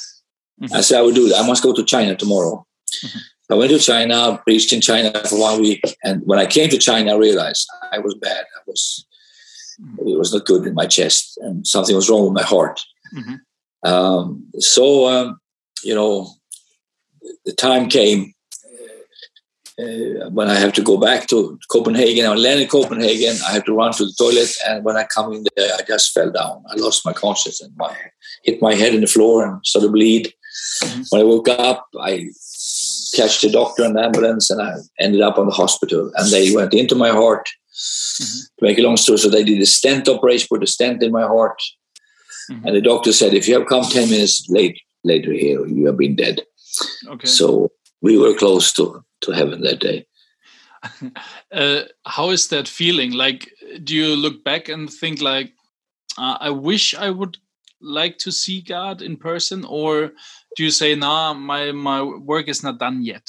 Mm-hmm. 0.60 0.74
I 0.74 0.80
said, 0.82 0.98
I 0.98 1.02
will 1.02 1.14
do 1.14 1.28
that. 1.28 1.42
I 1.42 1.46
must 1.46 1.62
go 1.62 1.72
to 1.72 1.84
China 1.84 2.14
tomorrow. 2.14 2.66
Mm-hmm. 3.04 3.18
I 3.52 3.54
went 3.54 3.70
to 3.70 3.78
China, 3.78 4.40
preached 4.44 4.72
in 4.72 4.80
China 4.80 5.12
for 5.24 5.38
one 5.38 5.60
week. 5.60 5.82
And 6.04 6.22
when 6.24 6.38
I 6.38 6.46
came 6.46 6.68
to 6.70 6.78
China, 6.78 7.14
I 7.14 7.16
realized 7.16 7.68
I 7.90 7.98
was 7.98 8.14
bad. 8.14 8.44
I 8.44 8.60
was, 8.66 9.06
mm-hmm. 9.80 10.08
it 10.08 10.18
was 10.18 10.32
not 10.32 10.46
good 10.46 10.66
in 10.66 10.74
my 10.74 10.86
chest 10.86 11.38
and 11.42 11.66
something 11.66 11.96
was 11.96 12.10
wrong 12.10 12.24
with 12.24 12.34
my 12.34 12.42
heart. 12.42 12.80
Mm-hmm. 13.16 13.34
Um, 13.84 14.46
so, 14.58 15.06
um, 15.08 15.40
you 15.82 15.94
know, 15.94 16.28
the 17.44 17.52
time 17.52 17.88
came 17.88 18.32
uh, 19.78 20.28
when 20.30 20.48
I 20.48 20.54
have 20.54 20.72
to 20.74 20.82
go 20.82 20.98
back 20.98 21.26
to 21.28 21.58
Copenhagen, 21.70 22.26
I 22.26 22.34
land 22.34 22.60
in 22.60 22.68
Copenhagen, 22.68 23.36
I 23.48 23.52
have 23.52 23.64
to 23.64 23.74
run 23.74 23.92
to 23.94 24.04
the 24.04 24.14
toilet, 24.18 24.54
and 24.66 24.84
when 24.84 24.96
I 24.96 25.04
come 25.04 25.32
in 25.32 25.44
there, 25.56 25.74
I 25.74 25.82
just 25.82 26.12
fell 26.12 26.30
down. 26.30 26.62
I 26.68 26.74
lost 26.76 27.06
my 27.06 27.12
consciousness 27.12 27.62
and 27.62 27.74
my 27.76 27.96
hit 28.44 28.60
my 28.60 28.74
head 28.74 28.94
in 28.94 29.00
the 29.00 29.06
floor 29.06 29.46
and 29.46 29.64
started 29.64 29.88
to 29.88 29.92
bleed. 29.92 30.32
Mm-hmm. 30.82 31.02
When 31.08 31.20
I 31.22 31.24
woke 31.24 31.48
up, 31.48 31.88
I 32.00 32.28
catched 33.14 33.42
the 33.42 33.50
doctor 33.50 33.84
and 33.84 33.96
the 33.96 34.04
ambulance, 34.04 34.50
and 34.50 34.60
I 34.60 34.74
ended 35.00 35.22
up 35.22 35.38
on 35.38 35.46
the 35.46 35.52
hospital. 35.52 36.12
And 36.16 36.30
they 36.30 36.54
went 36.54 36.74
into 36.74 36.94
my 36.94 37.10
heart. 37.10 37.48
Mm-hmm. 37.72 38.38
To 38.58 38.64
make 38.66 38.78
a 38.78 38.82
long 38.82 38.98
story, 38.98 39.18
so 39.18 39.30
they 39.30 39.42
did 39.42 39.60
a 39.60 39.66
stent 39.66 40.06
operation, 40.06 40.48
put 40.50 40.62
a 40.62 40.66
stent 40.66 41.02
in 41.02 41.10
my 41.10 41.22
heart, 41.22 41.60
mm-hmm. 42.50 42.66
and 42.66 42.76
the 42.76 42.80
doctor 42.80 43.12
said, 43.12 43.34
"If 43.34 43.48
you 43.48 43.58
have 43.58 43.68
come 43.68 43.84
ten 43.84 44.10
minutes 44.10 44.46
late 44.48 44.78
later 45.04 45.32
here, 45.32 45.66
you 45.66 45.86
have 45.86 45.96
been 45.96 46.16
dead." 46.16 46.42
Okay. 47.08 47.26
So 47.26 47.70
we 48.00 48.18
were 48.18 48.34
close 48.34 48.72
to 48.74 49.04
to 49.22 49.32
heaven 49.32 49.60
that 49.62 49.80
day. 49.80 50.06
uh, 51.52 51.82
how 52.04 52.30
is 52.30 52.48
that 52.48 52.68
feeling? 52.68 53.12
Like, 53.12 53.50
do 53.84 53.94
you 53.94 54.16
look 54.16 54.44
back 54.44 54.68
and 54.68 54.90
think 54.90 55.20
like, 55.20 55.52
uh, 56.18 56.38
I 56.40 56.50
wish 56.50 56.94
I 56.94 57.10
would 57.10 57.36
like 57.80 58.18
to 58.18 58.32
see 58.32 58.60
God 58.62 59.02
in 59.02 59.16
person, 59.16 59.64
or 59.64 60.12
do 60.56 60.64
you 60.64 60.70
say, 60.70 60.94
nah, 60.94 61.34
my 61.34 61.72
my 61.72 62.02
work 62.02 62.48
is 62.48 62.62
not 62.62 62.78
done 62.78 63.02
yet? 63.02 63.28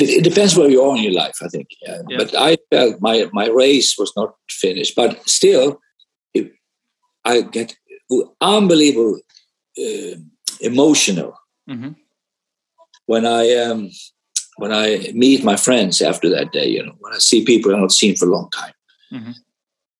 It 0.00 0.22
depends 0.22 0.56
where 0.56 0.68
you 0.68 0.82
are 0.82 0.96
in 0.96 1.02
your 1.02 1.12
life, 1.12 1.36
I 1.42 1.48
think. 1.48 1.68
Yeah. 1.82 2.02
Yeah. 2.08 2.18
But 2.18 2.34
I 2.36 2.56
felt 2.70 3.00
my 3.00 3.28
my 3.32 3.48
race 3.48 3.96
was 3.98 4.12
not 4.16 4.34
finished, 4.50 4.94
but 4.94 5.28
still, 5.28 5.80
I 7.24 7.40
get 7.40 7.74
unbelievable 8.40 9.20
uh, 9.78 10.16
emotional 10.60 11.32
mm 11.66 11.82
-hmm. 11.82 11.94
when 13.06 13.24
I 13.24 13.54
um, 13.56 13.90
when 14.56 14.72
I 14.72 15.12
meet 15.14 15.44
my 15.44 15.56
friends 15.56 16.02
after 16.02 16.30
that 16.30 16.52
day, 16.52 16.68
you 16.68 16.82
know, 16.82 16.96
when 17.00 17.14
I 17.14 17.18
see 17.18 17.44
people 17.44 17.72
I've 17.72 17.80
not 17.80 17.92
seen 17.92 18.16
for 18.16 18.28
a 18.28 18.32
long 18.36 18.50
time, 18.50 18.74
mm-hmm. 19.10 19.32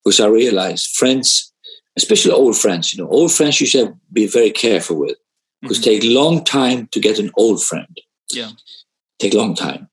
because 0.05 0.21
I 0.21 0.29
realize 0.29 0.87
friends, 0.87 1.53
especially 1.97 2.35
old 2.35 2.57
friends, 2.57 2.93
you 2.93 3.03
know, 3.03 3.11
old 3.11 3.33
friends 3.33 3.61
you 3.61 3.67
should 3.67 3.93
be 4.11 4.27
very 4.27 4.51
careful 4.51 4.97
with 4.97 5.19
because 5.61 5.81
mm-hmm. 5.81 6.01
take 6.01 6.15
long 6.21 6.45
time 6.45 6.87
to 6.91 7.01
get 7.01 7.19
an 7.19 7.31
old 7.35 7.63
friend. 7.63 8.01
Yeah, 8.33 8.53
take 9.19 9.37
long 9.37 9.55
time. 9.57 9.89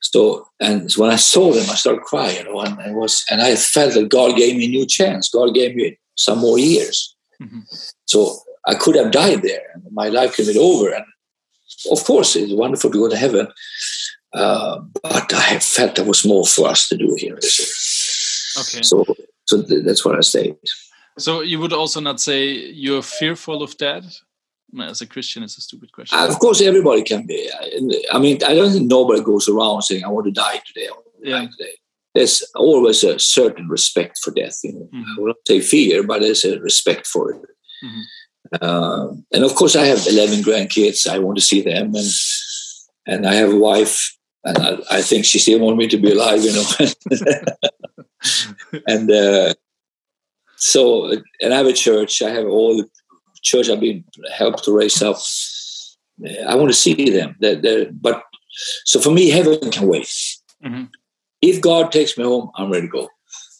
So, 0.00 0.46
and 0.60 0.90
when 0.96 1.10
I 1.10 1.16
saw 1.16 1.52
them, 1.52 1.70
I 1.70 1.76
started 1.76 2.02
crying, 2.02 2.36
you 2.36 2.44
know, 2.44 2.60
and 2.60 2.80
I 2.80 2.90
was, 2.90 3.24
and 3.30 3.40
I 3.40 3.54
felt 3.54 3.94
that 3.94 4.08
God 4.08 4.36
gave 4.36 4.56
me 4.56 4.66
a 4.66 4.68
new 4.68 4.86
chance. 4.86 5.30
God 5.30 5.54
gave 5.54 5.74
me 5.76 5.98
some 6.16 6.38
more 6.38 6.58
years. 6.58 7.16
Mm-hmm. 7.42 7.60
So 8.06 8.38
I 8.66 8.74
could 8.74 8.96
have 8.96 9.10
died 9.10 9.42
there, 9.42 9.80
my 9.90 10.08
life 10.08 10.36
could 10.36 10.46
be 10.46 10.58
over. 10.58 10.90
And 10.90 11.04
of 11.90 12.04
course, 12.04 12.36
it's 12.36 12.52
wonderful 12.52 12.90
to 12.90 12.98
go 12.98 13.08
to 13.08 13.16
heaven, 13.16 13.48
uh, 14.34 14.80
but 15.02 15.32
I 15.32 15.58
felt 15.58 15.96
there 15.96 16.04
was 16.04 16.24
more 16.24 16.46
for 16.46 16.68
us 16.68 16.88
to 16.88 16.96
do 16.96 17.14
here. 17.18 17.34
Okay. 17.34 18.82
So, 18.82 19.04
so 19.46 19.56
that's 19.58 20.04
what 20.04 20.16
I 20.16 20.20
say. 20.20 20.54
So 21.18 21.40
you 21.40 21.58
would 21.58 21.72
also 21.72 22.00
not 22.00 22.20
say 22.20 22.52
you're 22.52 23.02
fearful 23.02 23.62
of 23.62 23.76
that? 23.78 24.04
As 24.80 25.02
a 25.02 25.06
Christian, 25.06 25.42
it's 25.42 25.58
a 25.58 25.60
stupid 25.60 25.92
question. 25.92 26.18
Uh, 26.18 26.26
of 26.26 26.38
course, 26.38 26.62
everybody 26.62 27.02
can 27.02 27.26
be. 27.26 27.46
I 28.10 28.18
mean, 28.18 28.42
I 28.42 28.54
don't 28.54 28.72
think 28.72 28.88
nobody 28.88 29.22
goes 29.22 29.46
around 29.46 29.82
saying, 29.82 30.02
"I 30.02 30.08
want 30.08 30.24
to 30.24 30.32
die 30.32 30.62
today." 30.64 30.88
yeah. 31.22 31.46
today. 31.46 31.74
There's 32.14 32.42
always 32.54 33.04
a 33.04 33.18
certain 33.18 33.68
respect 33.68 34.18
for 34.18 34.32
death. 34.32 34.58
You 34.62 34.72
know? 34.72 34.88
Mm 34.92 35.02
-hmm. 35.02 35.18
I 35.18 35.20
will 35.20 35.26
not 35.26 35.46
say 35.46 35.60
fear, 35.60 36.06
but 36.06 36.20
there's 36.20 36.44
a 36.44 36.58
respect 36.58 37.06
for 37.06 37.34
it. 37.34 37.40
Mm 37.82 37.90
-hmm. 37.90 38.04
uh, 38.60 39.06
and 39.34 39.44
of 39.44 39.54
course, 39.54 39.78
I 39.78 39.88
have 39.88 40.10
11 40.10 40.42
grandkids. 40.42 41.06
I 41.06 41.18
want 41.18 41.38
to 41.38 41.44
see 41.44 41.62
them, 41.62 41.94
and 41.94 42.10
and 43.04 43.26
I 43.26 43.34
have 43.40 43.52
a 43.52 43.62
wife 43.72 43.98
and 44.44 44.58
I, 44.58 44.98
I, 44.98 45.02
think 45.02 45.24
she 45.24 45.38
still 45.38 45.60
wants 45.60 45.78
me 45.78 45.86
to 45.88 45.98
be 45.98 46.12
alive, 46.12 46.42
you 46.42 46.52
know. 46.52 46.64
and 48.86 49.10
uh, 49.10 49.54
so, 50.56 51.12
and 51.40 51.54
I 51.54 51.56
have 51.56 51.66
a 51.66 51.72
church. 51.72 52.22
I 52.22 52.30
have 52.30 52.46
all 52.46 52.76
the 52.76 52.88
church 53.42 53.68
I've 53.68 53.80
been 53.80 54.04
helped 54.32 54.64
to 54.64 54.76
raise 54.76 55.02
up. 55.02 55.16
I 56.46 56.54
want 56.54 56.70
to 56.70 56.76
see 56.76 57.10
them. 57.10 57.36
They're, 57.40 57.56
they're, 57.56 57.92
but 57.92 58.22
so 58.84 59.00
for 59.00 59.10
me, 59.10 59.30
heaven 59.30 59.70
can 59.70 59.86
wait. 59.86 60.08
Mm-hmm. 60.64 60.84
If 61.42 61.60
God 61.60 61.92
takes 61.92 62.16
me 62.16 62.24
home, 62.24 62.50
I'm 62.56 62.70
ready 62.70 62.86
to 62.86 62.92
go. 62.92 63.08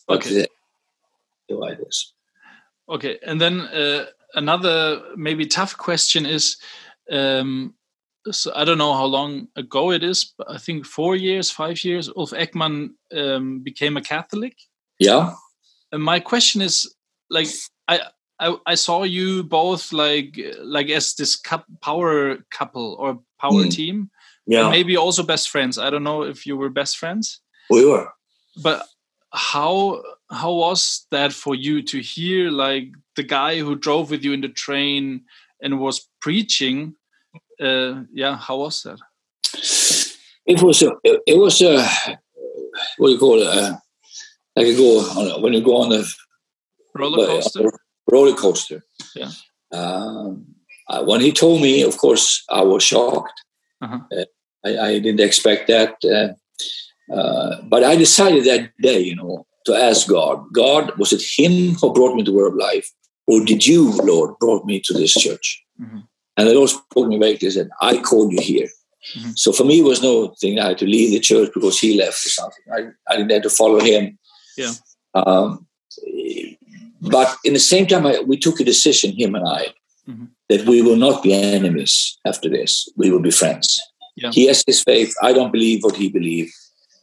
But 0.07 0.18
okay. 0.18 0.47
The 1.49 1.87
Okay, 2.89 3.18
and 3.26 3.41
then 3.41 3.61
uh, 3.61 4.07
another 4.35 5.03
maybe 5.16 5.47
tough 5.47 5.76
question 5.76 6.24
is 6.24 6.57
um, 7.11 7.74
so 8.30 8.53
I 8.55 8.64
don't 8.64 8.78
know 8.78 8.95
how 8.95 9.05
long 9.05 9.49
ago 9.57 9.91
it 9.91 10.03
is, 10.05 10.33
but 10.39 10.51
I 10.51 10.59
think 10.59 10.87
four 10.87 11.16
years, 11.16 11.51
five 11.51 11.83
years, 11.85 12.09
Ulf 12.16 12.30
Ekman 12.30 12.91
um, 13.14 13.61
became 13.61 13.97
a 13.97 14.03
Catholic. 14.03 14.57
Yeah. 14.99 15.35
And 15.91 16.03
my 16.03 16.20
question 16.20 16.62
is, 16.62 16.95
like, 17.30 17.49
I, 17.89 18.01
I, 18.39 18.57
I 18.66 18.74
saw 18.76 19.03
you 19.03 19.43
both 19.43 19.93
like 19.93 20.39
like 20.61 20.89
as 20.89 21.14
this 21.14 21.41
power 21.80 22.39
couple 22.51 22.97
or 22.99 23.20
power 23.41 23.64
mm. 23.64 23.70
team. 23.70 24.11
Yeah. 24.47 24.70
Maybe 24.70 24.97
also 24.97 25.22
best 25.22 25.51
friends. 25.51 25.78
I 25.78 25.91
don't 25.91 26.05
know 26.05 26.22
if 26.22 26.47
you 26.47 26.57
were 26.57 26.70
best 26.70 26.99
friends. 26.99 27.41
We 27.73 27.85
were. 27.85 28.09
But 28.62 28.87
how 29.33 30.03
how 30.31 30.53
was 30.53 31.07
that 31.11 31.33
for 31.33 31.55
you 31.55 31.83
to 31.83 31.99
hear 32.01 32.51
like 32.51 32.89
the 33.16 33.23
guy 33.23 33.59
who 33.59 33.75
drove 33.77 34.11
with 34.11 34.25
you 34.25 34.33
in 34.33 34.43
the 34.43 34.49
train 34.49 35.23
and 35.62 35.81
was 35.81 36.09
preaching 36.20 36.97
uh, 37.61 38.03
yeah, 38.12 38.37
how 38.37 38.59
was 38.59 38.83
that? 38.83 38.99
It 40.45 40.61
was 40.62 40.83
a, 40.83 40.93
it, 41.05 41.39
was 41.39 41.62
a, 41.62 41.81
what 42.99 43.09
do 43.09 43.12
you 43.12 43.18
call 43.18 43.41
it? 43.41 43.47
Uh, 43.47 43.77
like 44.57 44.66
you 44.66 44.77
go 44.77 44.99
on 45.01 45.43
when 45.43 45.53
you 45.53 45.62
go 45.62 45.83
on 45.83 45.91
the 45.91 46.12
roller 46.95 47.27
coaster. 47.27 47.68
Uh, 47.68 47.70
roller 48.11 48.35
coaster. 48.35 48.83
Yeah. 49.14 49.31
Um, 49.73 50.47
uh, 50.89 51.05
when 51.05 51.20
he 51.20 51.33
told 51.33 51.62
me, 51.62 51.83
of 51.83 51.97
course, 51.97 52.45
I 52.51 52.62
was 52.62 52.83
shocked. 52.83 53.41
Uh-huh. 53.81 54.01
Uh, 54.11 54.25
I, 54.64 54.79
I, 54.79 54.99
didn't 54.99 55.20
expect 55.20 55.68
that, 55.68 55.97
uh, 57.11 57.57
but 57.64 57.84
I 57.84 57.96
decided 57.96 58.44
that 58.44 58.70
day, 58.80 59.00
you 59.00 59.16
know, 59.16 59.46
to 59.66 59.74
ask 59.74 60.09
God. 60.09 60.44
God, 60.53 60.96
was 60.98 61.12
it 61.12 61.22
Him 61.36 61.74
who 61.74 61.92
brought 61.92 62.14
me 62.14 62.24
to 62.24 62.30
the 62.30 62.36
Word 62.36 62.48
of 62.48 62.57
Life, 62.57 62.88
or 63.26 63.44
did 63.44 63.66
you, 63.66 63.92
Lord, 64.03 64.38
brought 64.38 64.64
me 64.64 64.80
to 64.80 64.92
this 64.92 65.14
church? 65.14 65.62
Mm-hmm. 65.80 66.00
And 66.36 66.48
the 66.48 66.55
Lord 66.55 66.70
spoke 66.70 67.05
to 67.05 67.09
me 67.09 67.18
very 67.18 67.36
clearly 67.36 67.55
said, 67.55 67.70
I 67.80 67.98
called 67.98 68.32
you 68.32 68.40
here. 68.40 68.68
Mm-hmm. 69.16 69.30
So 69.36 69.53
for 69.53 69.64
me, 69.64 69.80
it 69.80 69.84
was 69.84 70.03
no 70.03 70.28
thing 70.40 70.59
I 70.59 70.68
had 70.68 70.78
to 70.78 70.86
leave 70.86 71.11
the 71.11 71.20
church 71.20 71.50
because 71.55 71.78
he 71.78 71.98
left 71.98 72.24
or 72.24 72.30
something. 72.30 72.64
I, 72.72 73.12
I 73.12 73.16
didn't 73.16 73.32
have 73.32 73.42
to 73.42 73.50
follow 73.50 73.80
him. 73.80 74.18
Yeah. 74.57 74.72
Um, 75.14 75.66
but 77.00 77.36
in 77.44 77.53
the 77.53 77.59
same 77.59 77.86
time, 77.86 78.07
I, 78.07 78.20
we 78.20 78.36
took 78.36 78.61
a 78.61 78.64
decision, 78.64 79.12
him 79.12 79.34
and 79.34 79.46
I, 79.46 79.66
mm-hmm. 80.09 80.26
that 80.48 80.66
we 80.66 80.82
will 80.82 80.96
not 80.96 81.22
be 81.22 81.34
enemies 81.34 82.18
after 82.24 82.48
this. 82.48 82.88
We 82.96 83.11
will 83.11 83.20
be 83.20 83.30
friends. 83.30 83.80
Yeah. 84.16 84.30
He 84.30 84.46
has 84.46 84.62
his 84.66 84.82
faith. 84.82 85.14
I 85.22 85.32
don't 85.32 85.53
believe 85.53 85.82
what 85.82 85.96
he 85.96 86.09
believes. 86.09 86.53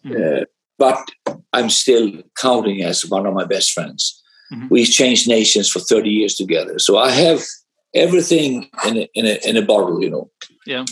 Mm-hmm. 0.05 0.41
Uh, 0.41 0.45
but 0.77 1.11
I'm 1.53 1.69
still 1.69 2.23
counting 2.37 2.83
as 2.83 3.05
one 3.05 3.25
of 3.25 3.33
my 3.33 3.45
best 3.45 3.71
friends. 3.71 4.21
Mm-hmm. 4.51 4.67
We've 4.69 4.89
changed 4.89 5.27
nations 5.27 5.69
for 5.69 5.79
30 5.79 6.09
years 6.09 6.35
together. 6.35 6.79
So 6.79 6.97
I 6.97 7.11
have 7.11 7.41
everything 7.93 8.69
in 8.87 8.97
a, 8.97 9.09
in 9.13 9.25
a, 9.25 9.49
in 9.49 9.57
a 9.57 9.61
bottle, 9.61 10.01
you 10.01 10.09
know. 10.09 10.31
Yeah. 10.65 10.85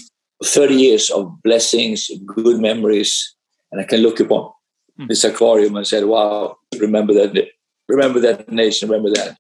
30 0.44 0.76
years 0.76 1.10
of 1.10 1.42
blessings, 1.42 2.12
good 2.26 2.60
memories. 2.60 3.36
And 3.72 3.82
I 3.82 3.86
can 3.86 4.02
look 4.02 4.20
upon 4.20 4.52
mm. 5.00 5.08
this 5.08 5.24
aquarium 5.24 5.76
and 5.76 5.88
said, 5.88 6.06
wow, 6.06 6.58
remember 6.80 7.14
that, 7.14 7.48
remember 7.88 8.20
that 8.20 8.52
nation, 8.52 8.90
remember 8.90 9.10
that. 9.16 9.38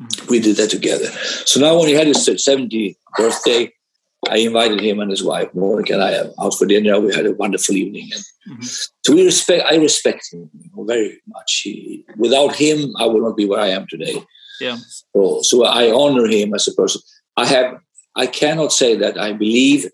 Mm. 0.00 0.28
We 0.30 0.40
did 0.40 0.56
that 0.56 0.70
together. 0.70 1.06
So 1.46 1.60
now 1.60 1.78
when 1.78 1.88
he 1.88 1.94
had 1.94 2.08
his 2.08 2.26
70th 2.26 2.96
birthday, 3.16 3.72
I 4.30 4.38
invited 4.38 4.80
him 4.80 5.00
and 5.00 5.10
his 5.10 5.24
wife, 5.24 5.52
Monica, 5.54 5.94
and 5.94 6.02
I 6.02 6.14
out 6.40 6.54
for 6.54 6.66
dinner. 6.66 7.00
We 7.00 7.14
had 7.14 7.26
a 7.26 7.32
wonderful 7.32 7.74
evening. 7.74 8.10
And 8.12 8.22
mm-hmm. 8.50 8.62
So 9.04 9.14
we 9.14 9.24
respect, 9.24 9.64
I 9.70 9.76
respect 9.76 10.32
him 10.32 10.48
very 10.76 11.20
much. 11.26 11.62
He, 11.64 12.04
without 12.16 12.54
him, 12.54 12.94
I 12.98 13.06
would 13.06 13.22
not 13.22 13.36
be 13.36 13.46
where 13.46 13.60
I 13.60 13.68
am 13.68 13.86
today. 13.88 14.22
Yeah. 14.60 14.78
So, 15.14 15.42
so 15.42 15.64
I 15.64 15.92
honor 15.92 16.26
him 16.26 16.54
as 16.54 16.68
a 16.68 16.74
person. 16.74 17.00
I 17.36 17.46
have 17.46 17.78
I 18.14 18.26
cannot 18.26 18.72
say 18.72 18.96
that 18.96 19.18
I 19.18 19.32
believe 19.32 19.90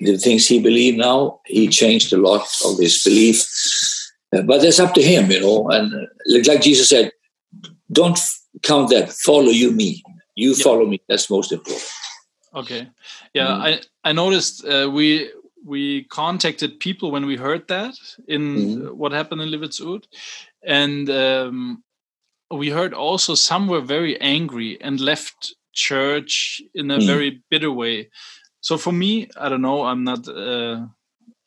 the 0.00 0.16
things 0.16 0.46
he 0.46 0.60
believed 0.60 0.98
now. 0.98 1.40
He 1.46 1.68
changed 1.68 2.12
a 2.12 2.16
lot 2.16 2.46
of 2.64 2.78
his 2.78 3.02
belief, 3.02 3.46
but 4.32 4.62
that's 4.62 4.80
up 4.80 4.94
to 4.94 5.02
him, 5.02 5.30
you 5.30 5.40
know. 5.40 5.68
And 5.68 6.08
like 6.26 6.62
Jesus 6.62 6.88
said, 6.88 7.12
don't 7.92 8.18
count 8.62 8.90
that. 8.90 9.12
Follow 9.12 9.50
you 9.50 9.70
me. 9.70 10.02
You 10.34 10.52
yeah. 10.54 10.64
follow 10.64 10.86
me. 10.86 11.00
That's 11.08 11.30
most 11.30 11.52
important. 11.52 11.88
Okay. 12.54 12.88
Yeah, 13.32 13.48
mm. 13.48 13.60
I 13.60 13.80
I 14.10 14.12
noticed 14.12 14.64
uh, 14.64 14.90
we 14.92 15.30
we 15.64 16.04
contacted 16.04 16.80
people 16.80 17.10
when 17.10 17.26
we 17.26 17.36
heard 17.36 17.68
that 17.68 17.94
in 18.26 18.56
mm. 18.56 18.94
what 18.94 19.12
happened 19.12 19.42
in 19.42 19.50
Liverpool, 19.50 20.00
and 20.66 21.08
um, 21.10 21.84
we 22.50 22.70
heard 22.70 22.94
also 22.94 23.34
some 23.34 23.68
were 23.68 23.80
very 23.80 24.20
angry 24.20 24.80
and 24.80 25.00
left 25.00 25.54
church 25.72 26.60
in 26.74 26.90
a 26.90 26.98
mm. 26.98 27.06
very 27.06 27.42
bitter 27.50 27.70
way. 27.70 28.10
So 28.60 28.76
for 28.76 28.92
me, 28.92 29.28
I 29.36 29.48
don't 29.48 29.62
know. 29.62 29.84
I'm 29.84 30.04
not. 30.04 30.28
Uh, 30.28 30.86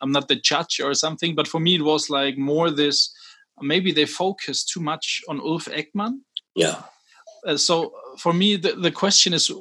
I'm 0.01 0.11
not 0.11 0.27
the 0.27 0.35
judge 0.35 0.81
or 0.81 0.93
something, 0.93 1.33
but 1.33 1.47
for 1.47 1.61
me, 1.61 1.75
it 1.75 1.83
was 1.83 2.09
like 2.09 2.37
more 2.37 2.69
this. 2.69 3.13
Maybe 3.61 3.91
they 3.91 4.05
focus 4.05 4.65
too 4.65 4.81
much 4.81 5.21
on 5.29 5.39
Ulf 5.39 5.65
Ekman. 5.65 6.19
Yeah. 6.55 6.81
Uh, 7.45 7.57
so 7.57 7.93
for 8.17 8.33
me, 8.33 8.55
the, 8.55 8.73
the 8.73 8.91
question 8.91 9.33
is 9.33 9.51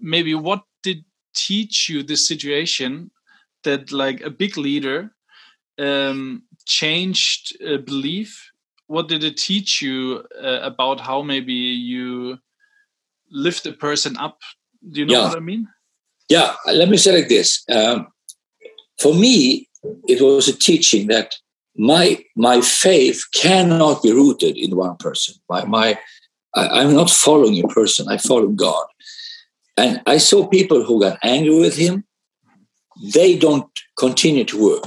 maybe 0.00 0.34
what 0.34 0.62
did 0.82 1.04
teach 1.34 1.88
you 1.88 2.02
this 2.02 2.26
situation 2.26 3.10
that 3.64 3.92
like 3.92 4.20
a 4.20 4.30
big 4.30 4.56
leader 4.56 5.14
um, 5.78 6.42
changed 6.66 7.56
uh, 7.62 7.78
belief? 7.78 8.50
What 8.86 9.08
did 9.08 9.22
it 9.24 9.36
teach 9.36 9.82
you 9.82 10.24
uh, 10.42 10.60
about 10.62 11.00
how 11.00 11.22
maybe 11.22 11.52
you 11.52 12.38
lift 13.30 13.66
a 13.66 13.72
person 13.72 14.16
up? 14.16 14.38
Do 14.90 15.00
you 15.00 15.06
know 15.06 15.20
yeah. 15.20 15.28
what 15.28 15.36
i 15.36 15.40
mean? 15.40 15.68
Yeah 16.28 16.54
let 16.66 16.88
me 16.88 16.96
say 16.96 17.12
like 17.12 17.28
this 17.28 17.64
um, 17.70 18.08
for 19.00 19.14
me 19.14 19.68
it 20.06 20.20
was 20.20 20.48
a 20.48 20.56
teaching 20.56 21.08
that 21.08 21.34
my 21.78 22.18
my 22.36 22.60
faith 22.60 23.24
cannot 23.32 24.02
be 24.02 24.12
rooted 24.12 24.56
in 24.56 24.76
one 24.76 24.96
person. 24.96 25.36
My 25.48 25.64
my 25.64 25.98
I, 26.54 26.80
i'm 26.80 26.94
not 26.94 27.10
following 27.10 27.62
a 27.62 27.68
person 27.68 28.08
i 28.08 28.16
follow 28.16 28.48
god. 28.48 28.86
And 29.76 30.02
i 30.06 30.18
saw 30.18 30.46
people 30.46 30.82
who 30.84 31.00
got 31.00 31.18
angry 31.22 31.58
with 31.58 31.76
him. 31.76 32.04
They 33.14 33.38
don't 33.38 33.70
continue 33.98 34.44
to 34.46 34.62
work 34.68 34.84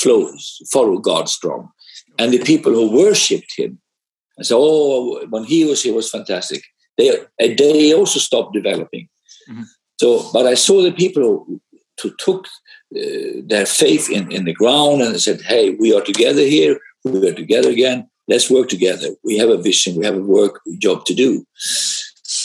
flow 0.00 0.32
follow 0.72 0.98
god 0.98 1.28
strong. 1.28 1.70
And 2.18 2.32
the 2.32 2.42
people 2.50 2.72
who 2.72 2.96
worshipped 2.96 3.52
him 3.56 3.80
and 4.36 4.46
said, 4.46 4.56
oh 4.58 5.26
when 5.30 5.44
he 5.44 5.64
was 5.64 5.82
he 5.82 5.90
was 5.90 6.10
fantastic. 6.10 6.62
They 6.96 7.10
they 7.38 7.94
also 7.94 8.20
stopped 8.20 8.54
developing. 8.54 9.08
Mm-hmm. 9.48 9.62
so 10.00 10.08
but 10.32 10.46
i 10.46 10.54
saw 10.54 10.82
the 10.82 10.92
people 10.92 11.22
who, 11.22 11.60
who 12.00 12.10
took 12.24 12.46
uh, 13.00 13.40
their 13.50 13.66
faith 13.66 14.10
in, 14.10 14.30
in 14.30 14.44
the 14.44 14.52
ground 14.52 15.00
and 15.02 15.20
said 15.20 15.40
hey 15.40 15.70
we 15.70 15.94
are 15.96 16.02
together 16.02 16.42
here. 16.42 16.78
We 17.04 17.28
are 17.30 17.34
together 17.34 17.70
again 17.70 18.10
let's 18.30 18.50
work 18.50 18.68
together 18.68 19.08
we 19.24 19.36
have 19.36 19.50
a 19.50 19.62
vision 19.68 19.96
we 19.96 20.06
have 20.06 20.16
a 20.16 20.28
work 20.38 20.60
job 20.78 21.04
to 21.04 21.14
do 21.14 21.44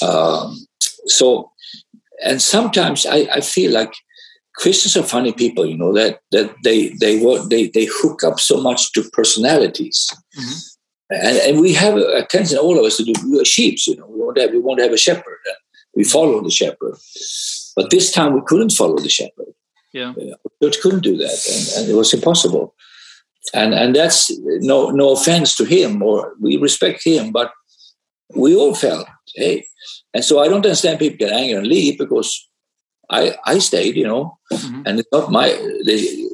um, 0.02 0.58
so 1.08 1.52
and 2.24 2.42
sometimes 2.42 3.06
I, 3.06 3.28
I 3.38 3.42
feel 3.42 3.72
like 3.72 3.94
Christians 4.58 4.96
are 4.96 5.04
funny 5.04 5.34
people, 5.34 5.66
you 5.66 5.78
know, 5.78 5.94
that 5.94 6.20
that 6.32 6.56
they 6.64 6.90
they 7.02 7.20
they 7.50 7.68
they 7.68 7.86
hook 7.86 8.24
up 8.24 8.40
so 8.40 8.62
much 8.62 8.92
to 8.94 9.04
personalities. 9.12 10.10
Mm-hmm. 10.38 10.58
And, 11.12 11.38
and 11.38 11.62
we 11.62 11.74
have 11.74 11.98
a 11.98 12.26
tendency, 12.26 12.58
all 12.58 12.80
of 12.80 12.86
us, 12.86 12.98
to 12.98 13.04
do 13.04 13.14
we 13.30 13.40
are 13.40 13.46
sheep, 13.46 13.78
you 13.86 13.96
know. 13.96 14.08
We 14.08 14.20
want 14.20 14.38
to 14.38 14.42
have, 14.44 14.52
we 14.52 14.60
want 14.60 14.80
to 14.80 14.84
have 14.86 14.94
a 14.94 14.98
shepherd. 14.98 15.38
We 15.94 16.04
follow 16.04 16.42
the 16.42 16.50
shepherd. 16.50 16.96
But 17.76 17.92
this 17.92 18.12
time 18.12 18.34
we 18.34 18.42
couldn't 18.46 18.72
follow 18.72 18.98
the 18.98 19.10
shepherd. 19.10 19.54
Yeah. 19.94 20.12
Uh, 20.12 20.36
church 20.64 20.82
couldn't 20.82 21.04
do 21.04 21.16
that. 21.18 21.38
And, 21.48 21.84
and, 21.84 21.92
it 21.92 21.96
was 21.96 22.14
impossible. 22.14 22.74
And 23.54 23.74
and 23.74 23.96
that's 23.96 24.32
no 24.62 24.90
no 24.90 25.12
offense 25.12 25.56
to 25.58 25.66
him 25.66 26.02
or 26.02 26.34
we 26.40 26.58
respect 26.58 27.04
him, 27.04 27.32
but 27.32 27.52
we 28.34 28.56
all 28.56 28.74
felt, 28.74 29.08
hey. 29.36 29.66
And 30.14 30.24
so 30.24 30.40
I 30.40 30.48
don't 30.48 30.66
understand 30.66 31.00
people 31.00 31.18
get 31.18 31.32
angry 31.32 31.54
and 31.54 31.68
leave 31.68 31.98
because 31.98 32.48
I 33.10 33.36
I 33.46 33.60
stayed, 33.60 33.96
you 33.96 34.08
know, 34.08 34.38
mm-hmm. 34.52 34.82
and 34.86 35.00
it's 35.00 35.10
not 35.12 35.32
my. 35.32 35.50
They, 35.86 36.28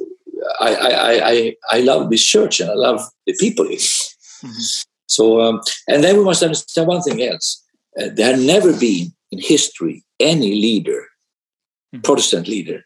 I, 0.60 0.74
I 0.74 1.30
I 1.30 1.56
I 1.70 1.80
love 1.80 2.10
this 2.10 2.24
church 2.24 2.60
and 2.60 2.70
I 2.70 2.74
love 2.74 3.00
the 3.26 3.36
people 3.38 3.66
here. 3.66 3.78
Mm-hmm. 3.78 4.60
So 5.06 5.40
um, 5.40 5.60
and 5.86 6.02
then 6.02 6.16
we 6.16 6.24
must 6.24 6.42
understand 6.42 6.88
one 6.88 7.02
thing 7.02 7.22
else. 7.22 7.62
Uh, 8.00 8.08
there 8.14 8.34
had 8.34 8.40
never 8.40 8.72
been 8.72 9.12
in 9.30 9.38
history 9.38 10.04
any 10.18 10.54
leader, 10.54 11.08
mm-hmm. 11.94 12.00
Protestant 12.02 12.48
leader, 12.48 12.84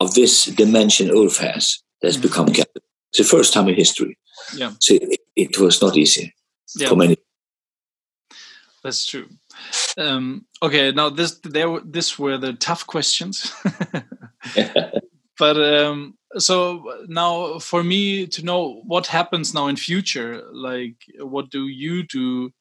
of 0.00 0.14
this 0.14 0.46
dimension 0.46 1.10
Ulf 1.10 1.36
has. 1.38 1.82
that's 2.00 2.16
mm-hmm. 2.16 2.22
become 2.22 2.46
Catholic. 2.46 2.84
The 3.16 3.24
first 3.24 3.52
time 3.52 3.68
in 3.68 3.74
history. 3.74 4.16
Yeah. 4.54 4.72
So 4.78 4.94
it, 4.94 5.20
it 5.36 5.58
was 5.58 5.82
not 5.82 5.96
easy 5.96 6.34
yeah. 6.76 6.88
for 6.88 6.96
many. 6.96 7.16
That's 8.82 9.04
true. 9.04 9.28
Um, 9.98 10.46
okay, 10.62 10.92
now 10.92 11.10
this 11.10 11.38
there 11.44 11.80
this 11.84 12.18
were 12.18 12.38
the 12.38 12.54
tough 12.54 12.86
questions. 12.86 13.52
but 15.38 15.56
um, 15.56 16.14
so 16.38 17.04
now 17.06 17.58
for 17.58 17.82
me 17.82 18.26
to 18.28 18.44
know 18.44 18.82
what 18.86 19.06
happens 19.06 19.52
now 19.52 19.66
in 19.66 19.76
future, 19.76 20.42
like 20.52 20.96
what 21.18 21.50
do 21.50 21.68
you 21.68 22.04
do, 22.04 22.52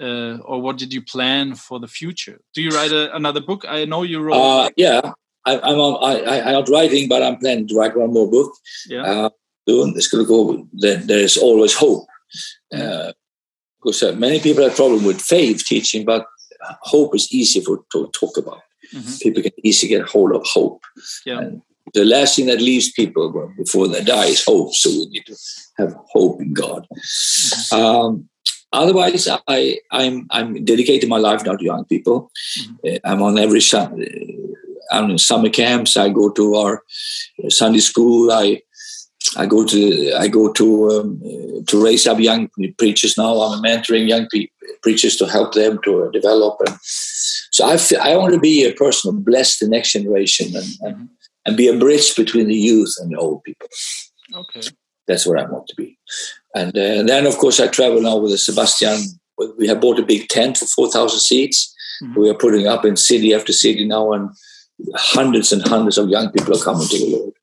uh, 0.00 0.38
or 0.38 0.60
what 0.60 0.76
did 0.76 0.92
you 0.92 1.02
plan 1.02 1.54
for 1.54 1.78
the 1.78 1.88
future? 1.88 2.40
Do 2.54 2.62
you 2.62 2.70
write 2.70 2.90
a, 2.90 3.14
another 3.14 3.40
book? 3.40 3.64
I 3.68 3.84
know 3.84 4.02
you 4.02 4.20
wrote. 4.22 4.34
Uh, 4.34 4.70
yeah, 4.76 5.12
I, 5.44 5.60
I'm 5.60 5.78
I, 5.78 6.40
I'm 6.40 6.52
not 6.52 6.68
writing, 6.68 7.08
but 7.08 7.22
I'm 7.22 7.36
planning 7.36 7.68
to 7.68 7.76
write 7.76 7.96
one 7.96 8.12
more 8.12 8.28
book. 8.28 8.54
Yeah. 8.88 9.02
Uh, 9.02 9.30
it's 9.66 10.08
going 10.08 10.24
to 10.24 10.28
go. 10.28 10.68
There's 10.72 11.36
always 11.36 11.74
hope. 11.74 12.06
Uh, 12.72 13.12
because 13.84 14.02
uh, 14.02 14.12
many 14.12 14.40
people 14.40 14.64
have 14.64 14.74
problem 14.74 15.04
with 15.04 15.20
faith 15.20 15.62
teaching, 15.66 16.04
but 16.04 16.26
hope 16.82 17.14
is 17.14 17.32
easy 17.32 17.60
for 17.60 17.84
to 17.92 18.10
talk 18.12 18.36
about. 18.36 18.62
Mm-hmm. 18.94 19.16
People 19.20 19.42
can 19.42 19.52
easily 19.62 19.90
get 19.90 20.08
hold 20.08 20.34
of 20.34 20.42
hope. 20.46 20.82
Yeah. 21.26 21.40
And 21.40 21.62
the 21.92 22.04
last 22.04 22.36
thing 22.36 22.46
that 22.46 22.60
leaves 22.60 22.92
people 22.92 23.52
before 23.56 23.88
they 23.88 24.02
die 24.02 24.26
is 24.26 24.44
hope. 24.44 24.74
So 24.74 24.90
we 24.90 25.06
need 25.08 25.26
to 25.26 25.36
have 25.78 25.94
hope 26.12 26.40
in 26.40 26.54
God. 26.54 26.86
Mm-hmm. 26.96 27.76
Um, 27.76 28.28
otherwise, 28.72 29.28
I, 29.48 29.78
I'm 29.90 30.26
I'm 30.30 30.64
dedicating 30.64 31.08
my 31.08 31.18
life 31.18 31.44
now 31.44 31.56
to 31.56 31.64
young 31.64 31.84
people. 31.84 32.30
Mm-hmm. 32.58 32.96
I'm 33.04 33.22
on 33.22 33.38
every 33.38 33.60
Sunday. 33.60 34.38
I'm 34.90 35.10
in 35.10 35.18
summer 35.18 35.48
camps. 35.48 35.96
I 35.96 36.08
go 36.08 36.30
to 36.30 36.54
our 36.54 36.82
Sunday 37.48 37.80
school. 37.80 38.32
I 38.32 38.62
I 39.36 39.46
go 39.46 39.64
to 39.64 40.12
I 40.14 40.28
go 40.28 40.52
to 40.52 40.90
um, 40.90 41.20
to 41.66 41.82
raise 41.82 42.06
up 42.06 42.20
young 42.20 42.48
preachers 42.78 43.16
now. 43.16 43.40
I'm 43.40 43.62
mentoring 43.62 44.08
young 44.08 44.28
pe- 44.32 44.48
preachers 44.82 45.16
to 45.16 45.26
help 45.26 45.54
them 45.54 45.80
to 45.84 46.10
develop, 46.12 46.60
and 46.66 46.76
so 46.82 47.66
I 47.66 47.76
feel, 47.76 48.00
I 48.00 48.16
want 48.16 48.34
to 48.34 48.40
be 48.40 48.64
a 48.64 48.74
person 48.74 49.12
who 49.12 49.20
bless 49.20 49.58
the 49.58 49.68
next 49.68 49.92
generation 49.92 50.54
and, 50.54 50.66
and, 50.80 51.08
and 51.46 51.56
be 51.56 51.68
a 51.68 51.78
bridge 51.78 52.14
between 52.16 52.48
the 52.48 52.54
youth 52.54 52.94
and 53.00 53.12
the 53.12 53.18
old 53.18 53.42
people. 53.44 53.68
Okay, 54.34 54.68
that's 55.06 55.26
where 55.26 55.38
I 55.38 55.50
want 55.50 55.66
to 55.68 55.74
be, 55.76 55.98
and, 56.54 56.76
uh, 56.76 56.80
and 56.80 57.08
then 57.08 57.26
of 57.26 57.38
course 57.38 57.60
I 57.60 57.68
travel 57.68 58.02
now 58.02 58.16
with 58.16 58.38
Sebastian. 58.38 58.98
We 59.58 59.66
have 59.66 59.80
bought 59.80 59.98
a 59.98 60.06
big 60.06 60.28
tent 60.28 60.58
for 60.58 60.66
four 60.66 60.90
thousand 60.90 61.20
seats. 61.20 61.74
Mm-hmm. 62.02 62.20
We 62.20 62.30
are 62.30 62.34
putting 62.34 62.66
up 62.66 62.84
in 62.84 62.96
city 62.96 63.34
after 63.34 63.52
city 63.52 63.84
now, 63.84 64.12
and 64.12 64.30
hundreds 64.94 65.52
and 65.52 65.66
hundreds 65.66 65.98
of 65.98 66.08
young 66.08 66.30
people 66.30 66.56
are 66.56 66.62
coming 66.62 66.88
to 66.88 66.98
the 66.98 67.16
Lord. 67.16 67.34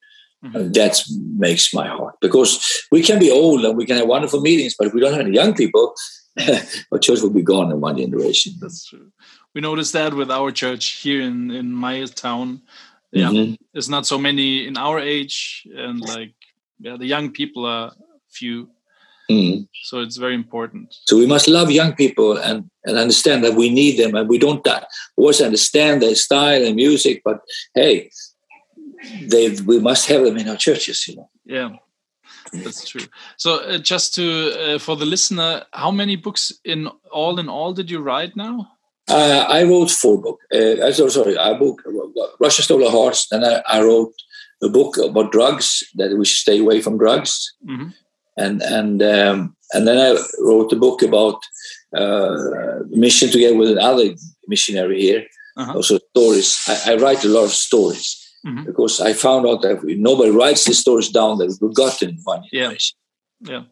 Mm-hmm. 0.43 0.71
That 0.71 0.99
makes 1.37 1.71
my 1.71 1.87
heart 1.87 2.15
because 2.19 2.83
we 2.91 3.03
can 3.03 3.19
be 3.19 3.29
old 3.29 3.63
and 3.63 3.77
we 3.77 3.85
can 3.85 3.97
have 3.97 4.07
wonderful 4.07 4.41
meetings, 4.41 4.75
but 4.77 4.87
if 4.87 4.93
we 4.93 4.99
don't 4.99 5.13
have 5.13 5.21
any 5.21 5.35
young 5.35 5.53
people, 5.53 5.93
our 6.91 6.97
church 6.97 7.21
will 7.21 7.29
be 7.29 7.43
gone 7.43 7.71
in 7.71 7.79
one 7.79 7.97
generation. 7.97 8.53
That's 8.59 8.87
true. 8.87 9.11
We 9.53 9.61
noticed 9.61 9.93
that 9.93 10.13
with 10.13 10.31
our 10.31 10.51
church 10.51 11.01
here 11.03 11.21
in 11.21 11.51
in 11.51 11.71
my 11.71 12.05
town. 12.05 12.61
Yeah, 13.11 13.29
mm-hmm. 13.29 13.55
there's 13.73 13.89
not 13.89 14.07
so 14.07 14.17
many 14.17 14.65
in 14.65 14.77
our 14.77 14.99
age, 14.99 15.67
and 15.75 15.99
like 15.99 16.33
yeah, 16.79 16.97
the 16.97 17.05
young 17.05 17.31
people 17.31 17.65
are 17.65 17.91
few. 18.29 18.69
Mm-hmm. 19.29 19.63
So 19.83 19.99
it's 19.99 20.17
very 20.17 20.35
important. 20.35 20.93
So 21.05 21.17
we 21.17 21.27
must 21.27 21.47
love 21.47 21.71
young 21.71 21.93
people 21.93 22.37
and, 22.37 22.69
and 22.85 22.97
understand 22.97 23.43
that 23.43 23.55
we 23.55 23.69
need 23.69 23.97
them, 23.97 24.15
and 24.15 24.27
we 24.27 24.37
don't 24.37 24.63
die. 24.63 24.85
always 25.17 25.41
understand 25.41 26.01
their 26.01 26.15
style 26.15 26.65
and 26.65 26.75
music. 26.75 27.21
But 27.23 27.41
hey, 27.75 28.09
they 29.27 29.49
we 29.65 29.79
must 29.79 30.07
have 30.07 30.23
them 30.23 30.37
in 30.37 30.49
our 30.49 30.57
churches 30.57 31.07
you 31.07 31.15
know. 31.15 31.29
Yeah 31.45 31.69
that's 32.53 32.87
true. 32.87 33.01
So 33.37 33.63
uh, 33.63 33.77
just 33.77 34.15
to 34.15 34.75
uh, 34.75 34.79
for 34.79 34.95
the 34.95 35.05
listener 35.05 35.63
how 35.71 35.91
many 35.91 36.15
books 36.15 36.51
in 36.63 36.87
all 37.11 37.39
in 37.39 37.49
all 37.49 37.73
did 37.73 37.89
you 37.89 38.01
write 38.01 38.35
now? 38.35 38.71
Uh, 39.09 39.45
i 39.49 39.63
wrote 39.63 39.89
four 39.89 40.21
books 40.21 40.45
uh, 40.53 40.91
sorry, 40.91 41.09
sorry 41.09 41.37
i 41.37 41.53
book 41.57 41.81
russia 42.39 42.61
stole 42.61 42.85
a 42.85 42.89
horse 42.89 43.27
then 43.31 43.43
I, 43.43 43.61
I, 43.67 43.81
wrote 43.81 44.13
a 44.63 44.69
book 44.69 44.95
about 44.97 45.31
drugs 45.31 45.83
that 45.95 46.15
we 46.15 46.23
should 46.23 46.37
stay 46.37 46.59
away 46.59 46.81
from 46.81 46.97
drugs. 46.97 47.55
Mm 47.67 47.77
-hmm. 47.77 47.89
and 48.37 48.61
and 48.63 49.01
um, 49.01 49.55
and 49.73 49.85
then 49.87 49.97
i 49.97 50.09
wrote 50.45 50.75
a 50.75 50.79
book 50.79 51.03
about 51.03 51.39
uh, 51.97 52.85
mission 52.89 53.31
together 53.31 53.57
with 53.57 53.77
another 53.77 54.13
missionary 54.47 55.01
here. 55.01 55.27
-huh. 55.57 55.75
also 55.75 55.99
stories. 56.09 56.49
I, 56.67 56.91
I 56.91 56.95
write 56.95 57.27
a 57.27 57.31
lot 57.31 57.43
of 57.43 57.53
stories 57.53 58.20
mm-hmm. 58.45 58.63
because 58.65 59.01
I 59.01 59.13
found 59.13 59.47
out 59.47 59.61
that 59.61 59.83
nobody 59.83 60.31
writes 60.31 60.65
the 60.65 60.73
stories 60.73 61.09
down; 61.09 61.37
they've 61.37 61.57
forgotten 61.57 62.19
one. 62.23 62.43
Yeah. 62.51 62.73
yeah. 63.41 63.63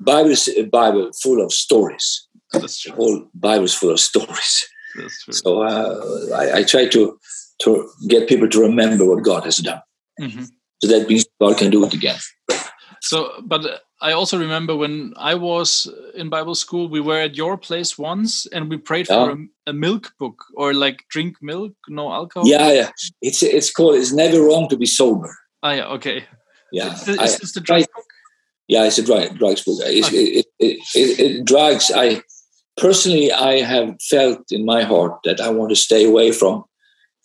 Bible 0.00 0.30
is 0.30 0.48
a 0.48 0.64
Bible 0.64 1.10
full 1.22 1.44
of 1.44 1.52
stories. 1.52 2.28
That's 2.52 2.80
true. 2.80 2.92
The 2.92 2.96
whole 2.96 3.30
Bible 3.34 3.64
is 3.64 3.74
full 3.74 3.90
of 3.90 4.00
stories. 4.00 4.66
That's 4.96 5.24
true. 5.24 5.34
So 5.34 5.62
uh, 5.62 6.34
I, 6.34 6.58
I, 6.58 6.62
try 6.62 6.86
to 6.86 7.18
to 7.62 7.88
get 8.08 8.28
people 8.28 8.48
to 8.48 8.60
remember 8.60 9.04
what 9.04 9.24
God 9.24 9.44
has 9.44 9.58
done. 9.58 9.80
Mm-hmm. 10.20 10.44
So 10.82 10.88
that 10.88 11.08
means 11.08 11.26
God 11.40 11.56
can 11.56 11.70
do 11.70 11.84
it 11.84 11.94
again. 11.94 12.18
So, 13.00 13.32
but 13.44 13.82
I 14.04 14.12
also 14.12 14.38
remember 14.38 14.76
when 14.76 15.14
I 15.16 15.34
was 15.34 15.90
in 16.14 16.28
Bible 16.28 16.54
school, 16.54 16.90
we 16.90 17.00
were 17.00 17.20
at 17.20 17.36
your 17.36 17.56
place 17.56 17.96
once 17.96 18.44
and 18.52 18.68
we 18.68 18.76
prayed 18.76 19.06
for 19.06 19.30
a, 19.30 19.36
a, 19.70 19.72
milk 19.72 20.12
book 20.18 20.44
or 20.56 20.74
like 20.74 21.04
drink 21.08 21.36
milk, 21.40 21.72
no 21.88 22.12
alcohol. 22.12 22.46
Yeah, 22.46 22.70
yeah. 22.70 22.90
It's 23.22 23.42
it's 23.42 23.72
called. 23.72 23.94
It's 23.94 24.12
never 24.12 24.42
wrong 24.42 24.68
to 24.68 24.76
be 24.76 24.84
sober. 24.84 25.34
Ah, 25.62 25.72
yeah. 25.72 25.86
Okay. 25.96 26.26
Yeah. 26.70 26.92
Is, 26.92 27.08
is 27.08 27.38
this 27.38 27.52
the 27.54 27.62
drugs 27.62 27.86
book? 27.94 28.04
Yeah, 28.68 28.84
it's 28.84 28.98
a 28.98 29.02
drug, 29.02 29.38
drugs 29.38 29.64
book. 29.64 29.78
It's, 29.80 30.08
okay. 30.08 30.16
it, 30.16 30.46
it, 30.58 30.78
it, 30.94 31.20
it, 31.20 31.44
drugs. 31.46 31.90
I 31.94 32.22
personally, 32.76 33.32
I 33.32 33.62
have 33.62 33.96
felt 34.10 34.40
in 34.50 34.66
my 34.66 34.82
heart 34.82 35.18
that 35.24 35.40
I 35.40 35.48
want 35.48 35.70
to 35.70 35.76
stay 35.76 36.04
away 36.04 36.30
from 36.30 36.64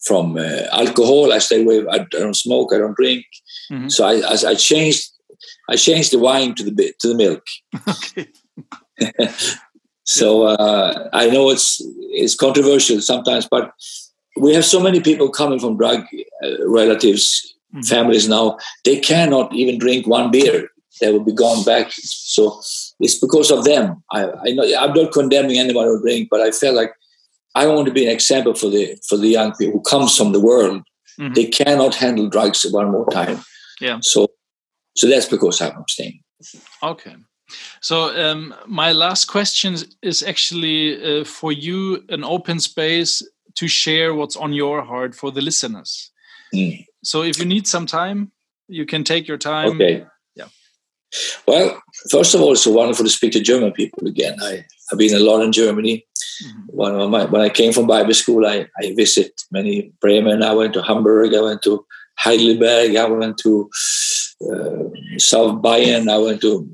from 0.05 0.37
uh, 0.37 0.63
alcohol. 0.71 1.33
I 1.33 1.39
stay 1.39 1.61
away. 1.61 1.83
I 1.91 2.05
don't 2.09 2.37
smoke. 2.37 2.71
I 2.73 2.77
don't 2.77 2.95
drink. 2.95 3.25
Mm-hmm. 3.69 3.89
So 3.89 4.07
I, 4.07 4.21
I, 4.21 4.51
I 4.51 4.55
changed 4.55 5.11
I 5.69 5.75
changed 5.75 6.11
the 6.11 6.19
wine 6.19 6.55
to 6.55 6.63
the 6.63 6.71
bit 6.71 6.99
to 6.99 7.07
the 7.07 7.15
milk. 7.15 7.45
Okay. 7.87 8.27
so 10.03 10.43
uh, 10.43 11.09
I 11.13 11.29
know 11.29 11.49
it's 11.49 11.81
it's 12.11 12.35
controversial 12.35 13.01
sometimes, 13.01 13.47
but 13.49 13.71
we 14.37 14.53
have 14.55 14.65
so 14.65 14.79
many 14.79 14.99
people 14.99 15.29
coming 15.29 15.59
from 15.59 15.77
drug 15.77 16.05
uh, 16.43 16.67
relatives, 16.67 17.55
mm-hmm. 17.73 17.81
families 17.83 18.27
now. 18.27 18.57
They 18.83 18.99
cannot 18.99 19.53
even 19.53 19.77
drink 19.77 20.07
one 20.07 20.31
beer; 20.31 20.69
they 20.99 21.11
will 21.11 21.23
be 21.23 21.33
gone 21.33 21.63
back. 21.63 21.91
So 21.91 22.59
it's 22.99 23.19
because 23.19 23.51
of 23.51 23.63
them. 23.63 24.03
I, 24.11 24.23
I 24.45 24.51
know 24.51 24.63
I'm 24.77 24.93
not 24.93 25.13
condemning 25.13 25.59
anyone 25.59 25.85
who 25.85 26.01
drink, 26.01 26.29
but 26.31 26.41
I 26.41 26.51
felt 26.51 26.75
like 26.75 26.93
I 27.53 27.67
want 27.67 27.87
to 27.87 27.93
be 27.93 28.05
an 28.05 28.11
example 28.11 28.55
for 28.55 28.69
the 28.69 28.97
for 29.07 29.17
the 29.17 29.27
young 29.27 29.53
people 29.55 29.73
who 29.73 29.81
comes 29.81 30.17
from 30.17 30.31
the 30.31 30.39
world. 30.39 30.81
Mm-hmm. 31.19 31.33
They 31.33 31.45
cannot 31.45 31.95
handle 31.95 32.27
drugs 32.29 32.65
one 32.71 32.91
more 32.91 33.09
time. 33.11 33.39
Yeah. 33.81 33.99
So 34.01 34.29
so 34.99 35.07
that's 35.07 35.27
because 35.27 35.61
I'm 35.61 35.77
abstaining. 35.77 36.21
Okay. 36.83 37.15
So 37.81 38.15
um, 38.15 38.53
my 38.67 38.91
last 38.91 39.25
question 39.25 39.75
is 40.01 40.21
actually 40.23 41.21
uh, 41.21 41.25
for 41.25 41.51
you 41.51 42.03
an 42.09 42.23
open 42.23 42.59
space 42.59 43.23
to 43.55 43.67
share 43.67 44.13
what's 44.13 44.35
on 44.35 44.53
your 44.53 44.83
heart 44.83 45.15
for 45.15 45.31
the 45.31 45.41
listeners. 45.41 46.11
Mm. 46.53 46.85
So 47.03 47.23
if 47.23 47.39
you 47.39 47.45
need 47.45 47.65
some 47.67 47.85
time, 47.85 48.31
you 48.67 48.85
can 48.85 49.03
take 49.03 49.27
your 49.27 49.37
time. 49.37 49.69
Okay. 49.69 50.05
Yeah. 50.35 50.49
Well, 51.47 51.81
first 52.11 52.35
of 52.35 52.41
all, 52.41 52.51
it's 52.51 52.63
so 52.63 52.71
wonderful 52.71 53.05
to 53.05 53.11
speak 53.11 53.31
to 53.33 53.39
German 53.39 53.71
people 53.71 54.07
again. 54.07 54.35
I, 54.41 54.65
I've 54.91 54.99
been 54.99 55.15
a 55.15 55.19
lot 55.19 55.41
in 55.41 55.51
Germany. 55.51 56.05
When, 56.67 57.09
my, 57.09 57.25
when 57.25 57.41
I 57.41 57.49
came 57.49 57.73
from 57.73 57.87
Bible 57.87 58.13
school, 58.13 58.45
I, 58.45 58.67
I 58.81 58.93
visit 58.95 59.31
many 59.51 59.91
Bremen. 60.01 60.43
I 60.43 60.53
went 60.53 60.73
to 60.75 60.83
Hamburg. 60.83 61.33
I 61.33 61.41
went 61.41 61.63
to 61.63 61.85
Heidelberg. 62.17 62.95
I 62.95 63.05
went 63.05 63.37
to 63.39 63.69
South 65.17 65.61
Bayern. 65.61 66.09
I 66.09 66.17
went 66.17 66.41
to 66.41 66.69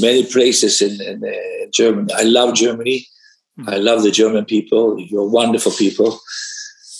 many 0.00 0.24
places 0.24 0.80
in, 0.80 1.00
in 1.00 1.24
uh, 1.24 1.66
Germany. 1.72 2.12
I 2.14 2.22
love 2.22 2.54
Germany. 2.54 3.06
Mm-hmm. 3.58 3.70
I 3.70 3.76
love 3.76 4.02
the 4.02 4.10
German 4.10 4.44
people. 4.44 4.98
You're 4.98 5.28
wonderful 5.28 5.72
people. 5.72 6.20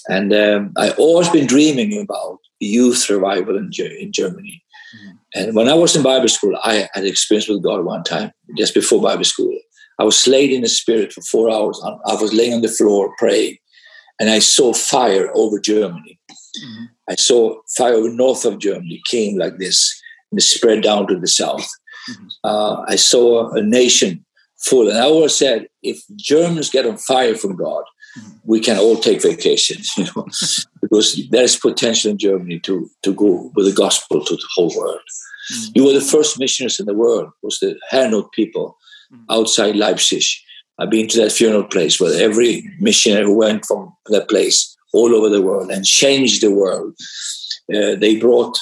And 0.09 0.33
um, 0.33 0.73
I've 0.77 0.99
always 0.99 1.29
been 1.29 1.47
dreaming 1.47 2.01
about 2.01 2.39
youth 2.61 3.09
revival 3.09 3.57
in, 3.57 3.71
in 4.01 4.13
Germany. 4.13 4.63
Mm-hmm. 4.97 5.17
And 5.35 5.57
when 5.57 5.69
I 5.69 5.75
was 5.75 5.95
in 5.95 6.03
Bible 6.03 6.29
school, 6.29 6.59
I 6.65 6.89
had 6.95 7.05
experience 7.05 7.49
with 7.49 7.63
God 7.63 7.85
one 7.85 8.03
time, 8.03 8.33
just 8.57 8.75
before 8.75 9.03
Bible 9.03 9.25
school. 9.25 9.57
I 10.01 10.05
was 10.05 10.27
laid 10.27 10.51
in 10.51 10.63
the 10.63 10.69
spirit 10.69 11.13
for 11.13 11.21
four 11.23 11.51
hours. 11.51 11.81
I 11.85 12.15
was 12.15 12.33
laying 12.33 12.55
on 12.55 12.63
the 12.63 12.69
floor 12.69 13.15
praying, 13.19 13.59
and 14.19 14.31
I 14.31 14.39
saw 14.39 14.73
fire 14.73 15.31
over 15.35 15.59
Germany. 15.59 16.19
Mm-hmm. 16.31 16.85
I 17.11 17.15
saw 17.17 17.57
fire 17.77 17.95
over 17.95 18.09
north 18.09 18.45
of 18.45 18.59
Germany 18.59 19.03
came 19.11 19.39
like 19.39 19.59
this 19.59 20.01
spread 20.37 20.83
down 20.83 21.07
to 21.07 21.19
the 21.19 21.27
south. 21.27 21.67
Mm-hmm. 22.11 22.27
Uh, 22.45 22.85
I 22.87 22.97
saw 22.97 23.51
a 23.53 23.63
nation 23.63 24.25
full, 24.59 24.89
and 24.89 24.99
I 24.99 25.05
always 25.05 25.35
said, 25.35 25.69
if 25.83 26.03
Germans 26.17 26.71
get 26.71 26.87
on 26.87 26.97
fire 26.99 27.35
from 27.35 27.57
God, 27.57 27.85
mm-hmm. 28.19 28.31
we 28.45 28.61
can 28.61 28.79
all 28.79 28.97
take 28.97 29.23
vacations, 29.23 29.93
you 29.97 30.05
know, 30.05 30.27
because 30.83 31.21
there 31.31 31.45
is 31.45 31.57
potential 31.57 32.11
in 32.11 32.19
Germany 32.19 32.61
to 32.61 32.89
to 33.03 33.15
go 33.15 33.53
with 33.55 33.67
the 33.67 33.73
gospel 33.73 34.25
to 34.25 34.35
the 34.35 34.49
whole 34.55 34.75
world. 34.77 35.01
Mm. 35.53 35.71
You 35.75 35.85
were 35.85 35.93
the 35.93 36.01
first 36.01 36.39
missionaries 36.39 36.81
in 36.81 36.87
the 36.87 36.95
world. 36.95 37.31
Was 37.43 37.59
the 37.59 37.79
Herrnhut 37.91 38.33
people 38.33 38.77
outside 39.31 39.77
Leipzig? 39.77 40.25
I've 40.79 40.91
been 40.91 41.09
to 41.09 41.21
that 41.23 41.33
funeral 41.33 41.65
place 41.65 42.01
where 42.01 42.23
every 42.23 42.71
missionary 42.79 43.25
who 43.25 43.37
went 43.37 43.67
from 43.67 43.93
that 44.07 44.29
place 44.29 44.77
all 44.93 45.15
over 45.15 45.29
the 45.29 45.43
world 45.43 45.71
and 45.71 45.85
changed 45.85 46.43
the 46.43 46.53
world. 46.53 46.95
Uh, 47.75 47.95
they 47.97 48.17
brought, 48.17 48.59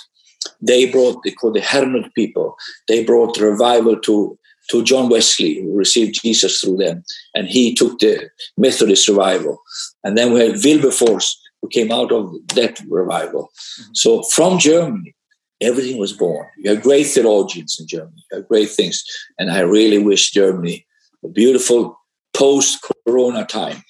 they 0.60 0.90
brought, 0.90 1.22
they 1.22 1.32
called 1.32 1.54
the 1.54 1.60
Herrnhut 1.60 2.12
people. 2.14 2.56
They 2.88 3.04
brought 3.04 3.36
the 3.36 3.46
revival 3.46 3.98
to 4.00 4.38
to 4.70 4.82
John 4.82 5.08
Wesley, 5.08 5.60
who 5.60 5.76
received 5.76 6.20
Jesus 6.22 6.60
through 6.60 6.78
them, 6.78 7.04
and 7.34 7.46
he 7.46 7.74
took 7.74 7.98
the 7.98 8.28
Methodist 8.56 9.08
revival. 9.08 9.62
And 10.02 10.16
then 10.18 10.32
we 10.32 10.40
had 10.40 10.62
Wilberforce, 10.62 11.40
who 11.62 11.68
came 11.68 11.92
out 11.92 12.12
of 12.12 12.32
that 12.54 12.80
revival. 12.88 13.50
Mm-hmm. 13.80 13.90
So 13.94 14.22
from 14.34 14.58
Germany, 14.58 15.14
everything 15.60 15.98
was 15.98 16.12
born. 16.12 16.46
You 16.58 16.70
have 16.70 16.82
great 16.82 17.06
theologians 17.06 17.76
in 17.78 17.86
Germany, 17.86 18.24
you 18.30 18.38
have 18.38 18.48
great 18.48 18.70
things. 18.70 19.04
And 19.38 19.50
I 19.50 19.60
really 19.60 19.98
wish 19.98 20.32
Germany 20.32 20.86
a 21.24 21.28
beautiful 21.28 21.98
post 22.34 22.84
corona 23.06 23.44
time. 23.46 23.82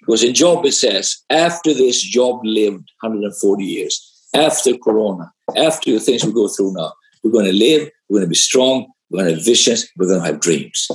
Because 0.00 0.22
in 0.22 0.34
Job 0.34 0.66
it 0.66 0.72
says, 0.72 1.18
after 1.30 1.72
this, 1.72 2.02
Job 2.02 2.40
lived 2.44 2.90
140 3.00 3.64
years. 3.64 4.13
After 4.34 4.76
corona, 4.76 5.32
after 5.56 5.92
the 5.92 6.00
things 6.00 6.24
we 6.24 6.32
go 6.32 6.48
through 6.48 6.74
now, 6.74 6.92
we're 7.22 7.30
going 7.30 7.46
to 7.46 7.52
live, 7.52 7.88
we're 8.08 8.18
going 8.18 8.26
to 8.26 8.30
be 8.30 8.34
strong, 8.34 8.86
we're 9.08 9.20
going 9.20 9.30
to 9.30 9.36
have 9.36 9.44
visions, 9.44 9.88
we're 9.96 10.08
going 10.08 10.20
to 10.20 10.26
have 10.26 10.40
dreams. 10.40 10.88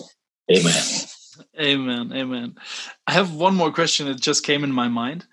Amen. 0.52 0.84
Amen. 1.60 2.12
Amen. 2.14 2.56
I 3.08 3.14
have 3.14 3.34
one 3.34 3.56
more 3.56 3.72
question 3.72 4.08
that 4.08 4.20
just 4.20 4.44
came 4.44 4.64
in 4.64 4.72
my 4.72 4.88
mind. 4.88 5.26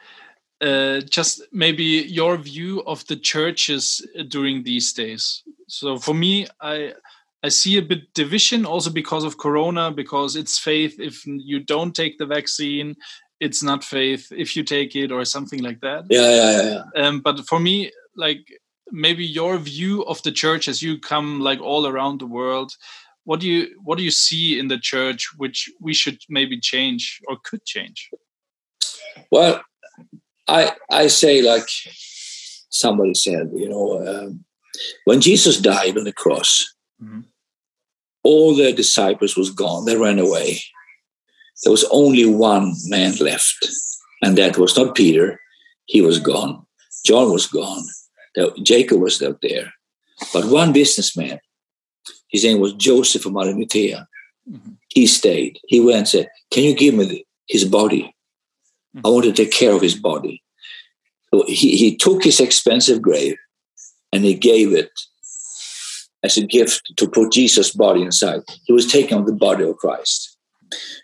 Uh, 0.61 1.01
just 1.01 1.43
maybe 1.53 1.85
your 1.85 2.37
view 2.37 2.83
of 2.87 3.07
the 3.07 3.17
churches 3.17 4.07
during 4.29 4.63
these 4.63 4.93
days. 4.93 5.43
So 5.69 5.99
for 5.99 6.15
me, 6.15 6.47
I 6.61 6.95
I 7.43 7.49
see 7.49 7.77
a 7.77 7.83
bit 7.83 8.13
division 8.15 8.65
also 8.65 8.91
because 8.91 9.23
of 9.23 9.39
Corona, 9.39 9.93
because 9.93 10.35
it's 10.35 10.59
faith. 10.59 10.99
If 10.99 11.27
you 11.27 11.61
don't 11.61 11.95
take 11.95 12.19
the 12.19 12.27
vaccine, 12.27 12.97
it's 13.41 13.63
not 13.63 13.85
faith. 13.85 14.31
If 14.31 14.57
you 14.57 14.63
take 14.63 14.97
it, 14.97 15.13
or 15.13 15.25
something 15.25 15.63
like 15.63 15.81
that. 15.81 16.05
Yeah, 16.11 16.31
yeah, 16.31 16.63
yeah. 16.63 16.83
yeah. 16.95 17.07
Um, 17.07 17.21
but 17.21 17.47
for 17.47 17.61
me, 17.61 17.91
like 18.17 18.41
maybe 18.91 19.25
your 19.25 19.59
view 19.59 20.03
of 20.05 20.23
the 20.23 20.33
church 20.33 20.69
as 20.69 20.83
you 20.83 20.99
come 20.99 21.41
like 21.41 21.61
all 21.61 21.87
around 21.87 22.21
the 22.21 22.27
world. 22.27 22.73
What 23.25 23.41
do 23.41 23.49
you 23.49 23.81
what 23.83 23.99
do 23.99 24.05
you 24.05 24.13
see 24.13 24.59
in 24.59 24.69
the 24.69 24.79
church 24.79 25.29
which 25.37 25.69
we 25.81 25.95
should 25.95 26.19
maybe 26.29 26.61
change 26.61 27.21
or 27.27 27.37
could 27.43 27.65
change? 27.65 28.09
Well, 29.31 29.63
I 30.47 30.73
I 30.91 31.09
say 31.09 31.43
like 31.43 31.69
somebody 32.71 33.15
said, 33.15 33.51
you 33.55 33.69
know, 33.69 34.07
um, 34.07 34.45
when 35.05 35.21
Jesus 35.21 35.59
died 35.61 35.99
on 35.99 36.05
the 36.05 36.13
cross, 36.13 36.65
mm-hmm 37.03 37.21
all 38.27 38.57
their 38.57 38.73
disciples 38.73 39.37
was 39.37 39.51
gone. 39.51 39.85
They 39.85 39.97
ran 39.97 40.19
away. 40.19 40.61
There 41.63 41.71
was 41.71 41.85
only 41.91 42.27
one 42.27 42.75
man 42.87 43.15
left, 43.21 43.67
and 44.23 44.37
that 44.39 44.59
was 44.59 44.77
not 44.77 44.95
Peter. 44.95 45.41
He 45.87 46.01
was 46.03 46.19
gone. 46.19 46.67
John 47.05 47.33
was 47.33 47.47
gone. 47.47 47.85
Jacob 48.63 49.01
was 49.01 49.23
out 49.23 49.39
there. 49.43 49.73
But 50.33 50.47
one 50.47 50.73
businessman, 50.73 51.41
his 52.29 52.45
name 52.45 52.61
was 52.61 52.75
Joseph 52.75 53.27
of 53.27 53.37
Arimathea, 53.37 54.07
mm-hmm. 54.51 54.73
he 54.89 55.07
stayed. 55.07 55.59
He 55.69 55.81
went 55.81 55.99
and 55.99 56.09
said, 56.09 56.29
Can 56.51 56.65
you 56.65 56.75
give 56.75 56.95
me 56.95 57.27
his 57.49 57.65
body? 57.65 58.15
Mm-hmm. 58.95 59.07
I 59.07 59.11
want 59.11 59.25
to 59.25 59.33
take 59.33 59.53
care 59.53 59.73
of 59.73 59.83
his 59.83 59.95
body. 59.95 60.43
So 61.33 61.45
he, 61.47 61.77
he 61.77 61.97
took 61.97 62.25
his 62.25 62.41
expensive 62.41 63.03
grave 63.03 63.37
and 64.13 64.25
he 64.25 64.35
gave 64.35 64.73
it 64.73 64.91
as 66.23 66.37
a 66.37 66.47
gift 66.47 66.93
to 66.97 67.09
put 67.09 67.33
Jesus' 67.33 67.73
body 67.73 68.03
inside. 68.03 68.41
He 68.65 68.73
was 68.73 68.91
taking 68.91 69.19
on 69.19 69.27
the 69.27 69.33
body 69.33 69.65
of 69.65 69.77
Christ. 69.77 70.36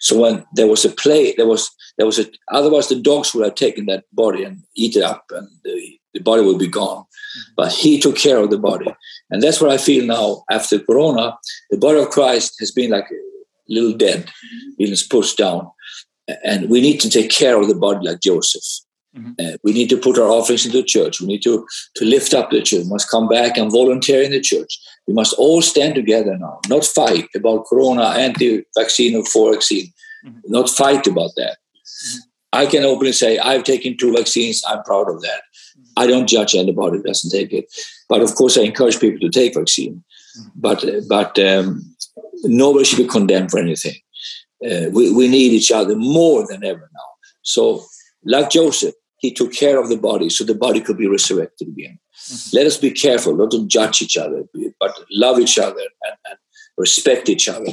So 0.00 0.20
when 0.20 0.44
there 0.54 0.66
was 0.66 0.84
a 0.84 0.90
play, 0.90 1.34
there 1.36 1.46
was 1.46 1.70
there 1.98 2.06
was 2.06 2.18
a 2.18 2.26
otherwise 2.48 2.88
the 2.88 3.00
dogs 3.00 3.34
would 3.34 3.44
have 3.44 3.54
taken 3.54 3.86
that 3.86 4.04
body 4.12 4.44
and 4.44 4.62
eat 4.74 4.96
it 4.96 5.02
up, 5.02 5.24
and 5.30 5.48
the, 5.64 5.98
the 6.14 6.20
body 6.20 6.42
would 6.42 6.58
be 6.58 6.68
gone. 6.68 7.02
Mm-hmm. 7.02 7.52
But 7.56 7.72
he 7.72 8.00
took 8.00 8.16
care 8.16 8.38
of 8.38 8.50
the 8.50 8.58
body, 8.58 8.94
and 9.30 9.42
that's 9.42 9.60
what 9.60 9.70
I 9.70 9.78
feel 9.78 10.06
now 10.06 10.44
after 10.50 10.78
Corona. 10.78 11.36
The 11.70 11.78
body 11.78 12.00
of 12.00 12.10
Christ 12.10 12.56
has 12.60 12.70
been 12.70 12.90
like 12.90 13.06
a 13.10 13.72
little 13.72 13.92
dead, 13.92 14.26
mm-hmm. 14.26 14.70
been 14.78 14.94
pushed 15.08 15.38
down, 15.38 15.70
and 16.44 16.68
we 16.70 16.80
need 16.80 17.00
to 17.00 17.10
take 17.10 17.30
care 17.30 17.60
of 17.60 17.68
the 17.68 17.74
body 17.74 18.06
like 18.06 18.20
Joseph. 18.20 18.84
Mm-hmm. 19.16 19.32
Uh, 19.38 19.56
we 19.62 19.72
need 19.72 19.90
to 19.90 19.96
put 19.96 20.18
our 20.18 20.28
offerings 20.28 20.64
into 20.64 20.78
the 20.78 20.84
church. 20.84 21.20
We 21.20 21.26
need 21.26 21.42
to, 21.42 21.66
to 21.96 22.04
lift 22.04 22.32
up 22.32 22.50
the 22.50 22.62
church. 22.62 22.84
We 22.84 22.88
must 22.88 23.10
come 23.10 23.28
back 23.28 23.58
and 23.58 23.70
volunteer 23.70 24.22
in 24.22 24.30
the 24.30 24.40
church. 24.40 24.78
We 25.06 25.14
must 25.14 25.34
all 25.34 25.60
stand 25.60 25.96
together 25.96 26.36
now, 26.38 26.60
not 26.68 26.84
fight 26.84 27.28
about 27.34 27.66
corona, 27.66 28.04
anti-vaccine 28.04 29.14
or 29.14 29.24
for 29.26 29.52
vaccine, 29.52 29.92
mm-hmm. 30.24 30.38
not 30.46 30.70
fight 30.70 31.06
about 31.06 31.32
that. 31.36 31.58
Mm-hmm. 31.84 32.18
I 32.54 32.66
can 32.66 32.84
openly 32.84 33.12
say, 33.12 33.38
I've 33.38 33.64
taken 33.64 33.96
two 33.96 34.12
vaccines. 34.14 34.62
I'm 34.66 34.82
proud 34.84 35.10
of 35.10 35.20
that. 35.20 35.42
Mm-hmm. 35.78 35.92
I 35.96 36.06
don't 36.06 36.28
judge 36.28 36.54
anybody 36.54 36.96
who 36.98 37.02
doesn't 37.02 37.30
take 37.30 37.52
it. 37.52 37.66
But 38.08 38.22
of 38.22 38.34
course, 38.34 38.56
I 38.56 38.62
encourage 38.62 38.98
people 38.98 39.20
to 39.20 39.30
take 39.30 39.54
vaccine. 39.54 40.02
Mm-hmm. 40.38 40.48
But, 40.56 40.84
but 41.08 41.38
um, 41.38 41.82
nobody 42.44 42.86
should 42.86 42.98
be 42.98 43.06
condemned 43.06 43.50
for 43.50 43.58
anything. 43.58 43.96
Uh, 44.64 44.88
we, 44.90 45.12
we 45.12 45.28
need 45.28 45.52
each 45.52 45.70
other 45.70 45.96
more 45.96 46.46
than 46.46 46.64
ever 46.64 46.88
now. 46.94 47.00
So, 47.42 47.84
like 48.24 48.50
Joseph, 48.50 48.94
he 49.22 49.32
took 49.32 49.52
care 49.52 49.80
of 49.80 49.88
the 49.88 49.96
body 49.96 50.28
so 50.28 50.44
the 50.44 50.62
body 50.66 50.80
could 50.80 50.98
be 50.98 51.06
resurrected 51.06 51.68
again. 51.68 51.98
Mm-hmm. 52.14 52.56
Let 52.56 52.66
us 52.66 52.76
be 52.76 52.90
careful, 52.90 53.36
not 53.36 53.52
to 53.52 53.66
judge 53.66 54.02
each 54.02 54.16
other, 54.16 54.42
but 54.80 54.92
love 55.12 55.38
each 55.38 55.58
other 55.58 55.86
and, 56.06 56.16
and 56.28 56.38
respect 56.76 57.28
each 57.28 57.48
other. 57.48 57.70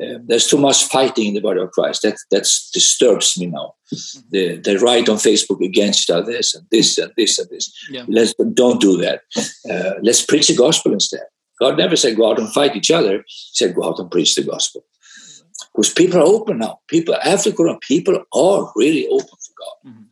Uh, 0.00 0.18
there's 0.26 0.46
too 0.46 0.58
much 0.58 0.84
fighting 0.84 1.26
in 1.28 1.34
the 1.34 1.40
body 1.40 1.60
of 1.60 1.72
Christ. 1.72 2.02
That 2.02 2.16
that 2.30 2.46
disturbs 2.72 3.38
me 3.38 3.46
now. 3.46 3.74
Mm-hmm. 3.92 4.20
The 4.30 4.56
they 4.58 4.76
write 4.76 5.08
on 5.08 5.16
Facebook 5.16 5.60
against 5.64 6.06
this 6.26 6.54
and 6.54 6.66
this 6.70 6.98
and 6.98 7.12
this 7.16 7.38
and 7.38 7.48
this. 7.50 7.72
Yeah. 7.90 8.04
Let's 8.06 8.34
don't 8.54 8.80
do 8.80 8.96
that. 8.98 9.22
Uh, 9.70 9.94
let's 10.02 10.24
preach 10.24 10.48
the 10.48 10.56
gospel 10.56 10.92
instead. 10.92 11.26
God 11.60 11.78
never 11.78 11.96
said 11.96 12.16
go 12.16 12.30
out 12.30 12.38
and 12.38 12.52
fight 12.52 12.76
each 12.76 12.90
other. 12.90 13.16
He 13.26 13.52
said 13.58 13.74
go 13.74 13.84
out 13.88 13.98
and 13.98 14.10
preach 14.10 14.34
the 14.34 14.44
gospel. 14.44 14.84
Because 15.74 15.92
people 15.92 16.20
are 16.20 16.32
open 16.36 16.58
now. 16.58 16.80
People 16.86 17.16
after 17.16 17.50
Corona, 17.50 17.78
people 17.80 18.16
are 18.32 18.72
really 18.76 19.08
open 19.08 19.36
for 19.46 19.54
God. 19.62 19.90
Mm-hmm. 19.90 20.04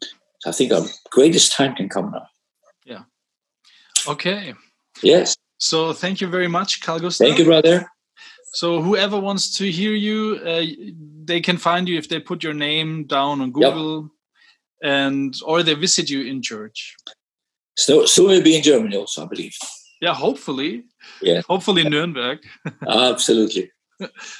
I 0.46 0.52
think 0.52 0.72
our 0.72 0.82
greatest 1.10 1.52
time 1.52 1.74
can 1.74 1.88
come 1.88 2.10
now. 2.10 2.26
Yeah. 2.84 3.02
Okay. 4.06 4.54
Yes. 5.02 5.36
So 5.58 5.92
thank 5.92 6.20
you 6.20 6.28
very 6.28 6.48
much, 6.48 6.82
Carl 6.82 7.00
Gustaf. 7.00 7.18
Thank 7.18 7.38
you, 7.38 7.44
brother. 7.44 7.86
So 8.52 8.82
whoever 8.82 9.18
wants 9.18 9.56
to 9.58 9.70
hear 9.70 9.92
you, 9.92 10.38
uh, 10.46 10.62
they 11.24 11.40
can 11.40 11.56
find 11.56 11.88
you 11.88 11.98
if 11.98 12.08
they 12.08 12.20
put 12.20 12.42
your 12.42 12.54
name 12.54 13.04
down 13.04 13.40
on 13.40 13.50
Google, 13.50 14.02
yep. 14.02 14.92
and 14.92 15.34
or 15.44 15.62
they 15.62 15.74
visit 15.74 16.08
you 16.08 16.22
in 16.22 16.40
church. 16.40 16.96
So 17.76 18.06
soon 18.06 18.28
we'll 18.28 18.42
be 18.42 18.56
in 18.56 18.62
Germany 18.62 18.96
also, 18.96 19.24
I 19.24 19.26
believe. 19.26 19.56
Yeah, 20.00 20.14
hopefully. 20.14 20.84
Yeah. 21.20 21.40
Hopefully 21.48 21.82
in 21.82 21.90
Nuremberg. 21.90 22.38
Absolutely. 22.88 23.72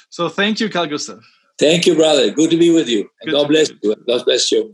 so 0.09 0.29
thank 0.29 0.59
you, 0.59 0.69
Carl 0.69 0.87
Gustaf. 0.87 1.21
Thank 1.57 1.85
you, 1.85 1.95
brother. 1.95 2.31
Good 2.31 2.51
to 2.51 2.57
be 2.57 2.71
with 2.71 2.87
you. 2.87 3.09
God 3.29 3.47
bless 3.47 3.69
you. 3.69 3.95
God 4.07 4.25
bless 4.25 4.51
you. 4.51 4.71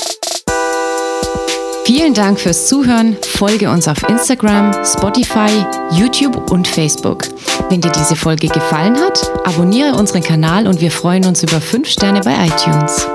Vielen 1.93 2.13
Dank 2.13 2.39
fürs 2.39 2.67
Zuhören. 2.67 3.17
Folge 3.21 3.69
uns 3.69 3.85
auf 3.85 4.01
Instagram, 4.07 4.73
Spotify, 4.85 5.49
YouTube 5.91 6.49
und 6.49 6.65
Facebook. 6.65 7.27
Wenn 7.69 7.81
dir 7.81 7.91
diese 7.91 8.15
Folge 8.15 8.47
gefallen 8.47 8.97
hat, 8.97 9.19
abonniere 9.43 9.95
unseren 9.95 10.23
Kanal 10.23 10.67
und 10.67 10.79
wir 10.79 10.89
freuen 10.89 11.25
uns 11.25 11.43
über 11.43 11.59
5 11.59 11.89
Sterne 11.89 12.21
bei 12.21 12.33
iTunes. 12.45 13.05